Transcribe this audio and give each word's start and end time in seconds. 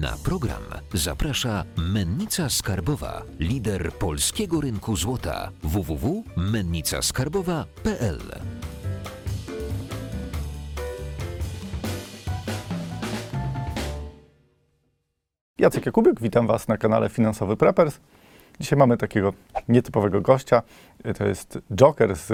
Na 0.00 0.16
program 0.24 0.62
zaprasza 0.94 1.64
Mennica 1.76 2.50
Skarbowa, 2.50 3.22
lider 3.38 3.92
polskiego 3.92 4.60
rynku 4.60 4.96
złota 4.96 5.50
www.mennicaskarbowa.pl. 5.62 8.18
Jacek 15.58 15.86
Jakubiuk, 15.86 16.20
witam 16.20 16.46
Was 16.46 16.68
na 16.68 16.76
kanale 16.76 17.08
Finansowy 17.08 17.56
Preppers. 17.56 18.00
Dzisiaj 18.60 18.78
mamy 18.78 18.96
takiego 18.96 19.32
nietypowego 19.68 20.20
gościa. 20.20 20.62
To 21.18 21.26
jest 21.26 21.58
Joker 21.74 22.16
z 22.16 22.32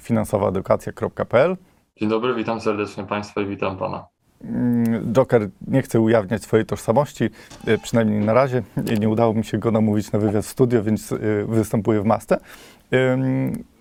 finansowaedukacja.pl. 0.00 1.56
Dzień 1.96 2.08
dobry, 2.08 2.34
witam 2.34 2.60
serdecznie 2.60 3.04
Państwa 3.04 3.40
i 3.40 3.46
witam 3.46 3.76
Pana. 3.76 4.11
Mm, 4.44 5.12
Joker 5.12 5.48
nie 5.66 5.82
chce 5.82 6.00
ujawniać 6.00 6.42
swojej 6.42 6.66
tożsamości, 6.66 7.24
y, 7.68 7.78
przynajmniej 7.78 8.20
na 8.20 8.32
razie. 8.32 8.62
Nie 9.00 9.08
udało 9.08 9.34
mi 9.34 9.44
się 9.44 9.58
go 9.58 9.70
namówić 9.70 10.12
na 10.12 10.18
wywiad 10.18 10.44
w 10.44 10.48
studio, 10.48 10.82
więc 10.82 11.12
y, 11.12 11.44
występuje 11.48 12.00
w 12.00 12.04
masce. 12.04 12.38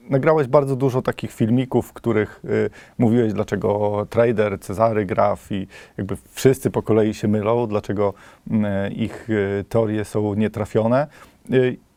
Nagrałeś 0.10 0.48
bardzo 0.48 0.76
dużo 0.76 1.02
takich 1.02 1.32
filmików, 1.32 1.88
w 1.88 1.94
których 1.94 2.42
y, 2.46 2.70
mówiłeś, 2.98 3.34
dlaczego 3.34 4.08
trader, 4.10 4.60
Cezary 4.60 5.06
Graf 5.06 5.52
i 5.52 5.68
jakby 5.98 6.18
wszyscy 6.32 6.72
po 6.72 6.84
kolei 6.84 7.14
się 7.14 7.28
mylą, 7.28 7.68
dlaczego 7.68 8.14
mm, 8.52 8.92
ich 8.92 9.28
teorie 9.70 10.06
są 10.06 10.34
nietrafione. 10.34 11.08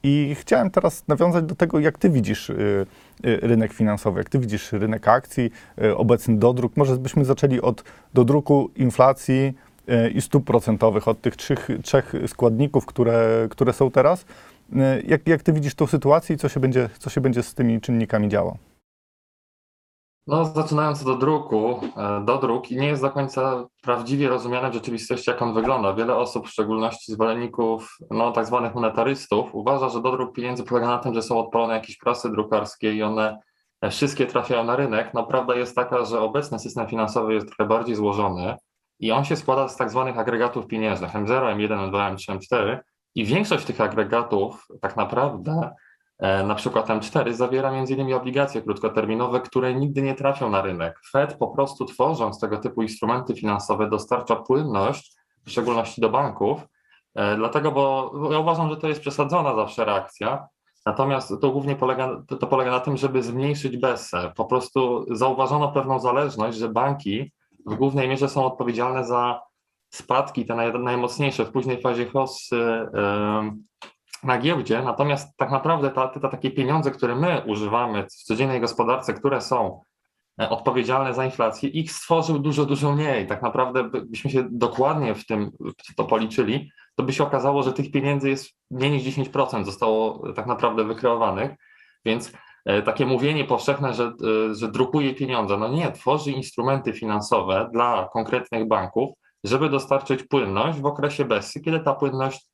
I 0.03 0.37
chciałem 0.41 0.71
teraz 0.71 1.09
nawiązać 1.09 1.45
do 1.45 1.55
tego, 1.55 1.79
jak 1.79 1.99
ty 1.99 2.11
widzisz 2.11 2.53
rynek 3.23 3.73
finansowy, 3.73 4.21
jak 4.21 4.29
ty 4.29 4.39
widzisz 4.39 4.73
rynek 4.73 5.09
akcji, 5.09 5.51
y, 5.83 5.97
obecny 5.97 6.37
dodruk. 6.37 6.77
Może 6.77 6.97
byśmy 6.97 7.25
zaczęli 7.25 7.61
od 7.61 7.85
dodruku 8.15 8.71
inflacji 8.77 9.55
y, 9.89 10.11
i 10.11 10.21
stóp 10.21 10.45
procentowych, 10.45 11.09
od 11.09 11.21
tych 11.21 11.37
trzech, 11.37 11.69
trzech 11.83 12.13
składników, 12.27 12.87
które, 12.87 13.47
które 13.51 13.73
są 13.73 13.91
teraz. 13.91 14.23
Y, 14.73 15.03
Jak, 15.07 15.29
jak 15.29 15.43
ty 15.43 15.53
widzisz 15.53 15.75
tą 15.75 15.87
sytuację 15.87 16.37
i 16.37 16.39
co 16.39 16.49
się 16.49 16.61
będzie, 16.61 16.89
co 16.99 17.11
się 17.11 17.21
będzie 17.21 17.43
z 17.43 17.55
tymi 17.55 17.81
czynnikami 17.81 18.29
działo? 18.29 18.57
No, 20.27 20.45
zaczynając 20.45 21.05
do 21.05 21.15
druku, 21.17 21.81
e, 21.97 22.25
dodruk 22.25 22.71
nie 22.71 22.87
jest 22.87 23.03
do 23.03 23.11
końca 23.11 23.67
prawdziwie 23.83 24.29
rozumiany 24.29 24.71
w 24.71 24.75
rzeczywistości, 24.75 25.31
jak 25.31 25.43
on 25.43 25.55
wygląda. 25.55 25.95
Wiele 25.95 26.17
osób, 26.17 26.47
w 26.47 26.51
szczególności 26.51 27.13
zwolenników 27.13 27.97
no, 28.11 28.33
tak 28.33 28.47
zwanych 28.47 28.75
monetarystów, 28.75 29.55
uważa, 29.55 29.89
że 29.89 30.03
dodruk 30.03 30.35
pieniędzy 30.35 30.65
polega 30.65 30.87
na 30.87 30.99
tym, 30.99 31.15
że 31.15 31.23
są 31.23 31.39
odpalone 31.39 31.75
jakieś 31.75 31.97
prasy 31.97 32.31
drukarskie 32.31 32.93
i 32.93 33.03
one 33.03 33.39
e, 33.81 33.91
wszystkie 33.91 34.27
trafiają 34.27 34.65
na 34.65 34.77
rynek. 34.77 35.15
No, 35.15 35.27
prawda 35.27 35.55
jest 35.55 35.75
taka, 35.77 36.05
że 36.05 36.21
obecny 36.21 36.59
system 36.59 36.89
finansowy 36.89 37.35
jest 37.35 37.47
trochę 37.47 37.69
bardziej 37.69 37.95
złożony 37.95 38.57
i 39.01 39.13
on 39.13 39.25
się 39.25 39.37
składa 39.37 39.69
z 39.69 39.77
tak 39.77 39.91
zwanych 39.91 40.19
agregatów 40.19 40.67
pieniężnych 40.67 41.13
M0, 41.13 41.57
M1, 41.57 41.91
M2, 41.91 42.15
M3, 42.15 42.39
M4 42.39 42.79
i 43.15 43.25
większość 43.25 43.65
tych 43.65 43.81
agregatów 43.81 44.67
tak 44.81 44.97
naprawdę 44.97 45.71
Na 46.21 46.55
przykład 46.55 46.89
M4 46.89 47.33
zawiera 47.33 47.71
m.in. 47.71 48.15
obligacje 48.15 48.63
krótkoterminowe, 48.63 49.41
które 49.41 49.75
nigdy 49.75 50.03
nie 50.03 50.15
trafią 50.15 50.51
na 50.51 50.63
rynek. 50.63 51.01
Fed 51.11 51.35
po 51.35 51.49
prostu 51.49 51.85
tworząc 51.85 52.41
tego 52.41 52.59
typu 52.59 52.83
instrumenty 52.83 53.35
finansowe 53.35 53.91
dostarcza 53.91 54.37
płynność, 54.37 55.15
w 55.47 55.51
szczególności 55.51 56.01
do 56.01 56.11
banków, 56.11 56.61
e, 57.15 57.37
dlatego, 57.37 57.73
bo 57.73 58.13
ja 58.33 58.39
uważam, 58.39 58.71
że 58.71 58.77
to 58.77 58.89
jest 58.89 59.01
przesadzona 59.01 59.55
zawsze 59.55 59.85
reakcja, 59.85 60.49
natomiast 60.87 61.33
to 61.41 61.51
głównie 61.51 61.77
polega, 61.77 62.23
to, 62.41 62.47
polega 62.47 62.71
na 62.71 62.81
tym, 62.81 62.97
żeby 62.97 63.23
zmniejszyć 63.23 63.77
BESę. 63.77 64.33
Po 64.37 64.45
prostu 64.45 65.07
zauważono 65.17 65.73
pewną 65.73 65.99
zależność, 65.99 66.59
że 66.59 66.69
banki 66.69 67.33
w 67.67 67.75
głównej 67.75 68.09
mierze 68.09 68.29
są 68.29 68.45
odpowiedzialne 68.45 69.05
za 69.05 69.41
spadki, 69.91 70.47
te 70.47 70.55
naj, 70.55 70.79
najmocniejsze 70.79 71.45
w 71.45 71.53
późnej 71.53 71.81
fazie 71.81 72.07
hossy, 72.07 72.89
na 74.25 74.39
giełdzie, 74.39 74.83
natomiast 74.83 75.37
tak 75.37 75.51
naprawdę 75.51 75.91
te, 75.91 76.21
te 76.21 76.29
takie 76.29 76.51
pieniądze, 76.51 76.91
które 76.91 77.15
my 77.15 77.43
używamy 77.47 78.07
w 78.07 78.13
codziennej 78.13 78.61
gospodarce, 78.61 79.15
które 79.15 79.41
są 79.41 79.81
e, 80.41 80.51
odpowiedzialne 80.51 81.15
za 81.15 81.25
inflację, 81.25 81.69
ich 81.69 81.93
stworzył 81.93 82.39
dużo, 82.39 82.67
dużo 82.67 82.93
mniej. 82.93 83.27
Tak 83.27 83.43
naprawdę, 83.43 83.85
byśmy 83.85 84.31
się 84.31 84.47
dokładnie 84.51 85.15
w 85.15 85.27
tym 85.27 85.51
to 85.97 86.05
policzyli, 86.05 86.71
to 86.97 87.03
by 87.03 87.13
się 87.13 87.25
okazało, 87.25 87.63
że 87.63 87.73
tych 87.73 87.91
pieniędzy 87.91 88.31
jest 88.31 88.51
mniej 88.71 88.91
niż 88.91 89.03
10% 89.03 89.65
zostało 89.65 90.33
tak 90.33 90.47
naprawdę 90.47 90.85
wykreowanych, 90.85 91.51
więc 92.05 92.33
e, 92.65 92.83
takie 92.83 93.07
mówienie 93.07 93.45
powszechne, 93.45 93.95
że, 93.95 94.05
e, 94.05 94.55
że 94.55 94.69
drukuje 94.69 95.15
pieniądze, 95.15 95.57
no 95.57 95.69
nie, 95.69 95.93
tworzy 95.93 96.31
instrumenty 96.31 96.93
finansowe 96.93 97.71
dla 97.73 98.09
konkretnych 98.13 98.69
banków, 98.69 99.11
żeby 99.45 99.69
dostarczyć 99.69 100.23
płynność 100.23 100.81
w 100.81 100.87
okresie 100.87 101.25
BESY, 101.25 101.61
kiedy 101.61 101.81
ta 101.81 101.95
płynność 101.95 102.54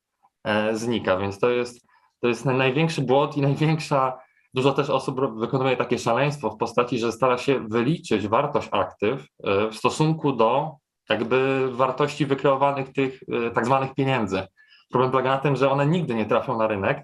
znika, 0.73 1.17
więc 1.17 1.39
to 1.39 1.49
jest, 1.49 1.87
to 2.19 2.27
jest 2.27 2.45
największy 2.45 3.01
błąd 3.01 3.37
i 3.37 3.41
największa, 3.41 4.17
dużo 4.53 4.73
też 4.73 4.89
osób 4.89 5.39
wykonuje 5.39 5.77
takie 5.77 5.99
szaleństwo 5.99 6.49
w 6.49 6.57
postaci, 6.57 6.99
że 6.99 7.11
stara 7.11 7.37
się 7.37 7.67
wyliczyć 7.67 8.27
wartość 8.27 8.67
aktyw 8.71 9.27
e, 9.43 9.67
w 9.67 9.75
stosunku 9.75 10.33
do 10.33 10.71
jakby 11.09 11.69
wartości 11.71 12.25
wykreowanych 12.25 12.93
tych 12.93 13.19
e, 13.47 13.51
tak 13.51 13.65
zwanych 13.65 13.93
pieniędzy. 13.93 14.47
Problem 14.89 15.11
polega 15.11 15.29
na 15.29 15.37
tym, 15.37 15.55
że 15.55 15.71
one 15.71 15.87
nigdy 15.87 16.15
nie 16.15 16.25
trafią 16.25 16.57
na 16.57 16.67
rynek. 16.67 16.97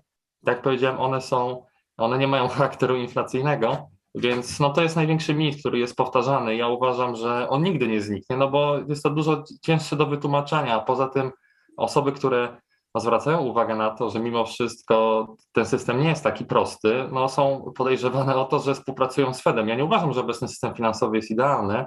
Tak 0.46 0.56
jak 0.56 0.62
powiedziałem, 0.62 1.00
one 1.00 1.22
są, 1.22 1.66
one 1.98 2.18
nie 2.18 2.28
mają 2.28 2.48
charakteru 2.48 2.96
inflacyjnego, 2.96 3.90
więc 4.16 4.60
no 4.60 4.70
to 4.70 4.82
jest 4.82 4.96
największy 4.96 5.34
mit, 5.34 5.60
który 5.60 5.80
jest 5.80 5.96
powtarzany. 5.96 6.56
Ja 6.56 6.68
uważam, 6.68 7.16
że 7.16 7.50
on 7.50 7.64
nigdy 7.64 7.88
nie 7.88 8.02
zniknie, 8.02 8.38
no 8.38 8.50
bo 8.50 8.78
jest 8.88 9.04
to 9.04 9.10
dużo 9.10 9.44
cięższe 9.62 9.96
do 9.96 10.06
wytłumaczenia. 10.06 10.80
Poza 10.80 11.08
tym 11.08 11.32
osoby, 11.78 12.12
które 12.12 12.58
no 12.98 13.02
zwracają 13.02 13.40
uwagę 13.40 13.76
na 13.76 13.90
to, 13.90 14.10
że 14.10 14.20
mimo 14.20 14.46
wszystko 14.46 15.28
ten 15.52 15.66
system 15.66 16.02
nie 16.02 16.10
jest 16.10 16.24
taki 16.24 16.46
prosty, 16.46 17.10
no 17.12 17.30
są 17.30 17.72
podejrzewane 17.76 18.36
o 18.36 18.46
to, 18.46 18.60
że 18.60 18.74
współpracują 18.74 19.34
z 19.34 19.42
Fedem. 19.42 19.68
Ja 19.68 19.76
nie 19.76 19.86
uważam, 19.86 20.14
że 20.14 20.22
obecny 20.22 20.48
system 20.48 20.76
finansowy 20.76 21.16
jest 21.16 21.32
idealny, 21.32 21.86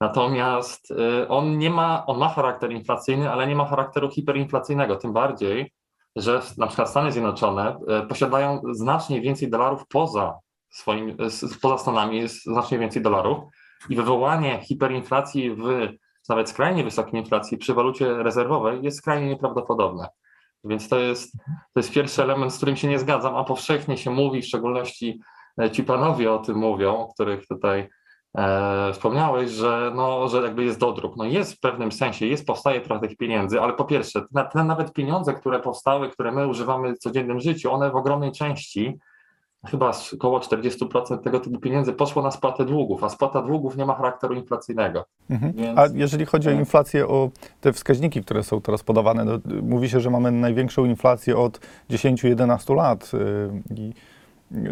natomiast 0.00 0.90
y, 0.90 1.28
on 1.28 1.58
nie 1.58 1.70
ma, 1.70 2.06
on 2.06 2.18
ma 2.18 2.28
charakter 2.28 2.72
inflacyjny, 2.72 3.30
ale 3.30 3.46
nie 3.46 3.56
ma 3.56 3.64
charakteru 3.64 4.10
hiperinflacyjnego, 4.10 4.96
tym 4.96 5.12
bardziej, 5.12 5.72
że 6.16 6.42
na 6.58 6.66
przykład 6.66 6.90
Stany 6.90 7.12
Zjednoczone 7.12 7.76
y, 8.04 8.06
posiadają 8.06 8.60
znacznie 8.72 9.20
więcej 9.20 9.50
dolarów 9.50 9.82
poza 9.88 10.38
swoim, 10.70 11.16
poza 11.62 11.78
Stanami 11.78 12.18
jest 12.18 12.44
znacznie 12.44 12.78
więcej 12.78 13.02
dolarów 13.02 13.38
i 13.90 13.96
wywołanie 13.96 14.60
hiperinflacji 14.62 15.54
w 15.54 15.88
nawet 16.28 16.50
skrajnie 16.50 16.84
wysokiej 16.84 17.20
inflacji 17.20 17.58
przy 17.58 17.74
walucie 17.74 18.22
rezerwowej 18.22 18.82
jest 18.82 18.98
skrajnie 18.98 19.28
nieprawdopodobne. 19.28 20.08
Więc 20.64 20.88
to 20.88 20.98
jest, 20.98 21.32
to 21.46 21.80
jest 21.80 21.92
pierwszy 21.92 22.22
element, 22.22 22.52
z 22.52 22.56
którym 22.56 22.76
się 22.76 22.88
nie 22.88 22.98
zgadzam, 22.98 23.36
a 23.36 23.44
powszechnie 23.44 23.98
się 23.98 24.10
mówi, 24.10 24.42
w 24.42 24.46
szczególności 24.46 25.20
e, 25.60 25.70
ci 25.70 25.84
panowie 25.84 26.32
o 26.32 26.38
tym 26.38 26.56
mówią, 26.56 26.96
o 26.96 27.14
których 27.14 27.46
tutaj 27.46 27.88
e, 28.38 28.92
wspomniałeś, 28.92 29.50
że, 29.50 29.92
no, 29.94 30.28
że 30.28 30.42
jakby 30.42 30.64
jest 30.64 30.78
dodruk. 30.78 31.16
No 31.16 31.24
jest 31.24 31.54
w 31.54 31.60
pewnym 31.60 31.92
sensie, 31.92 32.26
jest, 32.26 32.46
powstaje 32.46 32.80
trochę 32.80 33.08
tych 33.08 33.16
pieniędzy, 33.16 33.60
ale 33.60 33.72
po 33.72 33.84
pierwsze, 33.84 34.22
te, 34.34 34.48
te 34.52 34.64
nawet 34.64 34.92
pieniądze, 34.92 35.34
które 35.34 35.60
powstały, 35.60 36.10
które 36.10 36.32
my 36.32 36.48
używamy 36.48 36.94
w 36.94 36.98
codziennym 36.98 37.40
życiu, 37.40 37.72
one 37.72 37.90
w 37.90 37.96
ogromnej 37.96 38.32
części 38.32 38.98
chyba 39.66 39.92
około 40.14 40.38
40% 40.38 41.18
tego 41.18 41.40
typu 41.40 41.58
pieniędzy 41.58 41.92
poszło 41.92 42.22
na 42.22 42.30
spłatę 42.30 42.64
długów, 42.64 43.04
a 43.04 43.08
spłata 43.08 43.42
długów 43.42 43.76
nie 43.76 43.86
ma 43.86 43.94
charakteru 43.94 44.34
inflacyjnego. 44.34 45.04
Mhm. 45.30 45.52
Więc... 45.52 45.78
A 45.78 45.86
jeżeli 45.94 46.26
chodzi 46.26 46.48
o 46.48 46.52
inflację, 46.52 47.08
o 47.08 47.30
te 47.60 47.72
wskaźniki, 47.72 48.22
które 48.22 48.42
są 48.42 48.60
teraz 48.60 48.82
podawane, 48.82 49.24
no, 49.24 49.38
mówi 49.62 49.88
się, 49.88 50.00
że 50.00 50.10
mamy 50.10 50.32
największą 50.32 50.84
inflację 50.84 51.36
od 51.36 51.60
10-11 51.90 52.76
lat. 52.76 53.10
Y, 53.14 53.74
I 53.76 53.92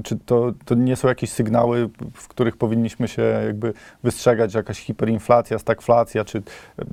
czy 0.04 0.18
to, 0.18 0.52
to 0.64 0.74
nie 0.74 0.96
są 0.96 1.08
jakieś 1.08 1.30
sygnały, 1.30 1.90
w 2.14 2.28
których 2.28 2.56
powinniśmy 2.56 3.08
się 3.08 3.22
jakby 3.22 3.72
wystrzegać, 4.02 4.54
jakaś 4.54 4.78
hiperinflacja, 4.78 5.58
stagflacja, 5.58 6.24
czy 6.24 6.42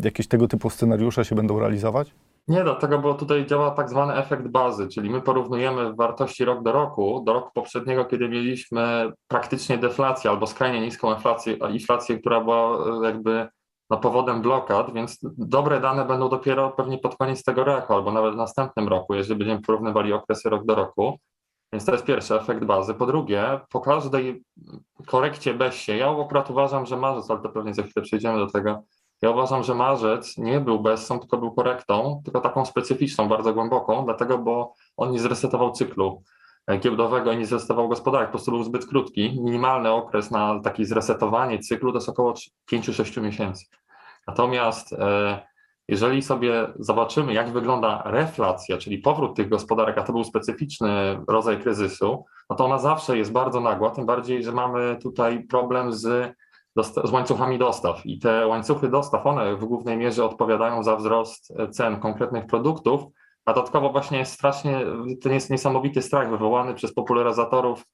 jakieś 0.04 0.28
tego 0.28 0.48
typu 0.48 0.70
scenariusze 0.70 1.26
się 1.26 1.36
będą 1.36 1.60
realizować? 1.60 2.12
Nie, 2.48 2.64
dlatego, 2.64 3.00
bo 3.00 3.14
tutaj 3.14 3.46
działa 3.46 3.72
tak 3.72 3.90
zwany 3.90 4.14
efekt 4.14 4.48
bazy, 4.48 4.88
czyli 4.88 5.10
my 5.10 5.22
porównujemy 5.22 5.94
wartości 5.94 6.46
rok 6.46 6.64
do 6.64 6.72
roku, 6.72 7.24
do 7.26 7.34
roku 7.34 7.52
poprzedniego, 7.54 8.06
kiedy 8.06 8.30
mieliśmy 8.30 9.12
praktycznie 9.28 9.78
deflację 9.78 10.30
albo 10.30 10.48
skrajnie 10.48 10.82
niską 10.82 11.14
inflację, 11.14 11.54
inflację 11.54 12.20
która 12.20 12.42
była 12.42 12.78
e, 12.78 13.06
jakby 13.06 13.48
no, 13.90 13.98
powodem 13.98 14.42
blokad, 14.42 14.94
więc 14.94 15.20
dobre 15.38 15.80
dane 15.80 16.06
będą 16.06 16.30
dopiero 16.30 16.72
pewnie 16.72 16.98
pod 16.98 17.16
koniec 17.16 17.44
tego 17.44 17.64
roku 17.64 17.94
albo 17.94 18.12
nawet 18.12 18.34
w 18.34 18.38
następnym 18.38 18.88
roku, 18.88 19.14
jeżeli 19.14 19.40
będziemy 19.40 19.62
porównywali 19.62 20.14
okresy 20.14 20.50
rok 20.50 20.66
do 20.66 20.76
roku. 20.76 21.20
Więc 21.74 21.86
to 21.86 21.92
jest 21.92 22.06
pierwszy 22.06 22.36
efekt 22.36 22.66
bazy. 22.66 22.94
Po 22.94 23.06
drugie, 23.06 23.60
po 23.70 23.82
każdej 23.82 24.44
korekcie 25.06 25.54
BESie, 25.54 25.98
ja 25.98 26.22
akurat 26.22 26.50
uważam, 26.50 26.86
że 26.86 26.98
marzec, 26.98 27.32
ale 27.32 27.42
to 27.42 27.50
pewnie 27.50 27.74
za 27.74 27.84
chwilę 27.84 28.06
przejdziemy 28.06 28.38
do 28.38 28.48
tego, 28.48 28.84
ja 29.22 29.30
uważam, 29.30 29.64
że 29.64 29.76
marzec 29.76 30.38
nie 30.38 30.60
był 30.60 30.80
bezsą, 30.80 31.20
tylko 31.20 31.38
był 31.38 31.52
korektą, 31.52 32.22
tylko 32.26 32.42
taką 32.42 32.66
specyficzną, 32.66 33.28
bardzo 33.28 33.54
głęboką, 33.54 34.06
dlatego, 34.06 34.38
bo 34.38 34.74
on 34.98 35.12
nie 35.12 35.20
zresetował 35.20 35.72
cyklu 35.72 36.24
e, 36.68 36.78
giełdowego 36.78 37.32
i 37.32 37.38
nie 37.38 37.46
zresetował 37.46 37.90
gospodarki, 37.90 38.26
po 38.26 38.32
prostu 38.32 38.52
był 38.52 38.64
zbyt 38.64 38.86
krótki. 38.86 39.42
Minimalny 39.44 39.92
okres 39.92 40.32
na 40.32 40.60
takie 40.60 40.86
zresetowanie 40.86 41.60
cyklu 41.60 41.92
to 41.92 41.98
jest 41.98 42.10
około 42.10 42.34
5-6 42.72 43.22
miesięcy. 43.22 43.66
Natomiast 44.28 44.94
e, 44.94 45.48
Jeżeli 45.90 46.22
sobie 46.22 46.68
zobaczymy, 46.80 47.34
jak 47.34 47.52
wygląda 47.52 48.02
reflacja, 48.06 48.78
czyli 48.78 48.98
powrót 48.98 49.36
tych 49.36 49.50
gospodarek, 49.50 49.98
a 49.98 50.04
to 50.04 50.14
był 50.14 50.24
specyficzny 50.24 51.20
rodzaj 51.28 51.60
kryzysu, 51.62 52.26
no 52.50 52.56
to 52.56 52.66
ona 52.66 52.78
zawsze 52.78 53.18
jest 53.18 53.32
bardzo 53.32 53.62
nagła, 53.62 53.90
tym 53.90 54.06
bardziej, 54.06 54.44
że 54.44 54.52
mamy 54.52 54.98
tutaj 55.02 55.44
problem 55.44 55.94
z, 55.94 56.36
z 56.84 57.12
łańcuchami 57.12 57.58
dostaw. 57.58 58.06
I 58.06 58.20
te 58.20 58.48
łańcuchy 58.48 58.90
dostaw, 58.90 59.26
one 59.26 59.56
w 59.56 59.66
głównej 59.66 59.98
mierze 59.98 60.26
odpowiadają 60.26 60.84
za 60.84 60.96
wzrost 60.96 61.54
cen 61.72 62.00
konkretnych 62.00 62.46
produktów, 62.46 63.04
a 63.46 63.54
dodatkowo 63.54 63.90
właśnie 63.90 64.18
jest 64.18 64.34
strasznie, 64.34 64.86
ten 65.22 65.34
jest 65.34 65.50
niesamowity 65.50 66.02
strach 66.02 66.30
wywołany 66.30 66.74
przez 66.74 66.94
popularyzatorów 66.94 67.86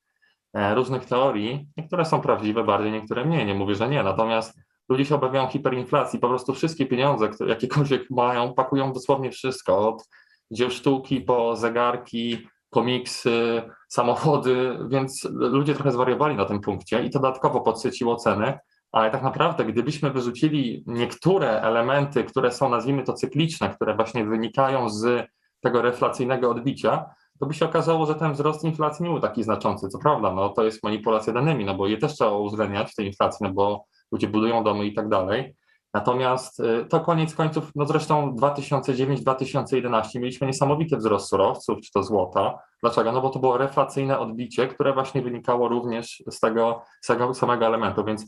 e, 0.54 0.76
różnych 0.76 1.06
teorii, 1.06 1.68
niektóre 1.78 2.06
są 2.06 2.22
prawdziwe 2.22 2.64
bardziej, 2.64 2.92
niektóre 2.92 3.26
mniej, 3.26 3.46
nie 3.46 3.56
mówię, 3.56 3.76
że 3.76 3.90
nie, 3.90 4.04
natomiast 4.04 4.60
ludzie 4.90 5.06
się 5.06 5.16
obawiają 5.16 5.48
hiperinflacji, 5.48 6.20
po 6.20 6.28
prostu 6.28 6.54
wszystkie 6.54 6.86
pieniądze, 6.86 7.30
które 7.30 7.50
jakiekolwiek 7.50 8.10
mają, 8.22 8.54
pakują 8.54 8.94
dosłownie 8.94 9.32
wszystko, 9.32 9.90
od 9.90 10.08
dzieł 10.52 10.70
sztuki 10.70 11.22
po 11.22 11.56
zegarki, 11.56 12.48
komiksy, 12.70 13.62
samochody, 13.90 14.78
więc 14.90 15.28
ludzie 15.32 15.74
trochę 15.74 15.92
zwariowali 15.92 16.36
na 16.36 16.46
tym 16.46 16.62
punkcie 16.62 17.04
i 17.04 17.10
to 17.10 17.20
dodatkowo 17.20 17.62
podsyciło 17.62 18.16
ceny, 18.16 18.60
ale 18.94 19.12
tak 19.12 19.24
naprawdę 19.24 19.66
gdybyśmy 19.66 20.12
wyrzucili 20.12 20.84
niektóre 20.88 21.62
elementy, 21.62 22.24
które 22.24 22.52
są 22.52 22.70
nazwijmy 22.70 23.04
to 23.04 23.14
cykliczne, 23.14 23.70
które 23.70 23.96
właśnie 23.96 24.26
wynikają 24.26 24.90
z 24.90 25.28
tego 25.62 25.82
reflacyjnego 25.82 26.50
odbicia, 26.52 27.06
to 27.40 27.46
by 27.46 27.54
się 27.54 27.66
okazało, 27.66 28.06
że 28.06 28.16
ten 28.16 28.34
wzrost 28.34 28.64
inflacji 28.64 29.04
nie 29.04 29.12
był 29.12 29.20
taki 29.20 29.44
znaczący. 29.44 29.90
Co 29.90 30.00
prawda, 30.00 30.32
no 30.32 30.50
to 30.50 30.64
jest 30.64 30.84
manipulacja 30.84 31.34
danymi, 31.34 31.66
no 31.66 31.76
bo 31.76 31.88
je 31.88 31.98
też 31.98 32.14
trzeba 32.14 32.32
uwzględniać 32.32 32.92
w 32.92 32.96
tej 32.96 33.08
inflacji, 33.08 33.48
no 33.48 33.54
bo 33.54 33.86
ludzie 34.12 34.28
budują 34.28 34.64
domy 34.64 34.86
i 34.86 34.94
tak 34.94 35.10
dalej. 35.10 35.56
Natomiast 35.94 36.60
y, 36.60 36.86
to 36.90 37.00
koniec 37.00 37.36
końców, 37.36 37.72
no 37.76 37.86
zresztą 37.86 38.36
2009-2011 38.36 40.04
mieliśmy 40.16 40.48
niesamowity 40.48 40.98
wzrost 40.98 41.30
surowców, 41.30 41.80
czy 41.82 41.92
to 41.92 42.04
złota. 42.04 42.60
Dlaczego? 42.82 43.12
No 43.12 43.22
bo 43.22 43.30
to 43.30 43.40
było 43.40 43.58
reflacyjne 43.58 44.20
odbicie, 44.20 44.68
które 44.68 44.94
właśnie 44.94 45.22
wynikało 45.22 45.68
również 45.68 46.24
z 46.32 46.40
tego, 46.40 46.82
z 47.02 47.08
tego 47.08 47.34
samego 47.34 47.66
elementu, 47.66 48.04
więc 48.04 48.26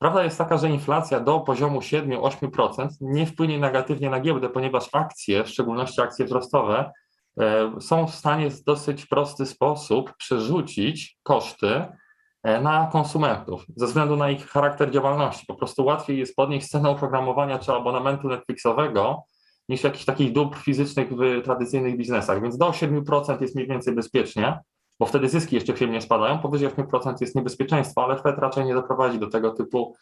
prawda 0.00 0.24
jest 0.24 0.38
taka, 0.38 0.58
że 0.58 0.70
inflacja 0.70 1.20
do 1.20 1.40
poziomu 1.40 1.80
7-8% 1.80 2.88
nie 3.00 3.26
wpłynie 3.26 3.58
negatywnie 3.58 4.10
na 4.10 4.20
giełdę, 4.20 4.48
ponieważ 4.48 4.88
akcje, 4.92 5.44
w 5.44 5.48
szczególności 5.48 6.00
akcje 6.00 6.24
wzrostowe, 6.24 6.92
y, 7.78 7.80
są 7.80 8.06
w 8.06 8.14
stanie 8.14 8.50
w 8.50 8.64
dosyć 8.64 9.06
prosty 9.06 9.46
sposób 9.46 10.16
przerzucić 10.16 11.18
koszty 11.22 11.84
E, 12.42 12.60
na 12.60 12.88
konsumentów 12.92 13.66
ze 13.76 13.86
względu 13.86 14.16
na 14.16 14.30
ich 14.30 14.46
charakter 14.46 14.90
działalności. 14.90 15.46
Po 15.46 15.54
prostu 15.54 15.84
łatwiej 15.84 16.18
jest 16.18 16.36
podnieść 16.36 16.68
cenę 16.68 16.90
oprogramowania 16.90 17.58
czy 17.58 17.72
abonamentu 17.72 18.28
Netflixowego 18.28 19.22
niż 19.68 19.84
jakichś 19.84 20.04
takich 20.04 20.32
dóbr 20.32 20.58
fizycznych 20.58 21.08
w 21.12 21.42
tradycyjnych 21.44 21.96
biznesach. 21.96 22.42
Więc 22.42 22.58
do 22.58 22.70
7% 22.70 23.42
jest 23.42 23.54
mniej 23.54 23.68
więcej 23.68 23.94
bezpiecznie, 23.94 24.58
bo 25.00 25.06
wtedy 25.06 25.28
zyski 25.28 25.54
jeszcze 25.54 25.72
firmie 25.72 26.00
spadają. 26.00 26.38
Powyżej 26.38 26.68
8% 26.68 27.14
jest 27.20 27.34
niebezpieczeństwo, 27.34 28.04
ale 28.04 28.18
Fed 28.18 28.38
raczej 28.38 28.64
nie 28.64 28.74
doprowadzi 28.74 29.18
do 29.18 29.30
tego 29.30 29.50
typu 29.50 29.94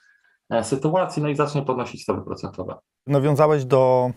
e, 0.50 0.64
sytuacji, 0.64 1.22
no 1.22 1.28
i 1.28 1.36
zacznie 1.36 1.62
podnosić 1.62 2.02
stopy 2.02 2.22
procentowe. 2.22 2.74
Nawiązałeś 3.06 3.64
do 3.64 4.10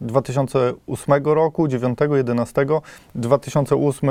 2008 0.00 1.24
roku, 1.24 1.68
9, 1.68 1.98
11, 2.10 2.66
2008 3.14 4.10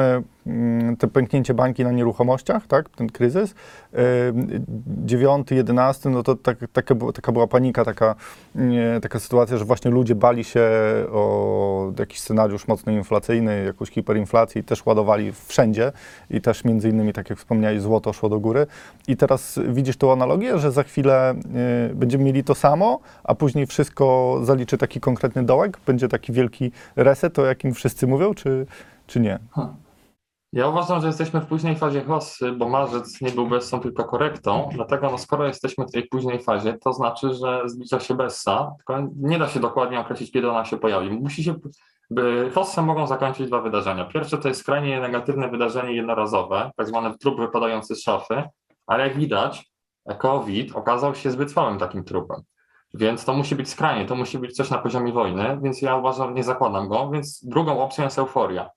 te 0.99 1.07
pęknięcie 1.07 1.53
bańki 1.53 1.83
na 1.83 1.91
nieruchomościach, 1.91 2.67
tak, 2.67 2.89
ten 2.89 3.09
kryzys, 3.09 3.55
9, 4.87 5.51
11, 5.51 6.09
no 6.09 6.23
to 6.23 6.35
tak, 6.35 6.57
taka, 6.73 6.95
taka 7.13 7.31
była 7.31 7.47
panika, 7.47 7.85
taka, 7.85 8.15
taka 9.01 9.19
sytuacja, 9.19 9.57
że 9.57 9.65
właśnie 9.65 9.91
ludzie 9.91 10.15
bali 10.15 10.43
się 10.43 10.61
o 11.11 11.91
jakiś 11.99 12.19
scenariusz 12.19 12.67
mocno 12.67 12.91
inflacyjny, 12.91 13.63
jakąś 13.65 13.89
hiperinflację 13.89 14.61
i 14.61 14.63
też 14.63 14.85
ładowali 14.85 15.31
wszędzie 15.47 15.91
i 16.29 16.41
też 16.41 16.63
między 16.63 16.89
innymi, 16.89 17.13
tak 17.13 17.29
jak 17.29 17.39
wspomniałeś, 17.39 17.81
złoto 17.81 18.13
szło 18.13 18.29
do 18.29 18.39
góry. 18.39 18.67
I 19.07 19.17
teraz 19.17 19.59
widzisz 19.67 19.97
tą 19.97 20.11
analogię, 20.11 20.59
że 20.59 20.71
za 20.71 20.83
chwilę 20.83 21.35
y, 21.91 21.95
będziemy 21.95 22.23
mieli 22.23 22.43
to 22.43 22.55
samo, 22.55 22.99
a 23.23 23.35
później 23.35 23.65
wszystko 23.65 24.39
zaliczy 24.43 24.77
taki 24.77 24.99
konkretny 24.99 25.43
dołek, 25.43 25.74
będzie 25.85 26.07
taki 26.07 26.33
wielki 26.33 26.71
reset, 26.95 27.39
o 27.39 27.45
jakim 27.45 27.73
wszyscy 27.73 28.07
mówią, 28.07 28.33
czy, 29.07 29.19
nie? 29.19 29.39
Ja 30.53 30.67
uważam, 30.67 31.01
że 31.01 31.07
jesteśmy 31.07 31.41
w 31.41 31.45
późnej 31.45 31.75
fazie 31.75 32.03
hossy, 32.03 32.51
bo 32.51 32.69
marzec 32.69 33.21
nie 33.21 33.31
był 33.31 33.47
Bessą, 33.47 33.79
tylko 33.79 34.03
korektą. 34.03 34.69
Dlatego 34.73 35.11
no, 35.11 35.17
skoro 35.17 35.47
jesteśmy 35.47 35.85
w 35.85 35.91
tej 35.91 36.07
późnej 36.07 36.43
fazie, 36.43 36.73
to 36.73 36.93
znaczy, 36.93 37.33
że 37.33 37.61
zbliża 37.65 37.99
się 37.99 38.15
Bessa, 38.15 38.71
tylko 38.77 39.07
nie 39.17 39.39
da 39.39 39.47
się 39.47 39.59
dokładnie 39.59 39.99
określić, 39.99 40.31
kiedy 40.31 40.51
ona 40.51 40.65
się 40.65 40.77
pojawi. 40.77 41.09
Musi 41.09 41.43
się, 41.43 41.55
by 42.09 42.51
mogą 42.81 43.07
zakończyć 43.07 43.47
dwa 43.47 43.61
wydarzenia. 43.61 44.05
Pierwsze 44.05 44.37
to 44.37 44.47
jest 44.47 44.59
skrajnie 44.59 45.01
negatywne 45.01 45.49
wydarzenie 45.49 45.93
jednorazowe, 45.93 46.71
tak 46.77 46.87
zwany 46.87 47.17
trup 47.17 47.39
wypadający 47.39 47.95
z 47.95 48.03
szafy, 48.03 48.43
ale 48.87 49.07
jak 49.07 49.17
widać, 49.17 49.71
COVID 50.17 50.75
okazał 50.75 51.15
się 51.15 51.31
zbyt 51.31 51.51
słabym 51.51 51.79
takim 51.79 52.03
trupem. 52.03 52.41
Więc 52.97 53.25
to 53.25 53.33
musi 53.33 53.55
być 53.55 53.69
skrajnie, 53.69 54.05
to 54.05 54.15
musi 54.15 54.39
być 54.39 54.55
coś 54.55 54.69
na 54.69 54.77
poziomie 54.77 55.13
wojny, 55.13 55.59
więc 55.61 55.81
ja 55.81 55.95
uważam, 55.95 56.33
nie 56.33 56.43
zakładam 56.43 56.87
go, 56.87 57.09
więc 57.09 57.45
drugą 57.45 57.83
opcją 57.83 58.03
jest 58.03 58.19
euforia. 58.19 58.69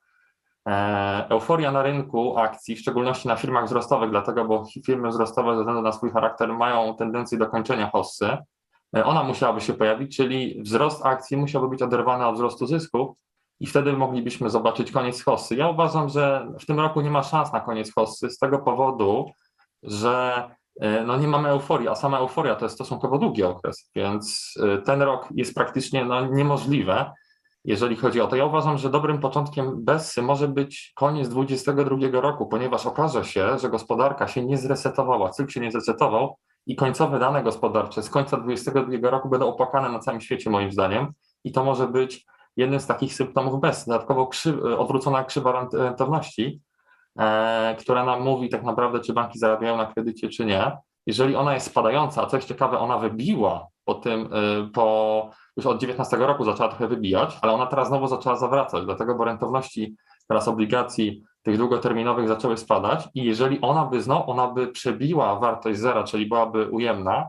E, 0.68 1.26
euforia 1.28 1.72
na 1.72 1.82
rynku 1.82 2.38
akcji, 2.38 2.76
w 2.76 2.80
szczególności 2.80 3.28
na 3.28 3.36
firmach 3.36 3.64
wzrostowych, 3.64 4.10
dlatego, 4.10 4.44
bo 4.44 4.64
firmy 4.86 5.08
wzrostowe 5.08 5.54
ze 5.54 5.60
względu 5.60 5.82
na 5.82 5.92
swój 5.92 6.10
charakter 6.10 6.52
mają 6.52 6.96
tendencję 6.96 7.38
do 7.38 7.46
kończenia 7.46 7.90
hossy. 7.90 8.36
E, 8.96 9.04
ona 9.04 9.22
musiałaby 9.22 9.60
się 9.60 9.74
pojawić, 9.74 10.16
czyli 10.16 10.62
wzrost 10.62 11.06
akcji 11.06 11.36
musiałby 11.36 11.68
być 11.68 11.82
oderwany 11.82 12.26
od 12.26 12.34
wzrostu 12.34 12.66
zysków 12.66 13.16
i 13.60 13.66
wtedy 13.66 13.92
moglibyśmy 13.92 14.50
zobaczyć 14.50 14.92
koniec 14.92 15.24
hossy. 15.24 15.56
Ja 15.56 15.68
uważam, 15.68 16.08
że 16.08 16.52
w 16.60 16.66
tym 16.66 16.80
roku 16.80 17.00
nie 17.00 17.10
ma 17.10 17.22
szans 17.22 17.52
na 17.52 17.60
koniec 17.60 17.94
hossy 17.94 18.30
z 18.30 18.38
tego 18.38 18.58
powodu, 18.58 19.30
że 19.82 20.44
no 21.06 21.16
nie 21.16 21.28
mamy 21.28 21.48
euforii, 21.48 21.88
a 21.88 21.94
sama 21.94 22.18
euforia 22.18 22.54
to 22.54 22.64
jest 22.64 22.74
stosunkowo 22.74 23.18
długi 23.18 23.42
okres, 23.42 23.90
więc 23.94 24.54
e, 24.62 24.78
ten 24.78 25.02
rok 25.02 25.28
jest 25.34 25.54
praktycznie 25.54 26.04
no, 26.04 26.26
niemożliwe, 26.26 27.12
jeżeli 27.64 27.96
chodzi 27.96 28.20
o 28.20 28.26
to. 28.26 28.36
Ja 28.36 28.44
uważam, 28.44 28.78
że 28.78 28.90
dobrym 28.90 29.18
początkiem 29.20 29.84
Bessy 29.84 30.22
może 30.22 30.48
być 30.48 30.92
koniec 30.94 31.28
2022 31.28 32.20
roku, 32.20 32.46
ponieważ 32.46 32.86
okaże 32.86 33.24
się, 33.24 33.58
że 33.58 33.68
gospodarka 33.68 34.28
się 34.28 34.44
nie 34.44 34.58
zresetowała, 34.58 35.30
cykl 35.30 35.50
się 35.50 35.60
nie 35.60 35.70
zresetował 35.70 36.36
i 36.66 36.76
końcowe 36.76 37.18
dane 37.18 37.42
gospodarcze 37.42 38.02
z 38.02 38.10
końca 38.10 38.36
2022 38.36 39.10
roku 39.10 39.28
będą 39.28 39.48
opłakane 39.48 39.88
na 39.88 39.98
całym 39.98 40.20
świecie 40.20 40.50
moim 40.50 40.72
zdaniem 40.72 41.12
i 41.44 41.52
to 41.52 41.64
może 41.64 41.88
być 41.88 42.26
jednym 42.56 42.80
z 42.80 42.86
takich 42.86 43.14
symptomów 43.14 43.60
Bessy. 43.60 43.86
Dodatkowo 43.86 44.26
krzy, 44.26 44.76
odwrócona 44.78 45.24
krzywa 45.24 45.68
rentowności, 45.72 46.60
E, 46.62 46.67
która 47.78 48.04
nam 48.04 48.22
mówi 48.22 48.48
tak 48.48 48.62
naprawdę, 48.62 49.00
czy 49.00 49.12
banki 49.12 49.38
zarabiają 49.38 49.76
na 49.76 49.86
kredycie, 49.86 50.28
czy 50.28 50.44
nie. 50.44 50.76
Jeżeli 51.06 51.36
ona 51.36 51.54
jest 51.54 51.66
spadająca, 51.66 52.22
a 52.22 52.26
coś 52.26 52.44
ciekawe, 52.44 52.78
ona 52.78 52.98
wybiła 52.98 53.66
po 53.84 53.94
tym, 53.94 54.28
e, 54.32 54.70
po, 54.72 55.30
już 55.56 55.66
od 55.66 55.80
19 55.80 56.16
roku 56.16 56.44
zaczęła 56.44 56.68
trochę 56.68 56.88
wybijać, 56.88 57.38
ale 57.42 57.52
ona 57.52 57.66
teraz 57.66 57.88
znowu 57.88 58.06
zaczęła 58.06 58.36
zawracać, 58.36 58.84
dlatego, 58.84 59.14
bo 59.14 59.24
rentowności 59.24 59.96
teraz 60.28 60.48
obligacji 60.48 61.22
tych 61.42 61.58
długoterminowych 61.58 62.28
zaczęły 62.28 62.56
spadać 62.56 63.08
i 63.14 63.24
jeżeli 63.24 63.60
ona 63.60 63.84
by 63.84 64.02
znowu, 64.02 64.30
ona 64.30 64.48
by 64.48 64.66
przebiła 64.66 65.38
wartość 65.38 65.78
zera, 65.78 66.04
czyli 66.04 66.26
byłaby 66.26 66.68
ujemna, 66.70 67.28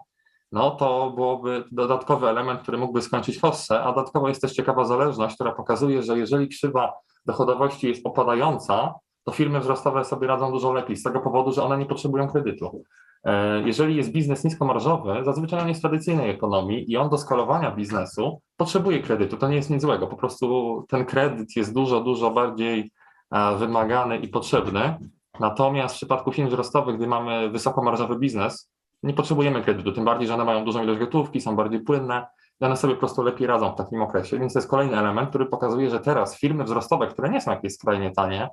no 0.52 0.72
to 0.72 1.12
byłoby 1.16 1.64
dodatkowy 1.72 2.30
element, 2.30 2.62
który 2.62 2.78
mógłby 2.78 3.02
skończyć 3.02 3.40
hossę, 3.40 3.84
a 3.84 3.94
dodatkowo 3.94 4.28
jest 4.28 4.42
też 4.42 4.54
ciekawa 4.54 4.86
zależność, 4.86 5.36
która 5.36 5.52
pokazuje, 5.52 6.04
że 6.04 6.18
jeżeli 6.18 6.48
krzywa 6.48 6.94
dochodowości 7.26 7.88
jest 7.88 8.06
opadająca, 8.06 8.94
to 9.30 9.36
firmy 9.36 9.60
wzrostowe 9.60 10.06
sobie 10.06 10.28
radzą 10.28 10.52
dużo 10.52 10.74
lepiej 10.74 10.98
z 10.98 11.04
tego 11.04 11.20
powodu, 11.20 11.52
że 11.52 11.64
one 11.64 11.78
nie 11.78 11.86
potrzebują 11.86 12.28
kredytu. 12.28 12.84
E, 13.24 13.62
jeżeli 13.62 13.96
jest 13.96 14.12
biznes 14.12 14.44
niskomarżowy, 14.44 15.24
zazwyczaj 15.24 15.60
on 15.60 15.68
jest 15.68 15.80
w 15.80 15.82
tradycyjnej 15.82 16.30
ekonomii 16.30 16.92
i 16.92 16.98
on 16.98 17.10
do 17.10 17.18
skalowania 17.18 17.72
biznesu 17.72 18.42
potrzebuje 18.58 19.00
kredytu. 19.00 19.38
To 19.38 19.48
nie 19.48 19.56
jest 19.56 19.70
nic 19.70 19.82
złego. 19.82 20.08
Po 20.08 20.16
prostu 20.16 20.86
ten 20.90 21.06
kredyt 21.06 21.56
jest 21.56 21.74
dużo, 21.74 22.02
dużo 22.02 22.32
bardziej 22.32 22.92
e, 23.32 23.56
wymagany 23.56 24.18
i 24.18 24.28
potrzebny. 24.28 24.98
Natomiast 25.40 25.96
w 25.96 25.98
przypadku 25.98 26.32
firm 26.32 26.48
wzrostowych, 26.48 26.98
gdy 26.98 27.08
mamy 27.08 27.50
wysokomarżowy 27.50 28.20
biznes, 28.20 28.72
nie 29.04 29.14
potrzebujemy 29.14 29.62
kredytu, 29.62 29.92
tym 29.92 30.06
bardziej, 30.06 30.28
że 30.28 30.34
one 30.34 30.46
mają 30.46 30.66
dużą 30.66 30.84
ilość 30.84 31.00
gotówki, 31.00 31.42
są 31.42 31.56
bardziej 31.56 31.80
płynne 31.80 32.28
i 32.62 32.66
one 32.66 32.78
sobie 32.78 32.94
po 32.94 33.00
prostu 33.00 33.24
lepiej 33.24 33.48
radzą 33.48 33.72
w 33.72 33.76
takim 33.76 34.02
okresie. 34.02 34.40
Więc 34.40 34.54
to 34.54 34.60
jest 34.60 34.70
kolejny 34.70 34.98
element, 34.98 35.30
który 35.30 35.46
pokazuje, 35.46 35.90
że 35.90 36.00
teraz 36.00 36.40
firmy 36.40 36.64
wzrostowe, 36.64 37.08
które 37.08 37.30
nie 37.30 37.42
są 37.42 37.52
jakieś 37.52 37.74
skrajnie 37.74 38.12
tanie, 38.12 38.50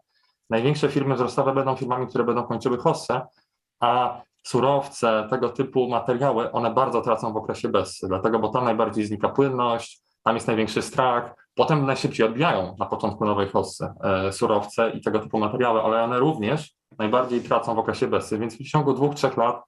Największe 0.50 0.88
firmy 0.88 1.14
wzrostowe 1.14 1.54
będą 1.54 1.76
firmami, 1.76 2.06
które 2.06 2.24
będą 2.24 2.42
kończyły 2.42 2.78
hossę, 2.78 3.26
a 3.80 4.22
surowce, 4.42 5.26
tego 5.30 5.48
typu 5.48 5.88
materiały, 5.88 6.52
one 6.52 6.74
bardzo 6.74 7.02
tracą 7.02 7.32
w 7.32 7.36
okresie 7.36 7.68
Bessy, 7.68 8.08
dlatego, 8.08 8.38
bo 8.38 8.48
tam 8.48 8.64
najbardziej 8.64 9.04
znika 9.04 9.28
płynność, 9.28 10.00
tam 10.24 10.34
jest 10.34 10.46
największy 10.46 10.82
strach, 10.82 11.34
potem 11.54 11.86
najszybciej 11.86 12.26
odbijają 12.26 12.76
na 12.78 12.86
początku 12.86 13.24
nowej 13.24 13.48
hossy 13.48 13.88
e, 14.00 14.32
surowce 14.32 14.90
i 14.90 15.00
tego 15.00 15.18
typu 15.18 15.38
materiały, 15.38 15.82
ale 15.82 16.02
one 16.02 16.18
również 16.18 16.74
najbardziej 16.98 17.40
tracą 17.40 17.74
w 17.74 17.78
okresie 17.78 18.08
Bessy, 18.08 18.38
więc 18.38 18.58
w 18.58 18.70
ciągu 18.70 18.94
dwóch, 18.94 19.14
trzech 19.14 19.36
lat 19.36 19.62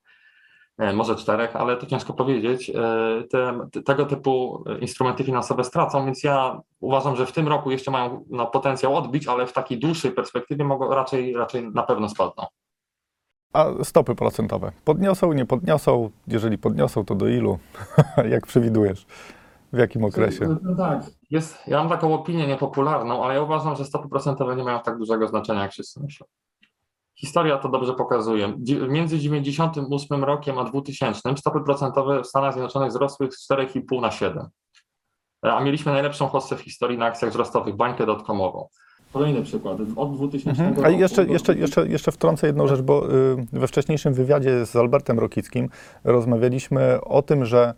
może 0.94 1.16
czterech, 1.16 1.56
ale 1.56 1.76
to 1.76 1.87
ciężko 1.87 2.12
powiedzieć, 2.12 2.70
e, 2.70 2.75
te, 3.30 3.58
te, 3.73 3.82
tego 3.82 4.06
typu 4.06 4.64
instrumenty 4.80 5.25
finansowe 5.25 5.64
stracą, 5.64 6.04
więc 6.04 6.25
ja 6.25 6.61
uważam, 6.80 7.16
że 7.16 7.26
w 7.26 7.32
tym 7.32 7.49
roku 7.49 7.70
jeszcze 7.70 7.90
mają 7.90 8.25
no, 8.30 8.47
potencjał 8.47 8.97
odbić, 8.97 9.26
ale 9.26 9.47
w 9.47 9.52
takiej 9.52 9.78
dłuższej 9.78 10.11
perspektywie 10.11 10.64
mogą 10.64 10.94
raczej, 10.94 11.35
raczej 11.35 11.70
na 11.70 11.82
pewno 11.82 12.08
spadną. 12.08 12.47
A 13.52 13.66
stopy 13.82 14.14
procentowe 14.14 14.73
podniosą, 14.85 15.32
nie 15.32 15.47
podniosą? 15.47 16.11
Jeżeli 16.26 16.58
podniosą, 16.58 17.04
to 17.04 17.14
do 17.14 17.28
ilu? 17.28 17.58
Jak 18.30 18.47
przewidujesz? 18.47 19.06
W 19.73 19.78
jakim 19.78 20.04
okresie? 20.04 20.56
No 20.62 20.76
tak. 20.76 21.02
Jest, 21.30 21.58
ja 21.66 21.78
mam 21.78 21.88
taką 21.88 22.14
opinię 22.14 22.47
niepopularną, 22.47 23.25
ale 23.25 23.35
ja 23.35 23.42
uważam, 23.42 23.76
że 23.76 23.85
stopy 23.85 24.08
procentowe 24.08 24.56
nie 24.56 24.64
mają 24.64 24.80
tak 24.80 24.99
dużego 24.99 25.28
znaczenia, 25.28 25.62
jak 25.62 25.73
wszyscy 25.73 26.00
myślą. 26.00 26.26
Historia 27.20 27.58
to 27.58 27.68
dobrze 27.68 27.94
pokazuje. 27.94 28.52
Między 28.88 29.18
98 29.18 30.25
rokiem 30.25 30.58
a 30.58 30.64
2000 30.64 31.20
stopy 31.37 31.60
procentowe 31.60 32.22
w 32.22 32.26
Stanach 32.26 32.52
Zjednoczonych 32.52 32.88
wzrosły 32.90 33.28
z 33.32 33.48
4,5 33.50 34.00
na 34.00 34.10
7. 34.10 34.46
E, 35.46 35.52
A 35.52 35.60
mieliśmy 35.60 35.92
najlepszą 35.92 36.26
hossę 36.28 36.56
w 36.56 36.60
historii 36.60 36.98
na 36.98 37.06
akcjach 37.06 37.30
wzrostowych, 37.30 37.76
bańkę 37.76 38.06
dotkomową. 38.06 38.68
Kolejny 39.12 39.42
przykład. 39.42 39.78
Od 39.96 40.16
2000 40.16 40.50
Mhm. 40.50 40.84
A 40.84 40.88
roku 40.88 41.00
jeszcze, 41.00 41.26
do- 41.26 41.32
jeszcze, 41.32 41.54
jeszcze, 41.54 41.88
jeszcze 41.88 42.12
wtrącę 42.12 42.46
jedną 42.46 42.66
rzecz, 42.66 42.80
bo 42.80 43.12
y, 43.14 43.37
we 43.52 43.66
wcześniejszym 43.68 44.14
wywiadzie 44.14 44.66
z 44.66 44.76
Albertem 44.76 45.18
Rokickim 45.18 45.68
rozmawialiśmy 46.04 47.00
o 47.00 47.22
tym, 47.22 47.44
że 47.44 47.75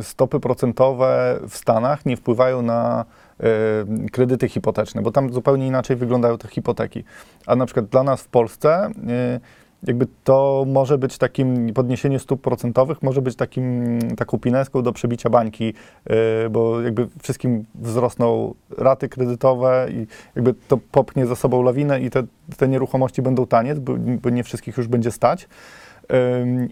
stopy 0.00 0.40
procentowe 0.40 1.40
w 1.48 1.56
Stanach 1.56 2.06
nie 2.06 2.16
wpływają 2.16 2.62
na 2.62 3.04
kredyty 4.12 4.48
hipoteczne, 4.48 5.02
bo 5.02 5.10
tam 5.10 5.32
zupełnie 5.32 5.66
inaczej 5.66 5.96
wyglądają 5.96 6.38
te 6.38 6.48
hipoteki. 6.48 7.04
A 7.46 7.56
na 7.56 7.66
przykład 7.66 7.86
dla 7.86 8.02
nas 8.02 8.22
w 8.22 8.28
Polsce 8.28 8.90
y, 9.36 9.40
jakby 9.82 10.06
to 10.24 10.64
może 10.68 10.98
być 10.98 11.18
takim, 11.18 11.74
podniesienie 11.74 12.18
stóp 12.18 12.40
procentowych 12.40 13.02
może 13.02 13.22
być 13.22 13.36
takim, 13.36 13.98
taką 14.16 14.38
pineską 14.38 14.82
do 14.82 14.92
przebicia 14.92 15.30
bańki, 15.30 15.74
y, 16.46 16.50
bo 16.50 16.80
jakby 16.80 17.08
wszystkim 17.22 17.64
wzrosną 17.74 18.54
raty 18.78 19.08
kredytowe 19.08 19.88
i 19.90 20.06
jakby 20.36 20.54
to 20.68 20.78
popchnie 20.92 21.26
za 21.26 21.36
sobą 21.36 21.62
lawinę 21.62 22.00
i 22.00 22.10
te, 22.10 22.22
te 22.56 22.68
nieruchomości 22.68 23.22
będą 23.22 23.46
taniec, 23.46 23.78
bo, 23.78 23.94
bo 24.22 24.30
nie 24.30 24.44
wszystkich 24.44 24.76
już 24.76 24.88
będzie 24.88 25.10
stać. 25.10 25.48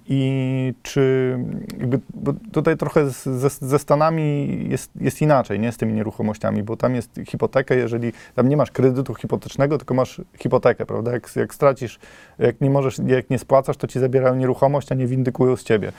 I 0.06 0.74
czy 0.82 1.38
jakby, 1.78 2.00
bo 2.14 2.32
tutaj 2.52 2.76
trochę 2.76 3.10
ze, 3.10 3.48
ze 3.50 3.78
Stanami 3.78 4.48
jest, 4.70 4.90
jest 5.00 5.22
inaczej, 5.22 5.60
nie 5.60 5.72
z 5.72 5.76
tymi 5.76 5.92
nieruchomościami, 5.92 6.62
bo 6.62 6.76
tam 6.76 6.94
jest 6.94 7.20
hipoteka, 7.26 7.74
jeżeli 7.74 8.12
tam 8.34 8.48
nie 8.48 8.56
masz 8.56 8.70
kredytu 8.70 9.14
hipotecznego, 9.14 9.78
tylko 9.78 9.94
masz 9.94 10.20
hipotekę, 10.38 10.86
prawda? 10.86 11.12
Jak, 11.12 11.36
jak 11.36 11.54
stracisz, 11.54 11.98
jak 12.38 12.60
nie 12.60 12.70
możesz, 12.70 12.98
jak 13.06 13.30
nie 13.30 13.38
spłacasz, 13.38 13.76
to 13.76 13.86
ci 13.86 14.00
zabierają 14.00 14.34
nieruchomość, 14.34 14.92
a 14.92 14.94
nie 14.94 15.06
windykują 15.06 15.56
z 15.56 15.64
ciebie. 15.64 15.92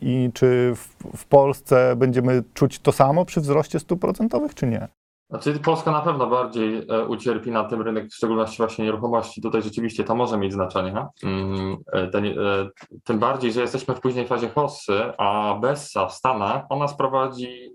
I 0.00 0.30
czy 0.34 0.72
w, 0.76 1.16
w 1.16 1.24
Polsce 1.24 1.96
będziemy 1.96 2.42
czuć 2.54 2.78
to 2.78 2.92
samo 2.92 3.24
przy 3.24 3.40
wzroście 3.40 3.78
stóp 3.78 4.00
procentowych, 4.00 4.54
czy 4.54 4.66
nie? 4.66 4.88
Znaczy 5.32 5.58
Polska 5.58 5.90
na 5.90 6.00
pewno 6.00 6.26
bardziej 6.26 6.86
e, 6.88 7.06
ucierpi 7.06 7.50
na 7.50 7.64
tym 7.64 7.82
rynek, 7.82 8.08
w 8.08 8.14
szczególności 8.14 8.56
właśnie 8.56 8.84
nieruchomości. 8.84 9.42
Tutaj 9.42 9.62
rzeczywiście 9.62 10.04
to 10.04 10.14
może 10.14 10.38
mieć 10.38 10.52
znaczenie. 10.52 11.06
Mm, 11.24 11.76
e, 11.92 11.98
e, 11.98 12.68
Tym 13.04 13.18
bardziej, 13.18 13.52
że 13.52 13.60
jesteśmy 13.60 13.94
w 13.94 14.00
późnej 14.00 14.26
fazie 14.26 14.48
hossy, 14.48 15.12
a 15.18 15.58
Bessa 15.60 16.06
w 16.06 16.12
Stanach, 16.12 16.64
ona 16.68 16.88
sprowadzi 16.88 17.72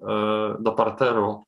do 0.59 0.71
parteru, 0.71 1.43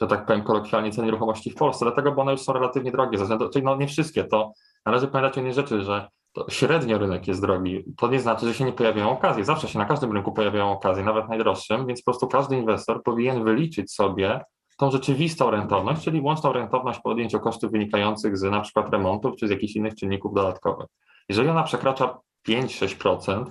że 0.00 0.06
tak 0.06 0.26
powiem 0.26 0.42
kolokwialnie, 0.42 0.92
cen 0.92 1.04
nieruchomości 1.04 1.50
w 1.50 1.54
Polsce, 1.54 1.84
dlatego, 1.84 2.12
bo 2.12 2.22
one 2.22 2.32
już 2.32 2.40
są 2.40 2.52
relatywnie 2.52 2.92
drogie. 2.92 3.18
Czyli 3.52 3.64
no 3.64 3.76
nie 3.76 3.86
wszystkie, 3.86 4.24
to 4.24 4.52
należy 4.86 5.08
pamiętać 5.08 5.36
o 5.36 5.40
jednej 5.40 5.54
rzeczy, 5.54 5.82
że 5.82 6.08
średnio 6.48 6.98
rynek 6.98 7.28
jest 7.28 7.40
drogi. 7.40 7.84
To 7.96 8.08
nie 8.08 8.20
znaczy, 8.20 8.46
że 8.46 8.54
się 8.54 8.64
nie 8.64 8.72
pojawiają 8.72 9.10
okazje. 9.10 9.44
Zawsze 9.44 9.68
się 9.68 9.78
na 9.78 9.84
każdym 9.84 10.12
rynku 10.12 10.32
pojawiają 10.32 10.72
okazje, 10.72 11.04
nawet 11.04 11.28
najdroższym, 11.28 11.86
więc 11.86 12.02
po 12.02 12.10
prostu 12.10 12.28
każdy 12.28 12.56
inwestor 12.56 13.02
powinien 13.02 13.44
wyliczyć 13.44 13.92
sobie 13.92 14.40
tą 14.76 14.90
rzeczywistą 14.90 15.50
rentowność, 15.50 16.04
czyli 16.04 16.20
łączną 16.20 16.52
rentowność 16.52 17.00
po 17.00 17.10
odjęciu 17.10 17.40
kosztów 17.40 17.72
wynikających 17.72 18.38
z 18.38 18.42
na 18.42 18.60
przykład 18.60 18.90
remontów 18.90 19.36
czy 19.36 19.48
z 19.48 19.50
jakichś 19.50 19.76
innych 19.76 19.94
czynników 19.94 20.34
dodatkowych. 20.34 20.86
Jeżeli 21.28 21.48
ona 21.48 21.62
przekracza 21.62 22.18
5-6%, 22.48 23.44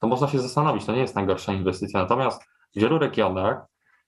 to 0.00 0.06
można 0.06 0.28
się 0.28 0.38
zastanowić, 0.38 0.84
to 0.84 0.92
nie 0.92 1.00
jest 1.00 1.14
najgorsza 1.14 1.52
inwestycja. 1.52 2.00
Natomiast 2.00 2.42
w 2.76 2.80
wielu 2.80 2.98
regionach 2.98 3.66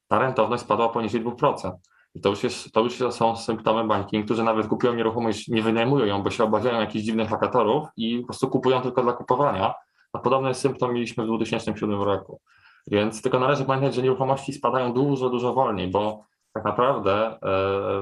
ta 0.09 0.19
rentowność 0.19 0.63
spadła 0.63 0.89
poniżej 0.89 1.25
2%. 1.25 1.73
I 2.15 2.21
to 2.21 2.29
już, 2.29 2.43
jest, 2.43 2.73
to 2.73 2.81
już 2.81 2.99
są 3.11 3.37
symptomy 3.37 3.85
bańki. 3.85 4.17
Niektórzy 4.17 4.43
nawet 4.43 4.67
kupują 4.67 4.95
nieruchomość, 4.95 5.49
nie 5.49 5.63
wynajmują 5.63 6.05
ją, 6.07 6.23
bo 6.23 6.31
się 6.31 6.45
obawiają 6.45 6.81
jakichś 6.81 7.05
dziwnych 7.05 7.29
wakatorów 7.29 7.89
i 7.97 8.19
po 8.19 8.27
prostu 8.27 8.49
kupują 8.49 8.81
tylko 8.81 9.03
dla 9.03 9.13
kupowania. 9.13 9.75
A 10.13 10.19
podobny 10.19 10.55
symptom 10.55 10.95
mieliśmy 10.95 11.25
w 11.25 11.27
2007 11.27 12.03
roku. 12.03 12.41
Więc 12.87 13.23
tylko 13.23 13.39
należy 13.39 13.65
pamiętać, 13.65 13.95
że 13.95 14.03
nieruchomości 14.03 14.53
spadają 14.53 14.93
dużo, 14.93 15.31
dużo 15.31 15.55
wolniej, 15.55 15.89
bo 15.89 16.25
tak 16.53 16.65
naprawdę 16.65 17.27
e, 17.27 17.39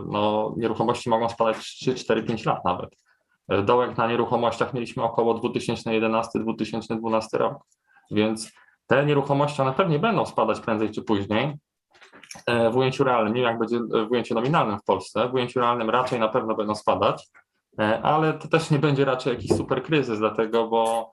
no, 0.07 0.55
nieruchomości 0.57 1.11
mogą 1.11 1.29
spadać 1.29 1.57
3, 1.57 1.95
4, 1.95 2.23
5 2.23 2.45
lat 2.45 2.65
nawet. 2.65 2.91
E, 3.49 3.63
Dołek 3.63 3.97
na 3.97 4.07
nieruchomościach 4.07 4.75
mieliśmy 4.75 5.03
około 5.03 5.35
2011-2012 5.35 7.21
rok, 7.33 7.59
więc 8.11 8.53
te 8.87 9.07
nieruchomości 9.07 9.63
one 9.63 9.73
pewnie 9.73 9.99
będą 9.99 10.27
spadać 10.27 10.61
prędzej 10.61 10.91
czy 10.91 11.03
później 11.03 11.55
e, 12.47 12.71
w 12.71 12.77
ujęciu 12.77 13.05
realnym, 13.05 13.35
nie 13.35 13.41
wiem 13.41 13.51
jak 13.51 13.59
będzie 13.59 13.79
w 14.09 14.11
ujęciu 14.11 14.35
nominalnym 14.35 14.79
w 14.79 14.85
Polsce, 14.85 15.29
w 15.29 15.35
ujęciu 15.35 15.61
realnym 15.61 15.91
raczej 15.91 16.21
na 16.21 16.29
pewno 16.29 16.55
będą 16.55 16.75
spadać, 16.75 17.29
ale 18.03 18.33
to 18.33 18.49
też 18.49 18.71
nie 18.71 18.79
będzie 18.79 19.05
raczej 19.05 19.35
jakiś 19.35 19.57
super 19.57 19.83
kryzys, 19.83 20.19
dlatego 20.19 20.69
bo 20.69 21.13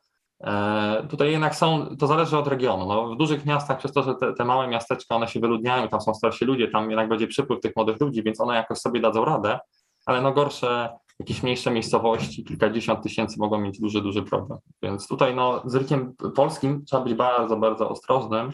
Tutaj 1.10 1.32
jednak 1.32 1.56
są, 1.56 1.98
to 2.00 2.08
zależy 2.08 2.38
od 2.38 2.48
regionu. 2.48 2.86
No, 2.86 3.08
w 3.08 3.18
dużych 3.18 3.46
miastach, 3.46 3.78
przez 3.78 3.94
to, 3.94 4.04
że 4.04 4.16
te, 4.16 4.34
te 4.34 4.46
małe 4.46 4.68
miasteczka, 4.68 5.16
one 5.16 5.28
się 5.28 5.40
wyludniają, 5.40 5.88
tam 5.88 6.02
są 6.02 6.14
starsi 6.14 6.46
ludzie, 6.46 6.68
tam 6.68 6.90
jednak 6.90 7.10
będzie 7.10 7.28
przypływ 7.28 7.60
tych 7.62 7.76
młodych 7.76 8.02
ludzi, 8.02 8.24
więc 8.24 8.42
one 8.42 8.56
jakoś 8.56 8.78
sobie 8.78 9.02
dadzą 9.02 9.26
radę, 9.26 9.60
ale 10.06 10.22
no 10.22 10.32
gorsze, 10.32 10.90
jakieś 11.20 11.44
mniejsze 11.44 11.72
miejscowości, 11.72 12.44
kilkadziesiąt 12.44 13.04
tysięcy 13.04 13.40
mogą 13.40 13.58
mieć 13.58 13.80
duży, 13.80 14.02
duży 14.02 14.24
problem. 14.24 14.60
Więc 14.84 15.08
tutaj 15.08 15.36
no, 15.36 15.62
z 15.66 15.76
rynkiem 15.76 16.14
polskim 16.36 16.86
trzeba 16.86 17.04
być 17.04 17.14
bardzo, 17.14 17.58
bardzo 17.58 17.90
ostrożnym, 17.90 18.52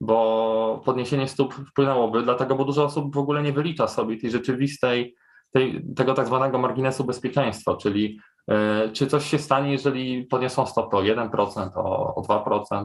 bo 0.00 0.82
podniesienie 0.84 1.28
stóp 1.28 1.54
wpłynęłoby, 1.54 2.22
dlatego, 2.22 2.54
bo 2.54 2.64
dużo 2.64 2.84
osób 2.84 3.14
w 3.14 3.18
ogóle 3.18 3.42
nie 3.42 3.52
wylicza 3.52 3.88
sobie 3.88 4.16
tej 4.16 4.30
rzeczywistej, 4.30 5.14
tej, 5.52 5.84
tego 5.96 6.14
tak 6.14 6.26
zwanego 6.26 6.58
marginesu 6.58 7.04
bezpieczeństwa, 7.04 7.76
czyli 7.76 8.18
E, 8.48 8.88
Czy 8.92 9.06
coś 9.06 9.26
się 9.30 9.38
stanie, 9.38 9.72
jeżeli 9.72 10.24
podniosą 10.24 10.66
stopy 10.66 10.96
o 10.96 11.00
1%, 11.00 11.70
o, 11.74 12.14
o 12.14 12.22
2%? 12.22 12.84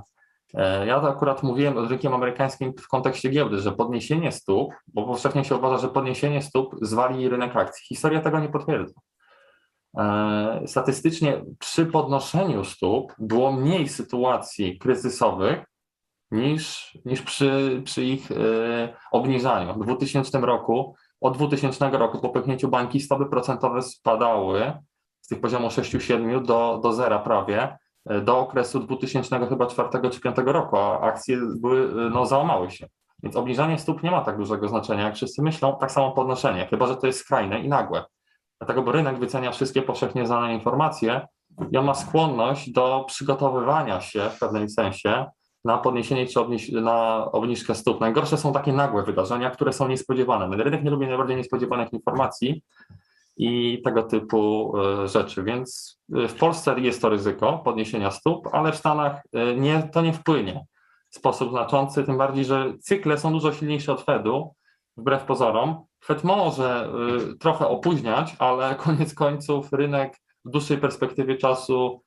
E, 0.53 0.87
Ja 0.87 0.99
to 0.99 1.09
akurat 1.09 1.43
mówiłem 1.43 1.77
o 1.77 1.87
rynkiem 1.87 2.13
amerykańskim 2.13 2.73
w 2.79 2.87
kontekście 2.87 3.29
giełdy, 3.29 3.57
że 3.59 3.71
podniesienie 3.71 4.31
stóp, 4.31 4.73
bo 4.87 5.05
powszechnie 5.05 5.45
się 5.45 5.55
uważa, 5.55 5.77
że 5.77 5.87
podniesienie 5.87 6.41
stóp 6.41 6.75
zwali 6.81 7.29
rynek 7.29 7.55
akcji. 7.55 7.85
Historia 7.87 8.21
tego 8.21 8.39
nie 8.39 8.49
potwierdza. 8.49 8.93
E, 9.97 10.61
Statystycznie 10.65 11.41
przy 11.59 11.85
podnoszeniu 11.85 12.63
stóp 12.63 13.13
było 13.19 13.51
mniej 13.51 13.87
sytuacji 13.89 14.77
kryzysowych 14.79 15.65
niż, 16.31 16.97
niż 17.05 17.21
przy, 17.21 17.81
przy 17.85 18.03
ich 18.03 18.29
obniżaniu. 19.11 19.73
W 19.73 19.85
2000 19.85 20.39
roku, 20.39 20.95
od 21.21 21.37
2000 21.37 21.89
roku 21.89 22.19
po 22.19 22.29
pęknięciu 22.29 22.67
bańki 22.67 22.99
stopy 22.99 23.25
procentowe 23.25 23.81
spadały 23.81 24.73
z 25.21 25.27
tych 25.27 25.41
poziomu 25.41 25.67
6-7 25.67 26.45
do, 26.45 26.79
do 26.83 26.93
zera 26.93 27.19
prawie, 27.19 27.77
e, 28.09 28.21
do 28.21 28.39
okresu 28.39 28.79
2000 28.79 29.47
chyba 29.47 29.65
4 29.65 30.09
czy 30.09 30.21
5 30.21 30.37
roku, 30.45 30.77
a 30.77 30.99
akcje 30.99 31.37
były, 31.61 31.79
e, 31.81 32.09
no, 32.09 32.25
załamały 32.25 32.71
się. 32.71 32.87
Więc 33.23 33.35
obniżanie 33.35 33.79
stóp 33.79 34.03
nie 34.03 34.11
ma 34.11 34.21
tak 34.21 34.37
dużego 34.37 34.67
znaczenia, 34.67 35.03
jak 35.03 35.15
wszyscy 35.15 35.41
myślą, 35.41 35.77
tak 35.79 35.91
samo 35.91 36.11
podnoszenie, 36.11 36.67
chyba 36.67 36.87
że 36.87 36.97
to 36.97 37.07
jest 37.07 37.19
skrajne 37.19 37.59
i 37.59 37.69
nagłe. 37.69 38.03
Dlatego, 38.59 38.81
bo 38.81 38.91
rynek 38.91 39.19
wycenia 39.19 39.51
wszystkie 39.51 39.81
powszechnie 39.81 40.27
znane 40.27 40.53
informacje 40.53 41.27
i 41.71 41.77
on 41.77 41.85
ma 41.85 41.93
skłonność 41.93 42.71
do 42.71 43.03
przygotowywania 43.07 44.01
się 44.01 44.29
w 44.29 44.39
pewnym 44.39 44.69
sensie 44.69 45.25
na 45.67 45.77
podniesienie 45.77 46.25
czy 46.25 46.39
obniż- 46.39 46.81
na 46.81 47.25
obniżkę 47.31 47.75
stóp. 47.75 48.01
Najgorsze 48.01 48.37
są 48.37 48.53
takie 48.53 48.73
nagłe 48.73 49.03
wydarzenia, 49.03 49.51
które 49.51 49.73
są 49.73 49.87
niespodziewane. 49.87 50.63
Rynek 50.63 50.83
nie 50.83 50.89
lubi 50.89 51.07
najbardziej 51.07 51.37
niespodziewanych 51.37 51.93
informacji, 51.93 52.61
i 53.37 53.81
tego 53.83 54.03
typu 54.03 54.73
e, 54.77 55.07
rzeczy. 55.07 55.43
Więc 55.43 55.99
e, 56.15 56.27
w 56.27 56.35
Polsce 56.35 56.79
jest 56.79 57.01
to 57.01 57.09
ryzyko 57.09 57.57
podniesienia 57.57 58.11
stóp, 58.11 58.47
ale 58.51 58.71
w 58.71 58.75
Stanach 58.75 59.21
e, 59.33 59.55
nie, 59.55 59.89
to 59.93 60.01
nie 60.01 60.13
wpłynie 60.13 60.65
w 61.09 61.15
sposób 61.15 61.49
znaczący, 61.49 62.03
tym 62.03 62.17
bardziej, 62.17 62.45
że 62.45 62.73
cykle 62.81 63.17
są 63.17 63.31
dużo 63.31 63.53
silniejsze 63.53 63.93
od 63.93 64.01
Fedu, 64.01 64.53
wbrew 64.97 65.23
pozorom. 65.23 65.85
Fed 66.03 66.23
może 66.23 66.89
trochę 67.39 67.67
opóźniać, 67.67 68.35
ale 68.39 68.75
koniec 68.85 69.13
końców 69.13 69.73
rynek 69.73 70.17
w 70.45 70.49
dłuższej 70.49 70.77
perspektywie 70.77 71.35
czasu 71.35 72.01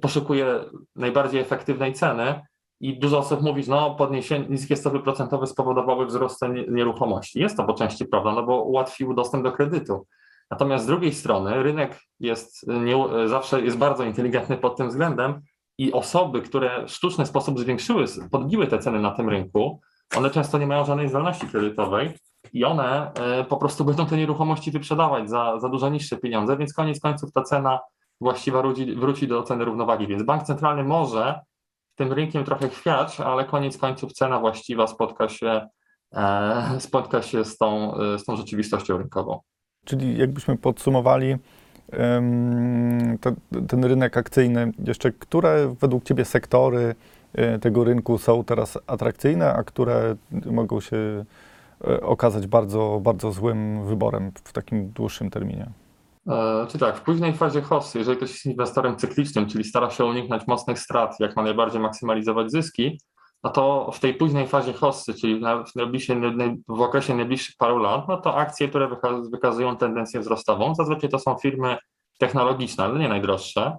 poszukuje 0.00 0.64
najbardziej 0.96 1.40
efektywnej 1.40 1.92
ceny 1.92 2.40
i 2.80 2.98
dużo 2.98 3.18
osób 3.18 3.42
mówi, 3.42 3.62
że 3.62 3.70
no 3.70 3.94
podniesienie, 3.94 4.46
niskie 4.48 4.76
stopy 4.76 5.00
procentowe 5.00 5.46
spowodowały 5.46 6.06
wzrost 6.06 6.38
cen 6.38 6.74
nieruchomości. 6.74 7.40
Jest 7.40 7.56
to 7.56 7.64
po 7.64 7.74
części 7.74 8.06
prawda, 8.06 8.32
no 8.32 8.42
bo 8.42 8.62
ułatwił 8.62 9.14
dostęp 9.14 9.44
do 9.44 9.52
kredytu 9.52 10.06
Natomiast 10.50 10.84
z 10.84 10.86
drugiej 10.86 11.12
strony 11.12 11.62
rynek 11.62 12.00
jest 12.20 12.66
nie, 12.68 13.28
zawsze 13.28 13.60
jest 13.60 13.78
bardzo 13.78 14.04
inteligentny 14.04 14.56
pod 14.56 14.76
tym 14.76 14.88
względem 14.88 15.40
i 15.78 15.92
osoby, 15.92 16.42
które 16.42 16.86
w 16.86 16.90
sztuczny 16.90 17.26
sposób 17.26 17.60
zwiększyły, 17.60 18.04
podbiły 18.30 18.66
te 18.66 18.78
ceny 18.78 19.00
na 19.00 19.10
tym 19.10 19.28
rynku, 19.28 19.80
one 20.16 20.30
często 20.30 20.58
nie 20.58 20.66
mają 20.66 20.84
żadnej 20.84 21.08
zdolności 21.08 21.46
kredytowej 21.46 22.10
i 22.52 22.64
one 22.64 23.12
e, 23.14 23.44
po 23.44 23.56
prostu 23.56 23.84
będą 23.84 24.06
te 24.06 24.16
nieruchomości 24.16 24.70
wyprzedawać 24.70 25.30
za, 25.30 25.58
za 25.58 25.68
dużo 25.68 25.88
niższe 25.88 26.16
pieniądze, 26.16 26.56
więc 26.56 26.74
koniec 26.74 27.00
końców 27.00 27.32
ta 27.32 27.42
cena 27.42 27.80
właściwa 28.20 28.62
wróci, 28.62 28.94
wróci 28.94 29.28
do 29.28 29.42
ceny 29.42 29.64
równowagi. 29.64 30.06
Więc 30.06 30.22
bank 30.22 30.42
centralny 30.42 30.84
może 30.84 31.40
tym 32.00 32.12
rynkiem 32.12 32.44
trochę 32.44 32.68
chwiać, 32.68 33.20
ale 33.20 33.44
koniec 33.44 33.78
końców 33.78 34.12
cena 34.12 34.38
właściwa 34.38 34.86
spotka 34.86 35.28
się, 35.28 35.68
e, 36.12 36.80
spotka 36.88 37.22
się 37.22 37.44
z, 37.44 37.58
tą, 37.58 37.94
e, 37.94 38.18
z 38.18 38.24
tą 38.24 38.36
rzeczywistością 38.36 38.98
rynkową. 38.98 39.40
Czyli 39.84 40.18
jakbyśmy 40.18 40.56
podsumowali 40.56 41.36
ten, 43.68 43.84
rynek 43.84 44.16
akcyjny, 44.16 44.72
jeszcze 44.84 45.12
które 45.12 45.74
według 45.80 46.04
Ciebie 46.04 46.24
sektory 46.24 46.94
e, 47.34 47.58
tego 47.58 47.84
rynku 47.84 48.18
są 48.18 48.44
teraz 48.44 48.78
atrakcyjne, 48.86 49.52
a 49.52 49.62
które 49.62 50.16
mogą 50.46 50.80
się 50.80 51.24
okazać 52.02 52.46
bardzo, 52.46 53.00
bardzo 53.02 53.32
złym 53.32 53.86
wyborem 53.86 54.32
w 54.44 54.52
takim 54.52 54.88
dłuższym 54.88 55.30
terminie? 55.30 55.70
E, 56.28 56.66
Czy 56.68 56.78
tak, 56.78 56.96
w 56.96 57.00
późnej 57.00 57.34
fazie 57.34 57.62
hossy, 57.62 57.98
jeżeli 57.98 58.16
ktoś 58.16 58.30
jest 58.30 58.46
inwestorem 58.46 58.96
cyklicznym, 58.96 59.46
czyli 59.46 59.64
stara 59.64 59.90
się 59.90 60.04
uniknąć 60.04 60.46
mocnych 60.46 60.78
strat, 60.78 61.20
jak 61.20 61.36
ma 61.36 61.42
najbardziej 61.42 61.80
maksymalizować 61.80 62.50
zyski, 62.50 63.00
no 63.44 63.50
to 63.50 63.90
w 63.94 64.00
tej 64.00 64.14
późnej 64.14 64.46
fazie 64.46 64.72
hossy, 64.72 65.14
czyli 65.14 65.40
w, 65.40 65.44
w 66.68 66.80
okresie 66.80 67.14
najbliższych 67.14 67.56
paru 67.58 67.78
lat, 67.78 68.08
no 68.08 68.16
to 68.16 68.36
akcje, 68.36 68.68
które 68.68 68.88
wyka- 68.88 69.30
wykazują 69.30 69.76
tendencję 69.76 70.20
wzrostową, 70.20 70.74
zazwyczaj 70.74 71.10
to 71.10 71.18
są 71.18 71.36
firmy 71.42 71.76
technologiczne, 72.18 72.84
ale 72.84 72.98
nie 72.98 73.08
najdroższe. 73.08 73.76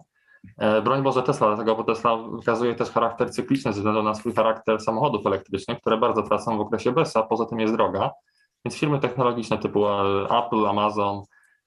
E, 0.57 0.81
Broń 0.81 1.03
Boże 1.03 1.23
Tesla, 1.23 1.47
dlatego, 1.47 1.75
bo 1.75 1.83
Tesla 1.83 2.17
wykazuje 2.17 2.75
też 2.75 2.89
charakter 2.89 3.31
cykliczny 3.31 3.73
ze 3.73 3.79
względu 3.79 4.03
na 4.03 4.15
swój 4.15 4.33
charakter 4.33 4.79
samochodów 4.79 5.25
elektrycznych, 5.25 5.79
które 5.81 5.97
bardzo 5.97 6.23
tracą 6.23 6.57
w 6.57 6.61
okresie 6.61 6.91
BES-a, 6.91 7.23
poza 7.23 7.45
tym 7.45 7.59
jest 7.59 7.73
droga. 7.73 8.11
Więc 8.65 8.75
firmy 8.75 8.99
technologiczne 8.99 9.57
typu 9.57 9.87
e, 9.87 10.23
Apple, 10.23 10.67
Amazon, 10.67 11.21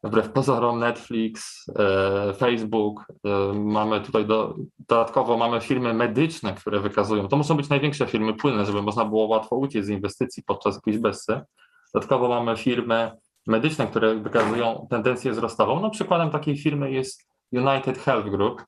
wbrew 0.04 0.32
pozorom 0.32 0.78
Netflix, 0.78 1.64
e, 1.78 2.34
Facebook, 2.34 3.04
e, 3.24 3.52
mamy 3.52 4.00
tutaj 4.00 4.26
do, 4.26 4.54
dodatkowo 4.88 5.36
mamy 5.36 5.60
firmy 5.60 5.94
medyczne, 5.94 6.54
które 6.54 6.80
wykazują, 6.80 7.28
to 7.28 7.36
muszą 7.36 7.54
być 7.56 7.68
największe 7.68 8.06
firmy 8.06 8.34
płynne, 8.34 8.66
żeby 8.66 8.82
można 8.82 9.04
było 9.04 9.26
łatwo 9.26 9.56
uciec 9.56 9.86
z 9.86 9.88
inwestycji 9.88 10.42
podczas 10.42 10.74
jakiejś 10.74 10.98
bessy. 10.98 11.40
Dodatkowo 11.94 12.28
mamy 12.28 12.56
firmy 12.56 13.12
medyczne, 13.46 13.86
które 13.86 14.14
wykazują 14.14 14.86
tendencję 14.90 15.32
wzrostową. 15.32 15.80
No 15.80 15.90
przykładem 15.90 16.30
takiej 16.30 16.58
firmy 16.58 16.90
jest 16.90 17.26
United 17.52 17.98
Health 17.98 18.28
Group, 18.28 18.62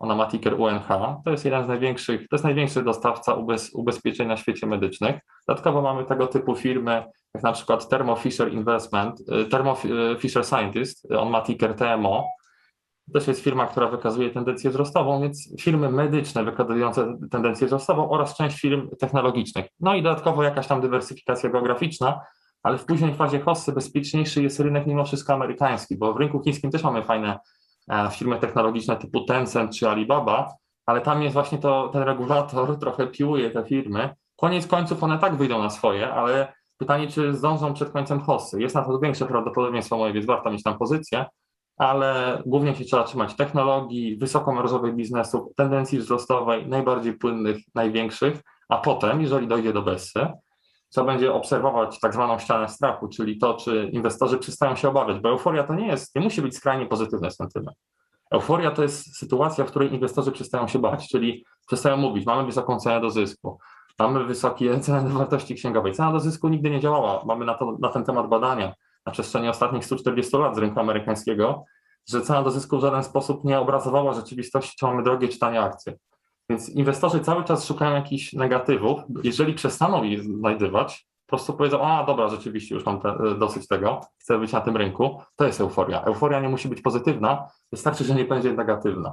ona 0.00 0.14
ma 0.14 0.26
ticker 0.26 0.54
UNH, 0.60 0.88
to 1.24 1.30
jest 1.30 1.44
jeden 1.44 1.64
z 1.64 1.68
największych, 1.68 2.20
to 2.28 2.36
jest 2.36 2.44
największy 2.44 2.82
dostawca 2.82 3.34
ubez, 3.34 3.70
ubezpieczeń 3.74 4.28
na 4.28 4.36
świecie 4.36 4.66
medycznych. 4.66 5.20
Dodatkowo 5.48 5.82
mamy 5.82 6.04
tego 6.04 6.26
typu 6.26 6.56
firmy, 6.56 7.04
jak 7.34 7.42
na 7.42 7.52
przykład 7.52 7.88
Thermo 7.88 8.16
Fisher 8.16 8.52
Investment, 8.52 9.20
y, 9.20 9.44
Thermo 9.44 9.74
Fi- 9.74 10.18
Fisher 10.18 10.44
Scientist, 10.44 11.12
on 11.18 11.30
ma 11.30 11.42
ticker 11.42 11.74
TMO. 11.74 12.28
To 13.06 13.18
też 13.18 13.28
jest 13.28 13.40
firma, 13.40 13.66
która 13.66 13.88
wykazuje 13.88 14.30
tendencję 14.30 14.70
wzrostową, 14.70 15.20
więc 15.22 15.62
firmy 15.62 15.90
medyczne 15.90 16.44
wykazujące 16.44 17.18
tendencję 17.30 17.66
wzrostową 17.66 18.10
oraz 18.10 18.36
część 18.36 18.60
firm 18.60 18.88
technologicznych. 19.00 19.66
No 19.80 19.94
i 19.94 20.02
dodatkowo 20.02 20.42
jakaś 20.42 20.66
tam 20.66 20.80
dywersyfikacja 20.80 21.50
geograficzna, 21.50 22.20
ale 22.62 22.78
w 22.78 22.84
późnej 22.84 23.14
fazie 23.14 23.40
hossy 23.40 23.72
bezpieczniejszy 23.72 24.42
jest 24.42 24.60
rynek 24.60 24.86
mimo 24.86 25.04
wszystko 25.04 25.32
amerykański, 25.34 25.96
bo 25.98 26.14
w 26.14 26.16
rynku 26.16 26.42
chińskim 26.44 26.70
też 26.70 26.82
mamy 26.82 27.02
fajne 27.02 27.38
firmy 28.12 28.38
technologiczne 28.38 28.96
typu 28.96 29.20
Tencent 29.20 29.76
czy 29.76 29.88
Alibaba, 29.88 30.54
ale 30.86 31.00
tam 31.00 31.22
jest 31.22 31.34
właśnie 31.34 31.58
to, 31.58 31.88
ten 31.88 32.02
regulator 32.02 32.76
trochę 32.80 33.06
piłuje 33.06 33.50
te 33.50 33.64
firmy. 33.64 34.14
Koniec 34.36 34.66
końców 34.66 35.02
one 35.02 35.18
tak 35.18 35.36
wyjdą 35.36 35.62
na 35.62 35.70
swoje, 35.70 36.12
ale 36.12 36.52
pytanie, 36.78 37.08
czy 37.08 37.34
zdążą 37.34 37.74
przed 37.74 37.90
końcem 37.90 38.20
hossy. 38.20 38.60
Jest 38.60 38.74
na 38.74 38.84
to 38.84 38.98
większe 38.98 39.26
prawdopodobieństwo 39.26 39.96
moje, 39.96 40.12
więc 40.12 40.26
warto 40.26 40.50
mieć 40.50 40.62
tam 40.62 40.78
pozycję, 40.78 41.24
ale 41.76 42.42
głównie 42.46 42.74
się 42.74 42.84
trzeba 42.84 43.04
trzymać 43.04 43.36
technologii, 43.36 44.16
wysokomarżowych 44.16 44.94
biznesów, 44.94 45.54
tendencji 45.56 45.98
wzrostowej, 45.98 46.68
najbardziej 46.68 47.12
płynnych, 47.12 47.56
największych, 47.74 48.40
a 48.68 48.78
potem, 48.78 49.20
jeżeli 49.20 49.48
dojdzie 49.48 49.72
do 49.72 49.82
Bessy, 49.82 50.26
trzeba 50.90 51.06
będzie 51.06 51.32
obserwować 51.32 52.00
tak 52.00 52.14
zwaną 52.14 52.38
ścianę 52.38 52.68
strachu, 52.68 53.08
czyli 53.08 53.38
to, 53.38 53.54
czy 53.54 53.90
inwestorzy 53.92 54.38
przestają 54.38 54.76
się 54.76 54.88
obawiać, 54.88 55.20
bo 55.20 55.28
euforia 55.28 55.64
to 55.64 55.74
nie 55.74 55.86
jest, 55.86 56.14
nie 56.14 56.22
musi 56.22 56.42
być 56.42 56.56
skrajnie 56.56 56.86
pozytywny 56.86 57.30
sentyment. 57.30 57.76
Euforia 58.30 58.70
to 58.70 58.82
jest 58.82 59.16
sytuacja, 59.16 59.64
w 59.64 59.68
której 59.70 59.94
inwestorzy 59.94 60.32
przestają 60.32 60.68
się 60.68 60.78
bać, 60.78 61.08
czyli 61.08 61.44
przestają 61.66 61.96
mówić, 61.96 62.26
mamy 62.26 62.46
wysoką 62.46 62.78
cenę 62.78 63.00
do 63.00 63.10
zysku, 63.10 63.58
mamy 63.98 64.24
wysokie 64.24 64.80
ceny 64.80 65.08
do 65.08 65.18
wartości 65.18 65.54
księgowej. 65.54 65.92
Cena 65.92 66.12
do 66.12 66.20
zysku 66.20 66.48
nigdy 66.48 66.70
nie 66.70 66.80
działała. 66.80 67.22
Mamy 67.24 67.44
na, 67.44 67.54
to, 67.54 67.76
na 67.80 67.88
ten 67.88 68.04
temat 68.04 68.28
badania 68.28 68.74
na 69.06 69.12
przestrzeni 69.12 69.48
ostatnich 69.48 69.84
140 69.84 70.36
lat 70.36 70.54
z 70.54 70.58
rynku 70.58 70.80
amerykańskiego, 70.80 71.64
że 72.08 72.20
cena 72.20 72.42
do 72.42 72.50
zysku 72.50 72.78
w 72.78 72.80
żaden 72.80 73.04
sposób 73.04 73.44
nie 73.44 73.60
obrazowała 73.60 74.12
rzeczywistości, 74.12 74.76
czy 74.78 74.86
mamy 74.86 75.02
drogie, 75.02 75.28
czy 75.28 75.38
tanie 75.38 75.60
akcje. 75.60 75.96
Więc 76.50 76.68
inwestorzy 76.68 77.20
cały 77.20 77.44
czas 77.44 77.66
szukają 77.66 77.94
jakichś 77.94 78.32
negatywów. 78.32 79.00
Jeżeli 79.24 79.54
przestaną 79.54 80.02
je 80.02 80.22
znajdywać, 80.22 81.06
po 81.26 81.36
prostu 81.36 81.52
powiedzą, 81.52 81.82
a 81.82 82.04
dobra, 82.04 82.28
rzeczywiście 82.28 82.74
już 82.74 82.86
mam 82.86 83.00
te, 83.00 83.14
dosyć 83.38 83.68
tego, 83.68 84.00
chcę 84.18 84.38
być 84.38 84.52
na 84.52 84.60
tym 84.60 84.76
rynku, 84.76 85.20
to 85.36 85.46
jest 85.46 85.60
euforia. 85.60 86.02
Euforia 86.02 86.40
nie 86.40 86.48
musi 86.48 86.68
być 86.68 86.80
pozytywna, 86.80 87.46
wystarczy, 87.72 88.04
że 88.04 88.14
nie 88.14 88.24
będzie 88.24 88.52
negatywna. 88.52 89.12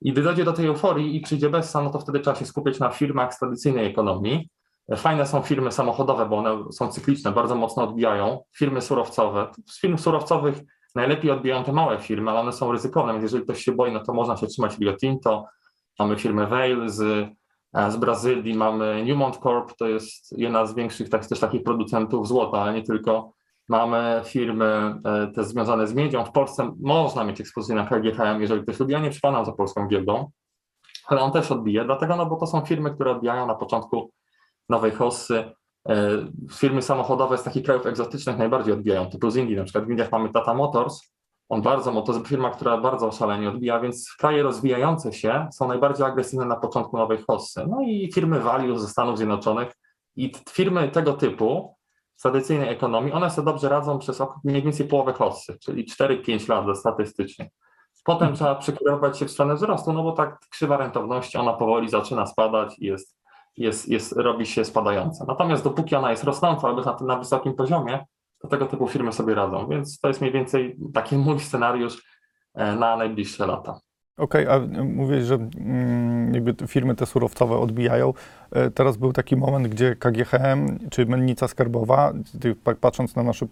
I 0.00 0.12
gdy 0.12 0.22
dojdzie 0.22 0.44
do 0.44 0.52
tej 0.52 0.66
euforii 0.66 1.16
i 1.16 1.20
przyjdzie 1.20 1.50
Bessa, 1.50 1.82
no 1.82 1.90
to 1.90 1.98
wtedy 1.98 2.20
trzeba 2.20 2.36
się 2.36 2.46
skupić 2.46 2.78
na 2.78 2.90
firmach 2.90 3.34
z 3.34 3.38
tradycyjnej 3.38 3.86
ekonomii. 3.86 4.48
Fajne 4.96 5.26
są 5.26 5.42
firmy 5.42 5.72
samochodowe, 5.72 6.26
bo 6.26 6.38
one 6.38 6.72
są 6.72 6.88
cykliczne, 6.88 7.32
bardzo 7.32 7.54
mocno 7.54 7.82
odbijają. 7.82 8.42
Firmy 8.56 8.80
surowcowe. 8.80 9.46
Z 9.66 9.80
firm 9.80 9.98
surowcowych 9.98 10.60
najlepiej 10.94 11.30
odbijają 11.30 11.64
te 11.64 11.72
małe 11.72 11.98
firmy, 11.98 12.30
ale 12.30 12.40
one 12.40 12.52
są 12.52 12.72
ryzykowne, 12.72 13.12
więc 13.12 13.22
jeżeli 13.22 13.44
ktoś 13.44 13.64
się 13.64 13.72
boi, 13.72 13.92
no 13.92 14.00
to 14.00 14.14
można 14.14 14.36
się 14.36 14.46
trzymać 14.46 14.78
Rio 14.78 14.96
Tinto. 14.96 15.44
Mamy 15.98 16.16
firmę 16.16 16.46
Vail 16.46 16.88
z, 16.88 17.28
z 17.88 17.96
Brazylii, 17.96 18.54
mamy 18.54 19.04
Newmont 19.04 19.36
Corp, 19.36 19.76
to 19.78 19.88
jest 19.88 20.38
jedna 20.38 20.66
z 20.66 20.74
większych 20.74 21.08
tak, 21.08 21.26
też 21.26 21.40
takich 21.40 21.62
producentów 21.62 22.28
złota, 22.28 22.58
ale 22.58 22.74
nie 22.74 22.82
tylko. 22.82 23.32
Mamy 23.68 24.22
firmy 24.24 24.94
e, 25.04 25.26
te 25.34 25.44
związane 25.44 25.86
z 25.86 25.94
miedzią. 25.94 26.24
W 26.24 26.32
Polsce 26.32 26.74
można 26.80 27.24
mieć 27.24 27.40
ekspozycję 27.40 27.74
na 27.74 27.86
KGHM, 27.86 28.40
jeżeli 28.40 28.62
ktoś 28.62 28.80
lubi. 28.80 28.92
Ja 28.92 29.00
nie 29.00 29.10
przepadam 29.10 29.44
za 29.44 29.52
polską 29.52 29.88
giełdą, 29.88 30.30
ale 31.06 31.20
on 31.20 31.32
też 31.32 31.52
odbije, 31.52 31.84
dlatego, 31.84 32.16
no 32.16 32.26
bo 32.26 32.36
to 32.36 32.46
są 32.46 32.60
firmy, 32.60 32.90
które 32.90 33.10
odbijają 33.10 33.46
na 33.46 33.54
początku 33.54 34.10
nowej 34.68 34.90
hossy. 34.90 35.52
E, 35.88 36.08
Firmy 36.52 36.82
samochodowe 36.82 37.38
z 37.38 37.42
takich 37.42 37.64
krajów 37.64 37.86
egzotycznych 37.86 38.38
najbardziej 38.38 38.74
odbijają, 38.74 39.10
typu 39.10 39.30
z 39.30 39.36
Indii, 39.36 39.56
na 39.56 39.64
przykład 39.64 39.84
w 39.84 39.90
Indiach 39.90 40.12
mamy 40.12 40.32
Tata 40.32 40.54
Motors, 40.54 41.00
on 41.48 41.62
bardzo, 41.62 42.02
to 42.02 42.12
jest 42.12 42.26
firma, 42.26 42.50
która 42.50 42.78
bardzo 42.78 43.12
szalenie 43.12 43.48
odbija, 43.48 43.80
więc 43.80 44.14
kraje 44.18 44.42
rozwijające 44.42 45.12
się 45.12 45.48
są 45.52 45.68
najbardziej 45.68 46.06
agresywne 46.06 46.46
na 46.46 46.56
początku 46.56 46.96
nowej 46.96 47.18
hossy. 47.26 47.66
No 47.70 47.80
i 47.82 48.12
firmy 48.14 48.40
value 48.40 48.78
ze 48.78 48.88
Stanów 48.88 49.16
Zjednoczonych 49.16 49.72
i 50.16 50.32
firmy 50.50 50.88
tego 50.88 51.12
typu 51.12 51.74
w 52.16 52.22
tradycyjnej 52.22 52.68
ekonomii, 52.68 53.12
one 53.12 53.30
sobie 53.30 53.44
dobrze 53.44 53.68
radzą 53.68 53.98
przez 53.98 54.22
mniej 54.44 54.62
więcej 54.62 54.88
połowę 54.88 55.12
hossy, 55.12 55.58
czyli 55.58 55.86
4-5 55.86 56.48
lat 56.48 56.78
statystycznie. 56.78 57.50
Potem 58.04 58.34
trzeba 58.34 58.54
przekierować 58.54 59.18
się 59.18 59.26
w 59.26 59.30
stronę 59.30 59.54
wzrostu, 59.54 59.92
no 59.92 60.02
bo 60.02 60.12
tak 60.12 60.38
krzywa 60.50 60.76
rentowności, 60.76 61.38
ona 61.38 61.52
powoli 61.52 61.88
zaczyna 61.88 62.26
spadać 62.26 62.78
i 62.78 62.86
jest, 62.86 63.18
jest, 63.56 63.88
jest, 63.88 64.12
robi 64.12 64.46
się 64.46 64.64
spadająca. 64.64 65.24
Natomiast 65.28 65.64
dopóki 65.64 65.96
ona 65.96 66.10
jest 66.10 66.24
rosnąca 66.24 66.68
albo 66.68 66.82
na, 66.82 66.96
na 67.00 67.16
wysokim 67.16 67.54
poziomie, 67.54 68.06
to 68.38 68.48
tego 68.48 68.66
typu 68.66 68.88
firmy 68.88 69.12
sobie 69.12 69.34
radzą. 69.34 69.68
Więc 69.68 70.00
to 70.00 70.08
jest 70.08 70.20
mniej 70.20 70.32
więcej 70.32 70.76
taki 70.94 71.16
mój 71.26 71.40
scenariusz 71.40 72.02
e, 72.54 72.76
na 72.76 72.96
najbliższe 72.96 73.46
lata. 73.46 73.80
Okej, 74.18 74.46
a 74.48 74.60
mówisz, 74.84 75.24
że 75.24 75.34
mm, 75.34 76.34
jakby 76.34 76.66
firmy 76.66 76.94
te 76.94 77.06
surowcowe 77.06 77.58
odbijają. 77.58 78.14
E, 78.52 78.70
Teraz 78.70 78.96
był 78.96 79.12
taki 79.12 79.36
moment, 79.36 79.68
gdzie 79.68 79.96
KGHM 79.96 80.78
czy 80.90 81.06
Mennica 81.06 81.48
Skarbowa, 81.48 82.12
patrząc 82.80 83.16
na 83.16 83.22
nasz, 83.22 83.44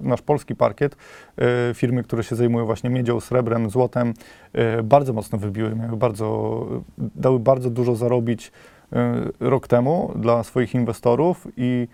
nasz, 0.00 0.22
polski 0.22 0.56
parkiet, 0.56 0.96
e, 1.36 1.74
firmy, 1.74 2.02
które 2.02 2.24
się 2.24 2.36
zajmują 2.36 2.66
właśnie 2.66 2.90
miedzią, 2.90 3.20
srebrem, 3.20 3.70
złotem, 3.70 4.14
e, 4.52 4.82
bardzo 4.82 5.12
mocno 5.12 5.38
wybiły, 5.38 5.76
miały 5.76 5.96
bardzo, 5.96 6.66
dały 6.98 7.38
bardzo 7.38 7.70
dużo 7.70 7.94
zarobić 7.94 8.52
e, 8.92 9.24
rok 9.40 9.68
temu 9.68 10.12
dla 10.16 10.42
swoich 10.42 10.74
inwestorów 10.74 11.48
i 11.56 11.88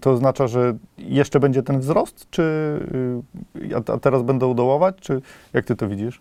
to 0.00 0.10
oznacza, 0.10 0.46
że 0.46 0.74
jeszcze 0.98 1.40
będzie 1.40 1.62
ten 1.62 1.80
wzrost, 1.80 2.30
czy 2.30 2.42
y, 3.56 3.76
a, 3.76 3.98
teraz 3.98 4.22
będą 4.22 4.54
dołować, 4.54 4.96
czy 5.00 5.22
jak 5.52 5.64
ty 5.64 5.76
to 5.76 5.88
widzisz? 5.88 6.20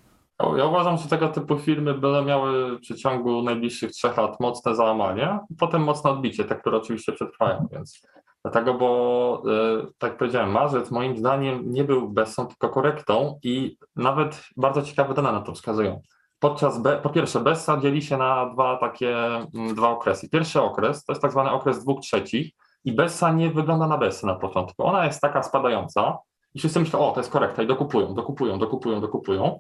Ja 0.58 0.65
uważam, 0.65 0.98
że 0.98 1.08
tego 1.08 1.28
typu 1.28 1.58
firmy 1.58 1.93
będą 1.93 2.24
miały 2.24 2.78
w 2.78 2.80
przeciągu 2.80 3.41
najbliższych 3.41 3.91
trzech 3.91 4.17
lat 4.17 4.39
mocne 4.39 4.76
załamanie, 4.76 5.39
potem 5.60 5.84
mocne 5.84 6.10
odbicie, 6.10 6.46
te, 6.46 6.56
które 6.56 6.78
oczywiście 6.78 7.12
przetrwają, 7.12 7.67
więc 7.72 8.02
Dlatego, 8.48 8.74
bo 8.74 9.43
e, 9.46 9.88
tak 9.98 10.12
jak 10.12 10.20
powiedziałem, 10.20 10.52
marzec 10.52 10.91
moim 10.91 11.17
zdaniem 11.17 11.72
nie 11.72 11.84
był 11.84 12.10
Bessą, 12.10 12.48
tylko 12.48 12.70
korektą 12.70 13.39
i 13.43 13.78
nawet 13.96 14.43
bardzo 14.58 14.82
ciekawe 14.82 15.13
dane 15.13 15.32
na 15.32 15.41
to 15.41 15.54
wskazują. 15.54 16.02
Podczas, 16.39 16.80
po 17.04 17.10
pierwsze, 17.10 17.39
Bessa 17.39 17.78
dzieli 17.78 18.02
się 18.02 18.17
na 18.17 18.50
dwa 18.50 18.78
takie, 18.78 19.17
mm, 19.56 19.76
dwa 19.76 19.89
okresy. 19.89 20.30
Pierwszy 20.30 20.62
okres 20.62 21.06
to 21.06 21.12
jest 21.12 21.22
tak 21.22 21.32
zwany 21.32 21.52
okres 21.52 21.84
dwóch 21.84 22.02
trzecich 22.02 22.52
i 22.86 22.94
Bessa 22.94 23.34
nie 23.34 23.52
wygląda 23.52 23.88
na 23.88 23.98
Bessę 23.98 24.28
na 24.28 24.36
początku. 24.36 24.84
Ona 24.84 25.06
jest 25.06 25.22
taka 25.22 25.44
spadająca 25.44 26.18
i 26.54 26.60
wszyscy 26.60 26.80
myślą, 26.80 27.00
o, 27.00 27.12
to 27.12 27.20
jest 27.20 27.32
korekta 27.32 27.63
i 27.63 27.68
dokupują, 27.68 28.13
dokupują, 28.13 28.60
dokupują, 28.60 29.02
dokupują. 29.02 29.60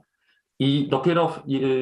I 0.59 0.87
dopiero 0.87 1.27
w, 1.27 1.41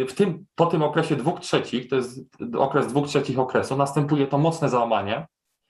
w 0.10 0.14
tym, 0.14 0.46
po 0.56 0.66
tym 0.66 0.84
okresie 0.84 1.16
dwóch 1.16 1.40
trzecich, 1.40 1.90
to 1.90 1.96
jest 1.96 2.20
okres 2.58 2.88
dwóch 2.88 3.08
trzecich 3.08 3.40
okresu, 3.40 3.78
następuje 3.78 4.28
to 4.28 4.38
mocne 4.38 4.70
załamanie 4.70 5.28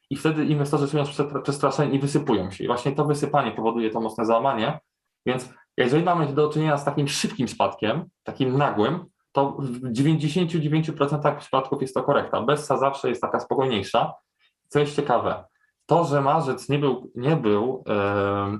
i 0.10 0.16
wtedy 0.16 0.46
inwestorzy 0.46 0.88
czują 0.88 1.06
się 1.06 1.24
przestraszeni 1.44 1.96
i 1.96 2.00
wysypują 2.00 2.52
się. 2.52 2.64
I 2.64 2.68
właśnie 2.68 2.92
to 2.92 3.06
wysypanie 3.06 3.52
powoduje 3.52 3.90
to 3.90 4.02
mocne 4.02 4.26
załamanie. 4.26 4.80
Więc 5.26 5.50
jeżeli 5.78 6.04
mamy 6.04 6.34
do 6.34 6.50
czynienia 6.50 6.78
z 6.78 6.86
takim 6.86 7.08
szybkim 7.08 7.48
spadkiem, 7.48 8.06
takim 8.24 8.58
nagłym, 8.58 9.06
to 9.32 9.58
w 9.60 9.92
99% 9.92 11.38
przypadków 11.38 11.82
jest 11.82 11.94
to 11.94 12.04
korekta. 12.04 12.42
Bessa 12.42 12.78
zawsze 12.78 13.10
jest 13.10 13.22
taka 13.22 13.40
spokojniejsza. 13.40 14.14
Co 14.68 14.80
jest 14.80 14.96
ciekawe, 14.96 15.44
to, 15.86 16.06
że 16.06 16.22
marzec 16.22 16.70
nie 16.70 16.80
był, 16.80 17.12
nie 17.16 17.36
był 17.36 17.84
yy, 17.88 18.60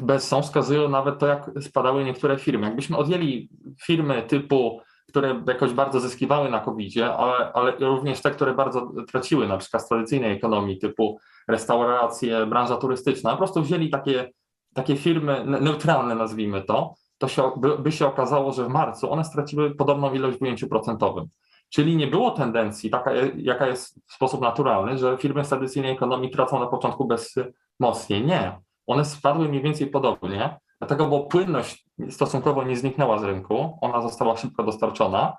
Bessą, 0.00 0.42
wskazują 0.42 0.88
nawet 0.88 1.18
to, 1.18 1.26
jak 1.26 1.50
spadały 1.60 2.04
niektóre 2.04 2.38
firmy. 2.38 2.66
Jakbyśmy 2.66 2.96
odjęli 2.96 3.50
firmy 3.86 4.22
typu 4.22 4.80
które 5.10 5.42
jakoś 5.46 5.72
bardzo 5.72 6.00
zyskiwały 6.00 6.50
na 6.50 6.60
covid 6.60 6.94
ale, 7.18 7.52
ale 7.52 7.72
również 7.80 8.22
te, 8.22 8.30
które 8.30 8.54
bardzo 8.54 8.92
traciły, 9.08 9.48
na 9.48 9.58
przykład 9.58 9.82
z 9.82 9.88
tradycyjnej 9.88 10.32
ekonomii, 10.32 10.78
typu 10.78 11.18
restauracje, 11.48 12.46
branża 12.46 12.76
turystyczna, 12.76 13.30
po 13.30 13.36
prostu 13.36 13.62
wzięli 13.62 13.90
takie, 13.90 14.30
takie 14.74 14.96
firmy 14.96 15.44
neutralne, 15.46 16.14
nazwijmy 16.14 16.62
to, 16.62 16.94
to 17.18 17.28
się, 17.28 17.50
by, 17.56 17.78
by 17.78 17.92
się 17.92 18.06
okazało, 18.06 18.52
że 18.52 18.64
w 18.64 18.68
marcu 18.68 19.12
one 19.12 19.24
straciły 19.24 19.74
podobną 19.74 20.14
ilość 20.14 20.38
w 20.38 20.42
ujęciu 20.42 20.68
procentowym. 20.68 21.26
Czyli 21.70 21.96
nie 21.96 22.06
było 22.06 22.30
tendencji, 22.30 22.90
taka, 22.90 23.12
jaka 23.36 23.66
jest 23.66 24.00
w 24.06 24.12
sposób 24.12 24.40
naturalny, 24.40 24.98
że 24.98 25.16
firmy 25.18 25.44
z 25.44 25.48
tradycyjnej 25.48 25.92
ekonomii 25.92 26.30
tracą 26.30 26.60
na 26.60 26.66
początku 26.66 27.06
bez 27.06 27.34
mocniej. 27.80 28.26
Nie. 28.26 28.58
One 28.86 29.04
spadły 29.04 29.48
mniej 29.48 29.62
więcej 29.62 29.86
podobnie, 29.86 30.58
dlatego, 30.78 31.06
bo 31.06 31.20
płynność 31.20 31.84
stosunkowo 32.10 32.62
nie 32.62 32.76
zniknęła 32.76 33.18
z 33.18 33.24
rynku, 33.24 33.78
ona 33.80 34.02
została 34.02 34.36
szybko 34.36 34.62
dostarczona 34.62 35.36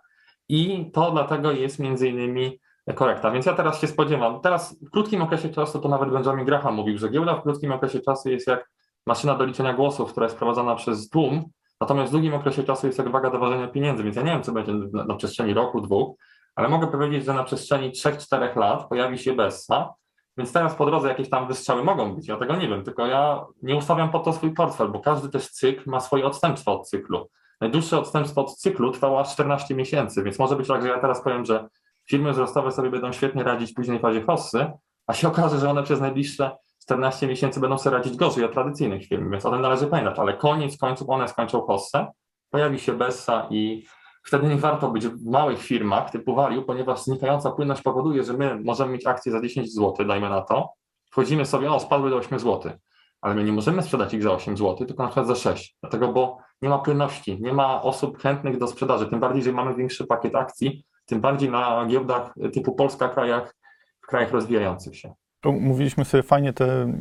i 0.49 0.91
to 0.93 1.11
dlatego 1.11 1.51
jest 1.51 1.79
między 1.79 2.09
innymi 2.09 2.59
korekta. 2.95 3.31
Więc 3.31 3.45
ja 3.45 3.53
teraz 3.53 3.81
się 3.81 3.87
spodziewam, 3.87 4.41
teraz 4.41 4.79
w 4.81 4.89
krótkim 4.89 5.21
okresie 5.21 5.49
czasu 5.49 5.79
to 5.79 5.89
nawet 5.89 6.09
Benjamin 6.09 6.45
Graham 6.45 6.75
mówił, 6.75 6.97
że 6.97 7.09
giełda 7.09 7.35
w 7.35 7.41
krótkim 7.41 7.71
okresie 7.71 7.99
czasu 7.99 8.29
jest 8.29 8.47
jak 8.47 8.71
maszyna 9.05 9.35
do 9.35 9.45
liczenia 9.45 9.73
głosów, 9.73 10.11
która 10.11 10.25
jest 10.25 10.37
prowadzona 10.37 10.75
przez 10.75 11.09
tłum, 11.09 11.43
natomiast 11.81 12.09
w 12.09 12.11
długim 12.11 12.33
okresie 12.33 12.63
czasu 12.63 12.87
jest 12.87 12.99
jak 12.99 13.11
waga 13.11 13.29
do 13.29 13.39
ważenia 13.39 13.67
pieniędzy, 13.67 14.03
więc 14.03 14.15
ja 14.15 14.21
nie 14.21 14.31
wiem, 14.31 14.43
co 14.43 14.51
będzie 14.51 14.73
na, 14.73 15.05
na 15.05 15.15
przestrzeni 15.15 15.53
roku, 15.53 15.81
dwóch, 15.81 16.17
ale 16.55 16.69
mogę 16.69 16.87
powiedzieć, 16.87 17.25
że 17.25 17.33
na 17.33 17.43
przestrzeni 17.43 17.91
3-4 17.91 18.57
lat 18.57 18.89
pojawi 18.89 19.17
się 19.17 19.33
Bessa, 19.33 19.93
więc 20.37 20.53
teraz 20.53 20.75
po 20.75 20.85
drodze 20.85 21.07
jakieś 21.07 21.29
tam 21.29 21.47
wystrzały 21.47 21.83
mogą 21.83 22.15
być, 22.15 22.27
ja 22.27 22.37
tego 22.37 22.55
nie 22.55 22.67
wiem, 22.67 22.83
tylko 22.83 23.07
ja 23.07 23.45
nie 23.63 23.75
ustawiam 23.75 24.11
po 24.11 24.19
to 24.19 24.33
swój 24.33 24.53
portfel, 24.53 24.89
bo 24.89 24.99
każdy 24.99 25.29
też 25.29 25.49
cykl 25.49 25.89
ma 25.89 25.99
swoje 25.99 26.25
odstępstwo 26.25 26.79
od 26.79 26.89
cyklu. 26.89 27.29
Najdłuższe 27.61 27.99
odstępstwo 27.99 28.41
od 28.41 28.55
cyklu 28.55 28.91
trwało 28.91 29.19
aż 29.19 29.33
14 29.33 29.75
miesięcy, 29.75 30.23
więc 30.23 30.39
może 30.39 30.55
być 30.55 30.67
tak, 30.67 30.81
że 30.81 30.87
ja 30.87 30.99
teraz 30.99 31.23
powiem, 31.23 31.45
że 31.45 31.67
firmy 32.09 32.31
wzrostowe 32.31 32.71
sobie 32.71 32.89
będą 32.89 33.11
świetnie 33.11 33.43
radzić 33.43 33.71
w 33.71 33.73
późnej 33.73 33.99
fazie 33.99 34.21
hossy, 34.21 34.71
a 35.07 35.13
się 35.13 35.27
okaże, 35.27 35.59
że 35.59 35.69
one 35.69 35.83
przez 35.83 36.01
najbliższe 36.01 36.51
14 36.83 37.27
miesięcy 37.27 37.59
będą 37.59 37.77
sobie 37.77 37.97
radzić 37.97 38.17
gorzej 38.17 38.43
od 38.43 38.53
tradycyjnych 38.53 39.05
firm, 39.05 39.31
więc 39.31 39.45
o 39.45 39.51
tym 39.51 39.61
należy 39.61 39.87
pamiętać, 39.87 40.19
ale 40.19 40.33
koniec 40.33 40.77
końców 40.77 41.09
one 41.09 41.27
skończą 41.27 41.61
hossę, 41.61 42.07
pojawi 42.49 42.79
się 42.79 42.93
Bessa 42.93 43.47
i 43.49 43.85
Wtedy 44.23 44.47
nie 44.47 44.55
warto 44.55 44.91
być 44.91 45.07
w 45.07 45.25
małych 45.25 45.61
firmach 45.61 46.11
typu 46.11 46.35
value, 46.35 46.61
ponieważ 46.61 47.03
znikająca 47.03 47.51
płynność 47.51 47.81
powoduje, 47.81 48.23
że 48.23 48.33
my 48.33 48.59
możemy 48.63 48.93
mieć 48.93 49.07
akcje 49.07 49.31
za 49.31 49.41
10 49.41 49.73
zł, 49.73 50.07
dajmy 50.07 50.29
na 50.29 50.41
to, 50.41 50.73
wchodzimy 51.11 51.45
sobie, 51.45 51.71
o 51.71 51.79
spadły 51.79 52.09
do 52.09 52.15
8 52.15 52.39
zł, 52.39 52.71
ale 53.21 53.35
my 53.35 53.43
nie 53.43 53.51
możemy 53.51 53.83
sprzedać 53.83 54.13
ich 54.13 54.23
za 54.23 54.31
8 54.31 54.57
zł, 54.57 54.87
tylko 54.87 55.03
na 55.03 55.09
przykład 55.09 55.27
za 55.27 55.35
6, 55.35 55.77
dlatego 55.81 56.07
bo 56.13 56.37
nie 56.61 56.69
ma 56.69 56.79
płynności, 56.79 57.41
nie 57.41 57.53
ma 57.53 57.81
osób 57.81 58.17
chętnych 58.17 58.57
do 58.57 58.67
sprzedaży, 58.67 59.07
tym 59.07 59.19
bardziej, 59.19 59.43
że 59.43 59.51
mamy 59.51 59.75
większy 59.75 60.07
pakiet 60.07 60.35
akcji, 60.35 60.85
tym 61.05 61.21
bardziej 61.21 61.49
na 61.49 61.85
giełdach 61.85 62.33
typu 62.53 62.75
Polska, 62.75 63.09
krajach, 63.09 63.55
w 64.01 64.07
krajach 64.07 64.31
rozwijających 64.31 64.97
się. 64.97 65.13
Mówiliśmy 65.45 66.05
sobie 66.05 66.23
fajnie 66.23 66.53
tę 66.53 66.93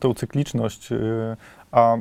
tą 0.00 0.14
cykliczność, 0.14 0.92
y, 0.92 1.36
a 1.72 1.96
y, 1.96 2.00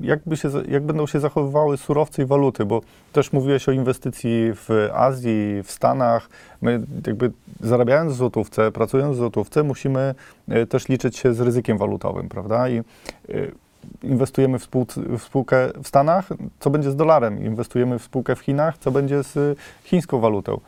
jakby 0.00 0.36
się, 0.36 0.48
jak 0.68 0.82
będą 0.82 1.06
się 1.06 1.20
zachowywały 1.20 1.76
surowce 1.76 2.22
i 2.22 2.26
waluty, 2.26 2.64
bo 2.64 2.80
też 3.12 3.32
mówiłeś 3.32 3.68
o 3.68 3.72
inwestycji 3.72 4.52
w 4.54 4.88
Azji, 4.94 5.62
w 5.64 5.70
Stanach. 5.70 6.28
My 6.62 6.80
jakby 7.06 7.32
zarabiając 7.60 8.12
w 8.12 8.16
złotówce, 8.16 8.72
pracując 8.72 9.16
w 9.16 9.18
złotówce, 9.18 9.62
musimy 9.62 10.14
y, 10.48 10.66
też 10.66 10.88
liczyć 10.88 11.16
się 11.16 11.34
z 11.34 11.40
ryzykiem 11.40 11.78
walutowym, 11.78 12.28
prawda? 12.28 12.68
I 12.68 12.82
inwestujemy 14.02 14.58
w, 14.58 14.62
spół, 14.62 14.86
w 15.18 15.22
spółkę 15.22 15.70
w 15.82 15.88
Stanach, 15.88 16.28
co 16.60 16.70
będzie 16.70 16.90
z 16.90 16.96
dolarem? 16.96 17.44
Inwestujemy 17.44 17.98
w 17.98 18.02
spółkę 18.02 18.36
w 18.36 18.40
Chinach, 18.40 18.78
co 18.78 18.90
będzie 18.90 19.22
z 19.22 19.58
chińską 19.84 20.20
walutą? 20.20 20.60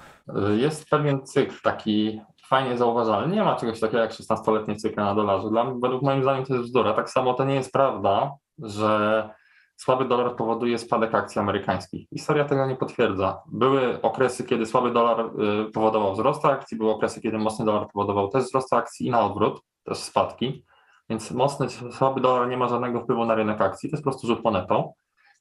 Jest 0.57 0.89
pewien 0.91 1.27
cykl 1.27 1.55
taki 1.63 2.21
fajnie 2.53 2.79
zauważalny. 2.79 3.37
Nie 3.37 3.43
ma 3.43 3.57
czegoś 3.57 3.81
takiego 3.81 3.99
jak 3.99 4.11
16-letnie 4.11 4.77
cykle 4.77 5.05
na 5.05 5.15
dolarze. 5.15 5.51
Dla, 5.51 5.65
według 5.65 6.03
moim 6.03 6.23
zdaniem 6.23 6.45
to 6.45 6.55
jest 6.55 6.67
bzdura. 6.67 6.93
Tak 6.93 7.11
samo 7.11 7.35
to 7.35 7.45
nie 7.45 7.55
jest 7.55 7.73
prawda, 7.73 8.31
że 8.59 9.29
słaby 9.77 10.05
dolar 10.05 10.37
powoduje 10.37 10.79
spadek 10.79 11.15
akcji 11.15 11.39
amerykańskich. 11.39 12.09
Historia 12.09 12.45
tego 12.45 12.67
nie 12.67 12.77
potwierdza. 12.77 13.43
Były 13.47 14.03
okresy, 14.03 14.45
kiedy 14.45 14.67
słaby 14.67 14.91
dolar 14.91 15.21
y, 15.21 15.71
powodował 15.71 16.13
wzrost 16.13 16.45
akcji, 16.45 16.79
były 16.79 16.91
okresy, 16.91 17.21
kiedy 17.21 17.39
mocny 17.39 17.65
dolar 17.65 17.87
powodował 17.93 18.29
też 18.29 18.45
wzrost 18.45 18.73
akcji 18.75 19.07
i 19.07 19.11
na 19.11 19.21
odwrót, 19.21 19.61
też 19.85 19.99
spadki. 19.99 20.65
Więc 21.11 21.31
mocny, 21.31 21.67
słaby 21.71 22.21
dolar 22.21 22.49
nie 22.49 22.57
ma 22.57 22.69
żadnego 22.69 23.01
wpływu 23.01 23.25
na 23.25 23.35
rynek 23.35 23.61
akcji, 23.61 23.91
to 23.91 23.97
jest 23.97 24.05
po 24.05 24.11
prostu 24.11 24.27
rzut 24.27 24.45
monetą. 24.45 24.93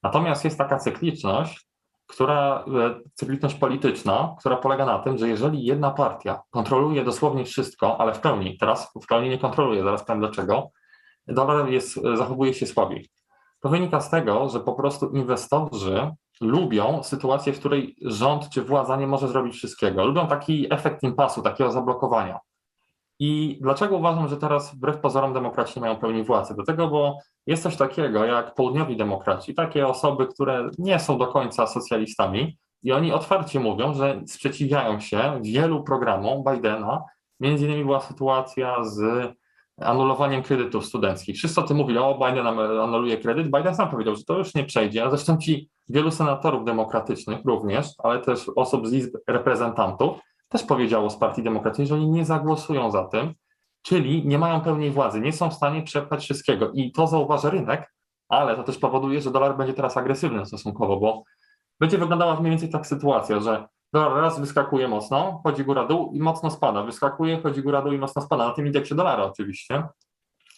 Natomiast 0.04 0.43
jest 0.43 0.58
taka 0.58 0.78
cykliczność, 0.78 1.67
która, 2.12 2.65
e, 2.67 3.00
cykliczność 3.13 3.56
polityczna, 3.56 4.36
która 4.39 4.56
polega 4.56 4.86
na 4.86 5.00
tym, 5.00 5.17
że 5.17 5.30
jeżeli 5.30 5.63
jedna 5.63 5.91
partia 5.91 6.41
kontroluje 6.50 7.04
dosłownie 7.04 7.45
wszystko, 7.45 8.02
ale 8.02 8.13
w 8.13 8.19
pełni, 8.19 8.58
teraz 8.58 8.91
w 9.04 9.08
pełni 9.08 9.30
nie 9.30 9.38
kontroluje, 9.38 9.84
zaraz 9.84 10.06
powiem 10.06 10.19
dlaczego, 10.19 10.69
dolar 11.28 11.69
jest, 11.69 12.00
zachowuje 12.15 12.54
się 12.54 12.65
słabiej. 12.65 13.10
To 13.60 13.69
wynika 13.69 14.02
z 14.02 14.10
tego, 14.10 14.50
że 14.50 14.60
po 14.60 14.74
prostu 14.74 15.10
inwestorzy 15.10 16.12
lubią 16.41 17.04
sytuację, 17.04 17.54
w 17.54 17.60
której 17.60 17.95
rząd 18.02 18.50
czy 18.50 18.62
władza 18.62 18.95
nie 18.95 19.08
może 19.08 19.28
zrobić 19.28 19.56
wszystkiego. 19.56 20.06
Lubią 20.06 20.28
taki 20.28 20.74
efekt 20.74 21.04
impasu, 21.04 21.41
takiego 21.41 21.71
zablokowania. 21.71 22.39
I 23.24 23.58
dlaczego 23.62 23.98
uważam, 23.98 24.28
że 24.28 24.38
teraz 24.38 24.76
wbrew 24.76 25.00
pozorom 25.00 25.34
demokraci 25.34 25.74
nie 25.76 25.82
mają 25.82 25.96
pełni 25.96 26.24
władzy? 26.24 26.54
Dlatego, 26.56 26.88
bo 26.88 27.18
jest 27.48 27.64
coś 27.64 27.76
takiego 27.76 28.26
jak 28.26 28.56
południowi 28.56 28.98
demokraci, 28.98 29.54
takie 29.54 29.88
osoby, 29.88 30.28
które 30.28 30.70
nie 30.78 31.00
są 31.00 31.18
do 31.18 31.28
końca 31.28 31.68
socjalistami 31.68 32.58
i 32.84 32.92
oni 32.92 33.12
otwarcie 33.12 33.60
mówią, 33.60 33.94
że 33.94 34.22
sprzeciwiają 34.28 35.00
się 35.00 35.40
wielu 35.44 35.84
programom 35.84 36.44
Bidena. 36.44 37.04
Między 37.40 37.66
innymi 37.66 37.86
była 37.86 38.00
sytuacja 38.00 38.84
z 38.84 39.32
anulowaniem 39.82 40.44
kredytów 40.44 40.86
studenckich. 40.86 41.36
Wszyscy 41.36 41.62
o 41.62 41.64
tym 41.64 41.78
mówili, 41.78 42.00
o 42.00 42.20
Biden 42.28 42.48
anuluje 42.82 43.18
kredyt. 43.18 43.46
Biden 43.46 43.76
sam 43.76 43.90
powiedział, 43.90 44.16
że 44.16 44.24
to 44.24 44.38
już 44.38 44.56
nie 44.56 44.64
przejdzie, 44.64 45.06
zresztą 45.10 45.38
ci 45.38 45.70
wielu 45.90 46.12
senatorów 46.12 46.66
demokratycznych 46.66 47.40
również, 47.46 47.88
ale 47.98 48.20
też 48.20 48.52
osób 48.56 48.88
z 48.88 48.94
izb 48.94 49.18
reprezentantów 49.28 50.20
też 50.52 50.64
powiedziało 50.64 51.10
z 51.10 51.18
Partii 51.18 51.44
Demokratycznej, 51.44 51.88
że 51.88 51.96
oni 51.96 52.08
nie 52.08 52.26
zagłosują 52.26 52.92
za 52.92 53.04
tym, 53.04 53.34
czyli 53.82 54.28
nie 54.28 54.40
mają 54.40 54.62
pełnej 54.62 54.92
władzy, 54.92 55.22
nie 55.22 55.34
są 55.34 55.50
w 55.50 55.54
stanie 55.54 55.82
przepchać 55.82 56.24
wszystkiego. 56.24 56.72
I 56.72 56.92
to 56.92 57.08
zauważa 57.08 57.50
rynek, 57.50 57.94
ale 58.30 58.56
to 58.56 58.64
też 58.64 58.78
powoduje, 58.78 59.22
że 59.22 59.32
dolar 59.32 59.58
będzie 59.58 59.74
teraz 59.74 59.98
agresywny 59.98 60.46
stosunkowo, 60.46 60.98
bo 60.98 61.24
będzie 61.80 61.98
wyglądała 61.98 62.40
mniej 62.40 62.50
więcej 62.50 62.70
tak 62.70 62.88
sytuacja, 62.88 63.40
że 63.40 63.68
dolar 63.94 64.22
raz 64.22 64.40
wyskakuje 64.40 64.88
mocno, 64.88 65.42
chodzi 65.44 65.64
góra-dół 65.64 66.12
i 66.14 66.20
mocno 66.20 66.52
spada, 66.52 66.84
wyskakuje, 66.84 67.42
chodzi 67.42 67.62
góra-dół 67.62 67.94
i 67.94 67.98
mocno 67.98 68.22
spada, 68.22 68.48
na 68.48 68.54
tym 68.54 68.66
indeksie 68.66 68.96
dolara 68.96 69.24
oczywiście, 69.24 69.84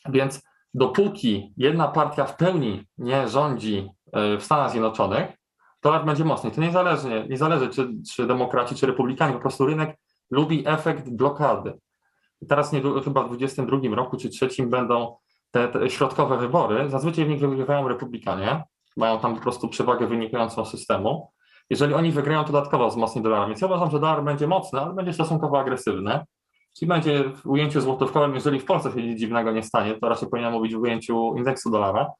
więc 0.10 0.42
dopóki 0.74 1.54
jedna 1.58 1.88
partia 1.88 2.26
w 2.26 2.38
pełni 2.38 2.88
nie 2.98 3.28
rządzi 3.28 3.90
e, 4.14 4.38
w 4.38 4.44
Stanach 4.44 4.72
Zjednoczonych, 4.72 5.43
dolar 5.84 6.06
będzie 6.06 6.26
mocny. 6.26 6.52
To 6.52 6.62
niezależnie, 6.62 7.28
nie 7.30 7.38
zależy 7.38 7.70
czy, 7.70 7.90
czy 8.16 8.28
demokraci, 8.28 8.76
czy 8.76 8.86
republikanie, 8.86 9.34
po 9.34 9.40
prostu 9.40 9.66
rynek 9.66 9.98
lubi 10.32 10.64
efekt 10.68 11.10
blokady. 11.10 11.74
Teraz 12.50 12.74
nie, 12.74 12.82
chyba 12.82 13.24
w 13.24 13.28
2022 13.28 13.96
roku 13.96 14.18
czy 14.18 14.30
trzecim 14.30 14.70
będą 14.70 15.16
te, 15.52 15.68
te, 15.68 15.90
środkowe 15.90 16.38
wybory. 16.38 16.90
Zazwyczaj 16.90 17.26
w 17.26 17.30
nich 17.30 17.40
wygrywają 17.40 17.88
republikanie, 17.88 18.64
mają 18.98 19.20
tam 19.20 19.36
po 19.36 19.42
prostu 19.42 19.68
przewagę 19.68 20.08
wynikającą 20.08 20.66
z 20.66 20.72
systemu. 20.72 21.32
Jeżeli 21.70 21.94
oni 21.94 22.12
wygrają, 22.12 22.44
to 22.44 22.52
dodatkowo 22.52 22.90
wzmocni 22.90 23.22
dolar. 23.22 23.48
Więc 23.48 23.62
ja 23.62 23.68
uważam, 23.68 23.92
że 23.92 24.00
dolar 24.00 24.24
będzie 24.24 24.48
mocny, 24.48 24.80
ale 24.80 24.94
będzie 24.94 25.14
stosunkowo 25.14 25.60
agresywny. 25.60 26.20
Czyli 26.78 26.90
będzie 26.90 27.24
w 27.24 27.46
ujęciu 27.46 27.82
złotówkowym, 27.82 28.36
jeżeli 28.36 28.60
w 28.60 28.66
Polsce 28.66 28.92
się 28.92 29.08
nic 29.08 29.20
dziwnego 29.20 29.52
nie 29.52 29.64
stanie, 29.64 29.96
to 30.00 30.10
raczej 30.10 30.30
powinien 30.30 30.52
mówić 30.52 30.76
w 30.76 30.82
ujęciu 30.82 31.34
indeksu 31.38 31.72
dolara, 31.72 32.12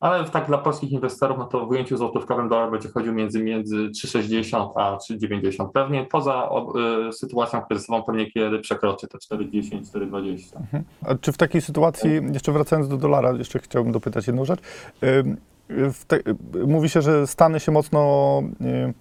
ale 0.00 0.24
tak 0.24 0.46
dla 0.46 0.58
polskich 0.58 0.92
inwestorów, 0.92 1.38
no 1.38 1.44
to 1.44 1.66
w 1.66 1.70
ujęciu 1.70 1.96
złotówkowym 1.96 2.48
dolar 2.48 2.70
będzie 2.70 2.88
chodził 2.88 3.12
między, 3.14 3.42
między 3.42 3.76
3,60 3.76 4.70
a 4.76 4.96
3,90 4.96 5.68
pewnie, 5.74 6.04
poza 6.04 6.48
o, 6.50 6.72
y, 7.08 7.12
sytuacją 7.12 7.62
kryzysową 7.62 8.02
pewnie 8.02 8.30
kiedy 8.30 8.58
przekroczy 8.58 9.08
te 9.08 9.18
4,10, 9.18 9.80
4,20. 9.80 10.56
A 11.06 11.14
czy 11.14 11.32
w 11.32 11.36
takiej 11.36 11.60
sytuacji, 11.60 12.10
jeszcze 12.32 12.52
wracając 12.52 12.88
do 12.88 12.96
dolara, 12.96 13.32
jeszcze 13.32 13.58
chciałbym 13.58 13.92
dopytać 13.92 14.26
jedną 14.26 14.44
rzecz. 14.44 14.60
Ym, 15.02 15.36
w 15.92 16.04
te, 16.04 16.18
mówi 16.66 16.88
się, 16.88 17.02
że 17.02 17.26
Stany 17.26 17.60
się 17.60 17.72
mocno 17.72 18.42
y, 18.60 18.94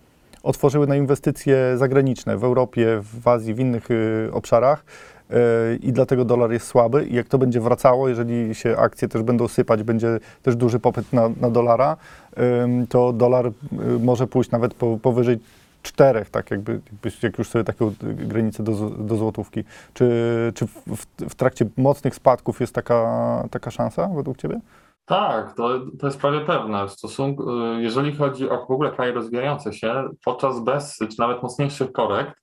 otworzyły 0.44 0.88
na 0.88 0.96
inwestycje 0.96 1.78
zagraniczne 1.78 2.38
w 2.38 2.44
Europie, 2.44 3.02
w 3.22 3.28
Azji, 3.28 3.54
w 3.54 3.60
innych 3.60 3.92
y, 3.92 4.30
obszarach 4.34 4.84
y, 4.86 5.19
i 5.82 5.94
dlatego 5.94 6.26
dolar 6.26 6.52
jest 6.52 6.68
słaby. 6.68 7.06
I 7.06 7.15
jak 7.15 7.28
to 7.28 7.38
będzie 7.38 7.62
wracało, 7.62 8.10
jeżeli 8.10 8.56
się 8.56 8.78
akcje 8.78 9.08
też 9.08 9.22
będą 9.22 9.48
sypać, 9.48 9.84
będzie 9.84 10.20
też 10.44 10.56
duży 10.56 10.80
popyt 10.80 11.13
na, 11.13 11.30
na 11.42 11.50
dolara, 11.50 11.98
to 12.89 13.13
dolar 13.13 13.46
y, 13.48 13.52
może 14.00 14.28
pójść 14.28 14.52
nawet 14.52 14.74
po, 14.74 14.98
powyżej 14.98 15.39
czterech, 15.82 16.30
tak 16.30 16.52
jakby, 16.52 16.82
jak 17.24 17.38
już 17.38 17.50
sobie 17.50 17.63
taką 17.63 17.94
granicę 18.02 18.63
do, 18.63 18.89
do 18.89 19.15
złotówki. 19.15 19.63
Czy, 19.94 20.12
czy 20.56 20.68
w, 20.68 21.06
w, 21.20 21.36
trakcie 21.36 21.65
mocnych 21.78 22.15
spadków 22.15 22.60
jest 22.62 22.76
taka, 22.76 23.44
taka 23.52 23.72
szansa 23.72 24.08
według 24.15 24.38
Ciebie? 24.38 24.60
Tak, 25.06 25.54
to, 25.54 25.80
to 26.00 26.08
jest 26.08 26.20
prawie 26.20 26.42
pewne. 26.42 26.88
W 26.88 26.92
stosunku, 26.92 27.63
y, 27.76 27.82
jeżeli 27.82 28.15
chodzi 28.15 28.50
o 28.50 28.65
w 28.65 28.72
ogóle 28.72 28.92
kraje 28.92 29.13
rozwijające 29.13 29.74
się, 29.74 30.10
podczas 30.26 30.60
bessy 30.60 31.08
czy 31.08 31.20
nawet 31.20 31.44
mocniejszych 31.44 31.92
korekt, 31.92 32.34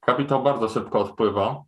kapitał 0.00 0.42
bardzo 0.42 0.68
szybko 0.68 1.00
odpływa. 1.00 1.62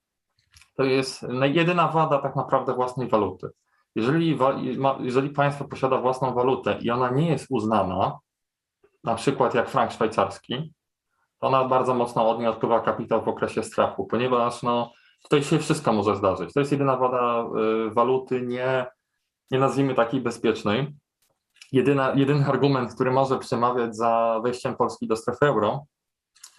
To 0.79 0.85
jest 0.85 1.27
jedyna 1.43 1.89
wada 1.89 2.19
tak 2.19 2.37
naprawdę 2.37 2.75
własnej 2.75 3.09
waluty. 3.09 3.49
Jeżeli, 3.95 4.39
jeżeli 5.01 5.31
państwo 5.31 5.65
posiada 5.65 5.99
własną 5.99 6.35
walutę 6.35 6.79
i 6.81 6.91
ona 6.91 7.11
nie 7.11 7.29
jest 7.29 7.47
uznana, 7.51 8.19
na 9.05 9.15
przykład 9.15 9.55
jak 9.55 9.69
frank 9.69 9.93
szwajcarski, 9.93 10.73
to 11.39 11.47
ona 11.47 11.65
bardzo 11.65 11.95
mocno 11.95 12.31
od 12.31 12.39
niej 12.39 12.49
odpływa 12.49 12.81
kapitał 12.81 13.25
w 13.25 13.29
okresie 13.29 13.63
strachu, 13.63 14.07
ponieważ 14.07 14.63
no, 14.63 14.93
tutaj 15.23 15.43
się 15.43 15.59
wszystko 15.59 15.93
może 15.93 16.17
zdarzyć. 16.17 16.53
To 16.53 16.61
jest 16.61 16.73
jedyna 16.73 16.97
wada 16.97 17.45
y, 17.87 17.91
waluty, 17.91 18.43
nie, 18.43 18.87
nie 19.51 19.59
nazwijmy 19.59 19.95
takiej 19.95 20.21
bezpiecznej. 20.21 20.95
Jedyna, 21.73 22.13
jedyny 22.15 22.47
argument, 22.47 22.95
który 22.95 23.11
może 23.11 23.39
przemawiać 23.39 23.97
za 23.97 24.41
wejściem 24.45 24.77
Polski 24.77 25.09
do 25.09 25.17
strefy 25.17 25.47
euro, 25.47 25.87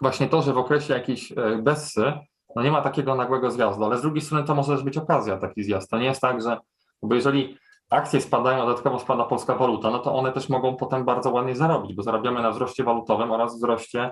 właśnie 0.01 0.27
to, 0.27 0.41
że 0.41 0.53
w 0.53 0.58
okresie 0.58 0.93
jakiejś 0.93 1.32
e, 1.32 1.36
bessy 1.62 2.13
no 2.55 2.63
nie 2.63 2.71
ma 2.71 2.81
takiego 2.81 3.15
nagłego 3.15 3.51
zjazdu, 3.51 3.85
ale 3.85 3.97
z 3.97 4.01
drugiej 4.01 4.21
strony 4.21 4.43
to 4.43 4.55
może 4.55 4.75
też 4.75 4.83
być 4.83 4.97
okazja, 4.97 5.38
taki 5.38 5.63
zjazd. 5.63 5.89
To 5.89 5.97
nie 5.97 6.05
jest 6.05 6.21
tak, 6.21 6.41
że, 6.41 6.57
bo 7.03 7.15
jeżeli 7.15 7.57
akcje 7.89 8.21
spadają, 8.21 8.65
dodatkowo 8.65 8.99
spada 8.99 9.23
polska 9.23 9.55
waluta, 9.55 9.91
no 9.91 9.99
to 9.99 10.15
one 10.15 10.31
też 10.31 10.49
mogą 10.49 10.75
potem 10.75 11.05
bardzo 11.05 11.31
ładnie 11.31 11.55
zarobić, 11.55 11.93
bo 11.93 12.03
zarabiamy 12.03 12.41
na 12.41 12.51
wzroście 12.51 12.83
walutowym 12.83 13.31
oraz 13.31 13.55
wzroście 13.55 14.12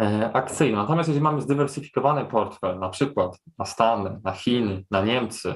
e, 0.00 0.30
akcyjnym. 0.32 0.76
Natomiast 0.76 1.08
jeżeli 1.08 1.24
mamy 1.24 1.40
zdywersyfikowany 1.40 2.24
portfel, 2.24 2.78
na 2.78 2.88
przykład 2.88 3.38
na 3.58 3.64
Stany, 3.64 4.20
na 4.24 4.32
Chiny, 4.32 4.84
na 4.90 5.02
Niemcy, 5.02 5.54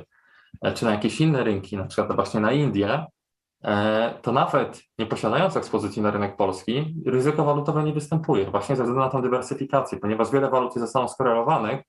e, 0.63 0.73
czy 0.73 0.85
na 0.85 0.91
jakieś 0.91 1.21
inne 1.21 1.45
rynki, 1.45 1.77
na 1.77 1.85
przykład 1.85 2.15
właśnie 2.15 2.41
na 2.41 2.53
Indię, 2.53 3.07
e, 3.65 4.15
to 4.23 4.33
nawet 4.33 4.83
nie 4.99 5.07
posiadając 5.07 5.57
ekspozycji 5.57 6.03
na 6.03 6.11
rynek 6.11 6.37
polski, 6.37 6.95
ryzyko 7.07 7.45
walutowe 7.45 7.83
nie 7.83 7.93
występuje, 7.93 8.51
właśnie 8.51 8.77
ze 8.77 8.83
względu 8.83 9.05
na 9.05 9.11
tę 9.11 9.23
dywersyfikację, 9.23 9.99
ponieważ 9.99 10.31
wiele 10.31 10.51
walut 10.51 10.77
jest 10.77 10.87
ze 10.87 10.93
sobą 10.93 11.09
skorelowanych, 11.09 11.83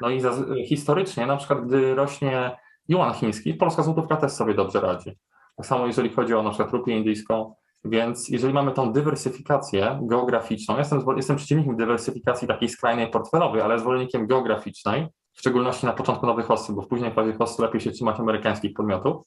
no 0.00 0.10
i 0.10 0.20
historycznie, 0.66 1.26
na 1.26 1.36
przykład 1.36 1.66
gdy 1.66 1.94
rośnie 1.94 2.56
yuan 2.88 3.14
chiński, 3.14 3.54
polska 3.54 3.82
złotówka 3.82 4.16
też 4.16 4.32
sobie 4.32 4.54
dobrze 4.54 4.80
radzi. 4.80 5.18
Tak 5.56 5.66
samo 5.66 5.86
jeżeli 5.86 6.08
chodzi 6.08 6.34
o 6.34 6.42
na 6.42 6.50
przykład 6.50 6.72
rupię 6.72 6.96
indyjską, 6.96 7.54
więc 7.84 8.28
jeżeli 8.28 8.54
mamy 8.54 8.72
tą 8.72 8.92
dywersyfikację 8.92 9.98
geograficzną, 10.02 10.78
jestem, 10.78 11.02
jestem 11.16 11.36
przeciwnikiem 11.36 11.76
dywersyfikacji 11.76 12.48
takiej 12.48 12.68
skrajnej 12.68 13.10
portfelowej, 13.10 13.60
ale 13.60 13.78
zwolennikiem 13.78 14.26
geograficznej, 14.26 15.06
w 15.32 15.38
szczególności 15.38 15.86
na 15.86 15.92
początku 15.92 16.26
nowych 16.26 16.50
osób, 16.50 16.76
bo 16.76 16.82
w 16.82 16.88
później 16.88 17.12
fazie 17.12 17.32
hostu 17.32 17.62
lepiej 17.62 17.80
się 17.80 17.90
trzymać 17.90 18.20
amerykańskich 18.20 18.74
podmiotów, 18.74 19.22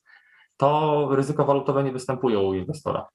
to 0.58 1.08
ryzyko 1.12 1.46
walutowe 1.46 1.84
nie 1.84 1.92
występuje 1.92 2.40
u 2.40 2.54
inwestora. 2.54 3.08